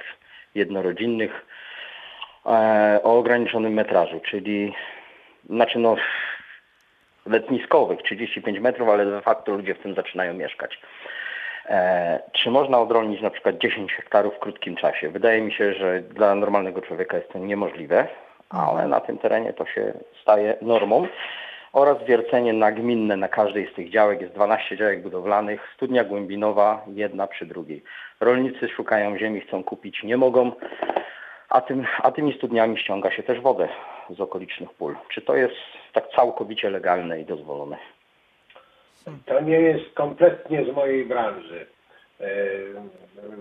jednorodzinnych 0.54 1.46
e, 2.46 3.00
o 3.02 3.18
ograniczonym 3.18 3.72
metrażu, 3.72 4.20
czyli 4.30 4.74
znaczy 5.50 5.78
no 5.78 5.96
letniskowych 7.26 8.02
35 8.02 8.58
metrów, 8.60 8.88
ale 8.88 9.06
de 9.06 9.20
facto 9.20 9.52
ludzie 9.52 9.74
w 9.74 9.78
tym 9.78 9.94
zaczynają 9.94 10.34
mieszkać. 10.34 10.78
E, 11.70 12.20
czy 12.32 12.50
można 12.50 12.80
odrolnić 12.80 13.22
na 13.22 13.30
przykład 13.30 13.58
10 13.58 13.92
hektarów 13.92 14.34
w 14.34 14.38
krótkim 14.38 14.76
czasie? 14.76 15.08
Wydaje 15.08 15.40
mi 15.40 15.52
się, 15.52 15.72
że 15.74 16.00
dla 16.00 16.34
normalnego 16.34 16.82
człowieka 16.82 17.16
jest 17.16 17.32
to 17.32 17.38
niemożliwe, 17.38 18.08
ale 18.48 18.88
na 18.88 19.00
tym 19.00 19.18
terenie 19.18 19.52
to 19.52 19.66
się 19.66 19.92
staje 20.22 20.56
normą. 20.62 21.06
Oraz 21.72 22.04
wiercenie 22.04 22.52
nagminne 22.52 23.16
na 23.16 23.28
każdej 23.28 23.68
z 23.72 23.74
tych 23.74 23.90
działek 23.90 24.20
jest 24.20 24.34
12 24.34 24.76
działek 24.76 25.02
budowlanych, 25.02 25.72
studnia 25.74 26.04
głębinowa 26.04 26.84
jedna 26.86 27.26
przy 27.26 27.46
drugiej. 27.46 27.82
Rolnicy 28.20 28.68
szukają 28.68 29.18
ziemi, 29.18 29.40
chcą 29.40 29.64
kupić, 29.64 30.02
nie 30.02 30.16
mogą, 30.16 30.52
a, 31.48 31.60
tym, 31.60 31.86
a 32.02 32.10
tymi 32.10 32.32
studniami 32.32 32.78
ściąga 32.78 33.10
się 33.10 33.22
też 33.22 33.40
wodę 33.40 33.68
z 34.10 34.20
okolicznych 34.20 34.74
pól. 34.74 34.96
Czy 35.08 35.20
to 35.22 35.36
jest 35.36 35.54
tak 35.92 36.04
całkowicie 36.16 36.70
legalne 36.70 37.20
i 37.20 37.24
dozwolone? 37.24 37.76
To 39.26 39.40
nie 39.40 39.61
jest 39.61 39.94
kompletnie 39.94 40.64
z 40.64 40.74
mojej 40.74 41.05
branży. 41.07 41.66
E, 42.20 42.26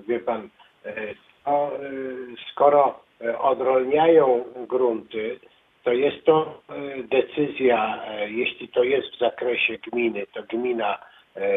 Wie 0.08 0.20
pan, 0.20 0.50
e, 0.86 0.90
e, 0.90 1.70
skoro 2.52 3.00
odrolniają 3.40 4.46
grunty, 4.68 5.40
to 5.84 5.94
jest 5.94 6.26
to 6.26 6.62
decyzja, 7.10 8.04
jeśli 8.28 8.68
to 8.68 8.84
jest 8.84 9.08
w 9.08 9.20
zakresie 9.20 9.78
gminy, 9.78 10.28
to 10.34 10.44
gmina 10.44 10.98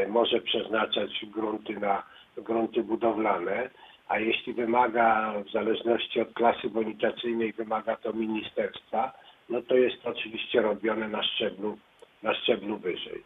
może 0.08 0.40
przeznaczać 0.40 1.26
grunty 1.34 1.72
na 1.72 2.02
grunty 2.36 2.82
budowlane, 2.82 3.70
a 4.08 4.18
jeśli 4.18 4.52
wymaga, 4.52 5.34
w 5.46 5.52
zależności 5.52 6.20
od 6.20 6.32
klasy 6.32 6.70
bonitacyjnej, 6.70 7.52
wymaga 7.52 7.96
to 7.96 8.12
ministerstwa, 8.12 9.12
no 9.48 9.62
to 9.62 9.74
jest 9.74 10.06
oczywiście 10.06 10.62
robione 10.62 11.08
na 11.08 11.22
szczeblu, 11.22 11.78
na 12.22 12.34
szczeblu 12.34 12.76
wyżej. 12.78 13.22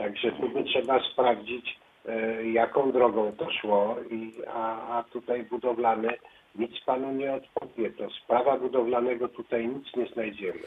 Także 0.00 0.32
tu 0.32 0.48
by 0.48 0.64
trzeba 0.64 1.00
sprawdzić, 1.00 1.78
e, 2.06 2.44
jaką 2.50 2.92
drogą 2.92 3.32
to 3.32 3.52
szło, 3.52 3.96
i, 4.10 4.32
a, 4.54 4.96
a 4.98 5.02
tutaj 5.02 5.44
budowlany 5.44 6.08
nic 6.54 6.70
panu 6.86 7.12
nie 7.12 7.32
odpowie. 7.32 7.90
To 7.90 8.10
z 8.10 8.26
prawa 8.28 8.58
budowlanego 8.58 9.28
tutaj 9.28 9.68
nic 9.68 9.96
nie 9.96 10.06
znajdziemy. 10.06 10.60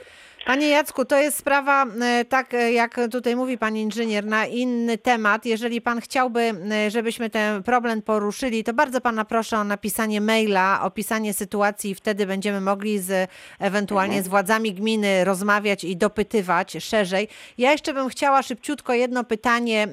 Panie 0.45 0.69
Jacku, 0.69 1.05
to 1.05 1.17
jest 1.17 1.37
sprawa, 1.37 1.85
e, 2.01 2.25
tak 2.25 2.53
e, 2.53 2.71
jak 2.71 2.99
tutaj 3.11 3.35
mówi 3.35 3.57
pan 3.57 3.77
inżynier, 3.77 4.25
na 4.25 4.45
inny 4.45 4.97
temat. 4.97 5.45
Jeżeli 5.45 5.81
pan 5.81 6.01
chciałby, 6.01 6.41
e, 6.71 6.91
żebyśmy 6.91 7.29
ten 7.29 7.63
problem 7.63 8.01
poruszyli, 8.01 8.63
to 8.63 8.73
bardzo 8.73 9.01
pana 9.01 9.25
proszę 9.25 9.57
o 9.57 9.63
napisanie 9.63 10.21
maila, 10.21 10.81
opisanie 10.81 11.33
sytuacji 11.33 11.91
i 11.91 11.95
wtedy 11.95 12.25
będziemy 12.25 12.61
mogli 12.61 12.99
z, 12.99 13.29
ewentualnie 13.59 14.23
z 14.23 14.27
władzami 14.27 14.73
gminy 14.73 15.23
rozmawiać 15.23 15.83
i 15.83 15.97
dopytywać 15.97 16.77
szerzej. 16.79 17.27
Ja 17.57 17.71
jeszcze 17.71 17.93
bym 17.93 18.09
chciała 18.09 18.41
szybciutko 18.41 18.93
jedno 18.93 19.23
pytanie, 19.23 19.87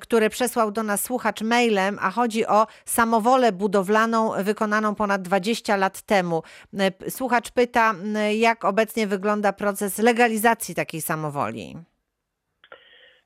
które 0.00 0.30
przesłał 0.30 0.70
do 0.70 0.82
nas 0.82 1.04
słuchacz 1.04 1.42
mailem, 1.42 1.98
a 2.00 2.10
chodzi 2.10 2.46
o 2.46 2.66
samowolę 2.84 3.52
budowlaną 3.52 4.32
wykonaną 4.42 4.91
ponad 4.94 5.22
20 5.22 5.76
lat 5.76 6.02
temu. 6.02 6.42
E, 6.78 7.10
Słuchacz 7.10 7.50
pyta, 7.50 7.94
jak 8.38 8.64
obecnie 8.64 9.06
wygląda 9.06 9.52
proces 9.52 9.98
legalizacji 9.98 10.74
takiej 10.74 11.00
samowoli. 11.00 11.74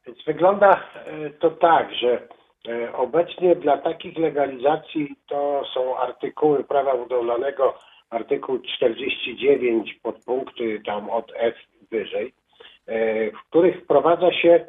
Więc 0.07 0.19
wygląda 0.27 0.73
e, 0.73 1.31
to 1.31 1.51
tak, 1.51 1.95
że 1.95 2.29
e, 2.69 2.93
obecnie 2.93 3.57
dla 3.57 3.79
takich 3.79 4.19
legalizacji 4.19 5.17
to 5.29 5.63
są 5.75 5.97
artykuły 5.97 6.65
prawa 6.65 6.97
budowlanego, 6.97 7.79
artykuł 8.11 8.59
49 8.77 9.95
podpunkty 10.03 10.83
tam 10.87 11.11
od 11.11 11.33
F 11.37 11.55
wyżej, 11.91 12.35
w 13.35 13.49
których 13.49 13.85
wprowadza 13.85 14.33
się 14.33 14.67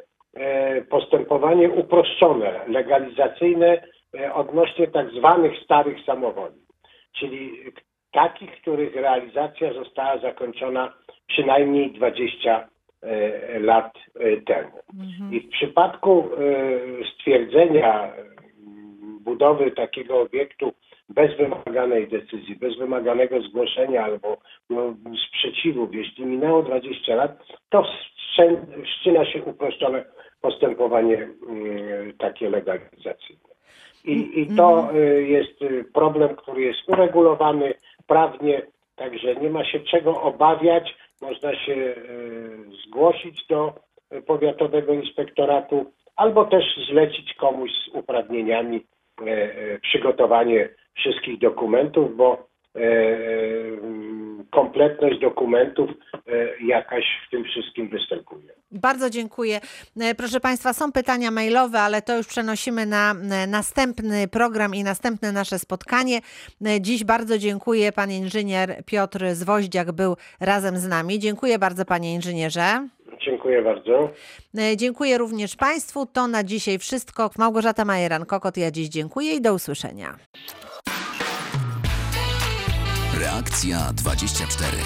postępowanie 0.89 1.69
uproszczone, 1.69 2.59
legalizacyjne 2.67 3.81
odnośnie 4.33 4.87
tak 4.87 5.11
zwanych 5.11 5.63
starych 5.63 6.05
samowoli, 6.05 6.66
czyli 7.20 7.63
takich, 8.11 8.51
których 8.61 8.95
realizacja 8.95 9.74
została 9.74 10.18
zakończona 10.18 10.93
przynajmniej 11.28 11.91
20 11.91 12.70
e, 13.01 13.59
lat 13.59 13.93
e, 14.20 14.38
temu. 14.38 14.72
I 15.32 15.39
w 15.39 15.49
przypadku 15.49 16.24
e, 16.24 16.39
stwierdzenia 17.13 18.05
e, 18.05 18.11
budowy 19.22 19.72
takiego 19.72 20.22
obiektu 20.22 20.74
bez 21.09 21.38
wymaganej 21.38 22.07
decyzji, 22.07 22.55
bez 22.55 22.78
wymaganego 22.78 23.41
zgłoszenia 23.41 24.03
albo 24.03 24.38
no, 24.70 24.95
sprzeciwów, 25.28 25.95
jeśli 25.95 26.26
minęło 26.26 26.63
20 26.63 27.15
lat, 27.15 27.43
to 27.70 27.86
wszczyna 28.84 29.26
się 29.26 29.43
uproszczone 29.43 30.05
postępowanie 30.41 31.15
mm, 31.49 32.13
takie 32.18 32.49
legalizacyjne. 32.49 33.56
I, 34.05 34.41
I 34.41 34.55
to 34.55 34.89
y, 34.95 35.27
jest 35.27 35.61
y, 35.61 35.85
problem, 35.93 36.35
który 36.35 36.61
jest 36.61 36.79
uregulowany 36.89 37.73
prawnie, 38.07 38.61
także 38.95 39.35
nie 39.35 39.49
ma 39.49 39.65
się 39.65 39.79
czego 39.79 40.21
obawiać. 40.21 40.97
Można 41.21 41.55
się 41.55 41.73
y, 41.73 41.95
zgłosić 42.87 43.47
do 43.47 43.73
powiatowego 44.27 44.93
inspektoratu 44.93 45.91
albo 46.15 46.45
też 46.45 46.63
zlecić 46.89 47.33
komuś 47.33 47.71
z 47.71 47.87
uprawnieniami 47.95 48.85
przygotowanie 49.81 50.69
wszystkich 50.93 51.39
dokumentów, 51.39 52.17
bo 52.17 52.47
kompletność 54.51 55.19
dokumentów 55.21 55.89
e, 55.89 56.65
jakaś 56.65 57.03
w 57.28 57.32
tym 57.32 57.43
wszystkim 57.43 57.89
występuje. 57.89 58.47
Bardzo 58.71 59.09
dziękuję. 59.09 59.59
E, 59.99 60.15
Proszę 60.15 60.39
Państwa, 60.39 60.73
są 60.73 60.91
pytania 60.91 61.32
mailowe, 61.32 61.80
ale 61.82 62.01
to 62.01 62.17
już 62.17 62.28
przenosimy 62.28 62.86
na 62.86 63.11
e, 63.11 63.47
następny 63.47 64.28
program 64.28 64.75
i 64.75 64.84
następne 64.84 65.32
nasze 65.32 65.59
spotkanie. 65.59 66.17
E, 66.65 66.82
Dziś 66.82 67.03
bardzo 67.03 67.38
dziękuję. 67.38 67.91
Pan 67.91 68.11
inżynier 68.11 68.84
Piotr 68.86 69.25
Zwoździak 69.34 69.91
był 69.91 70.15
razem 70.39 70.78
z 70.78 70.88
nami. 70.88 71.19
Dziękuję 71.19 71.59
bardzo, 71.59 71.86
panie 71.86 72.13
inżynierze. 72.13 72.88
Dziękuję 73.25 73.61
bardzo. 73.61 74.09
E, 74.57 74.78
Dziękuję 74.78 75.17
również 75.17 75.55
Państwu. 75.55 76.05
To 76.05 76.28
na 76.28 76.43
dzisiaj 76.43 76.80
wszystko. 76.80 77.30
Małgorzata 77.38 77.84
Majeran-Kokot, 77.86 78.57
ja 78.59 78.71
dziś 78.71 78.89
dziękuję 78.89 79.34
i 79.34 79.41
do 79.41 79.53
usłyszenia. 79.53 80.17
Reakcja 83.20 83.93
24. 83.93 84.78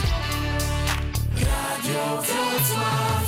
Radio 1.35 2.21
Wrocław. 2.21 3.20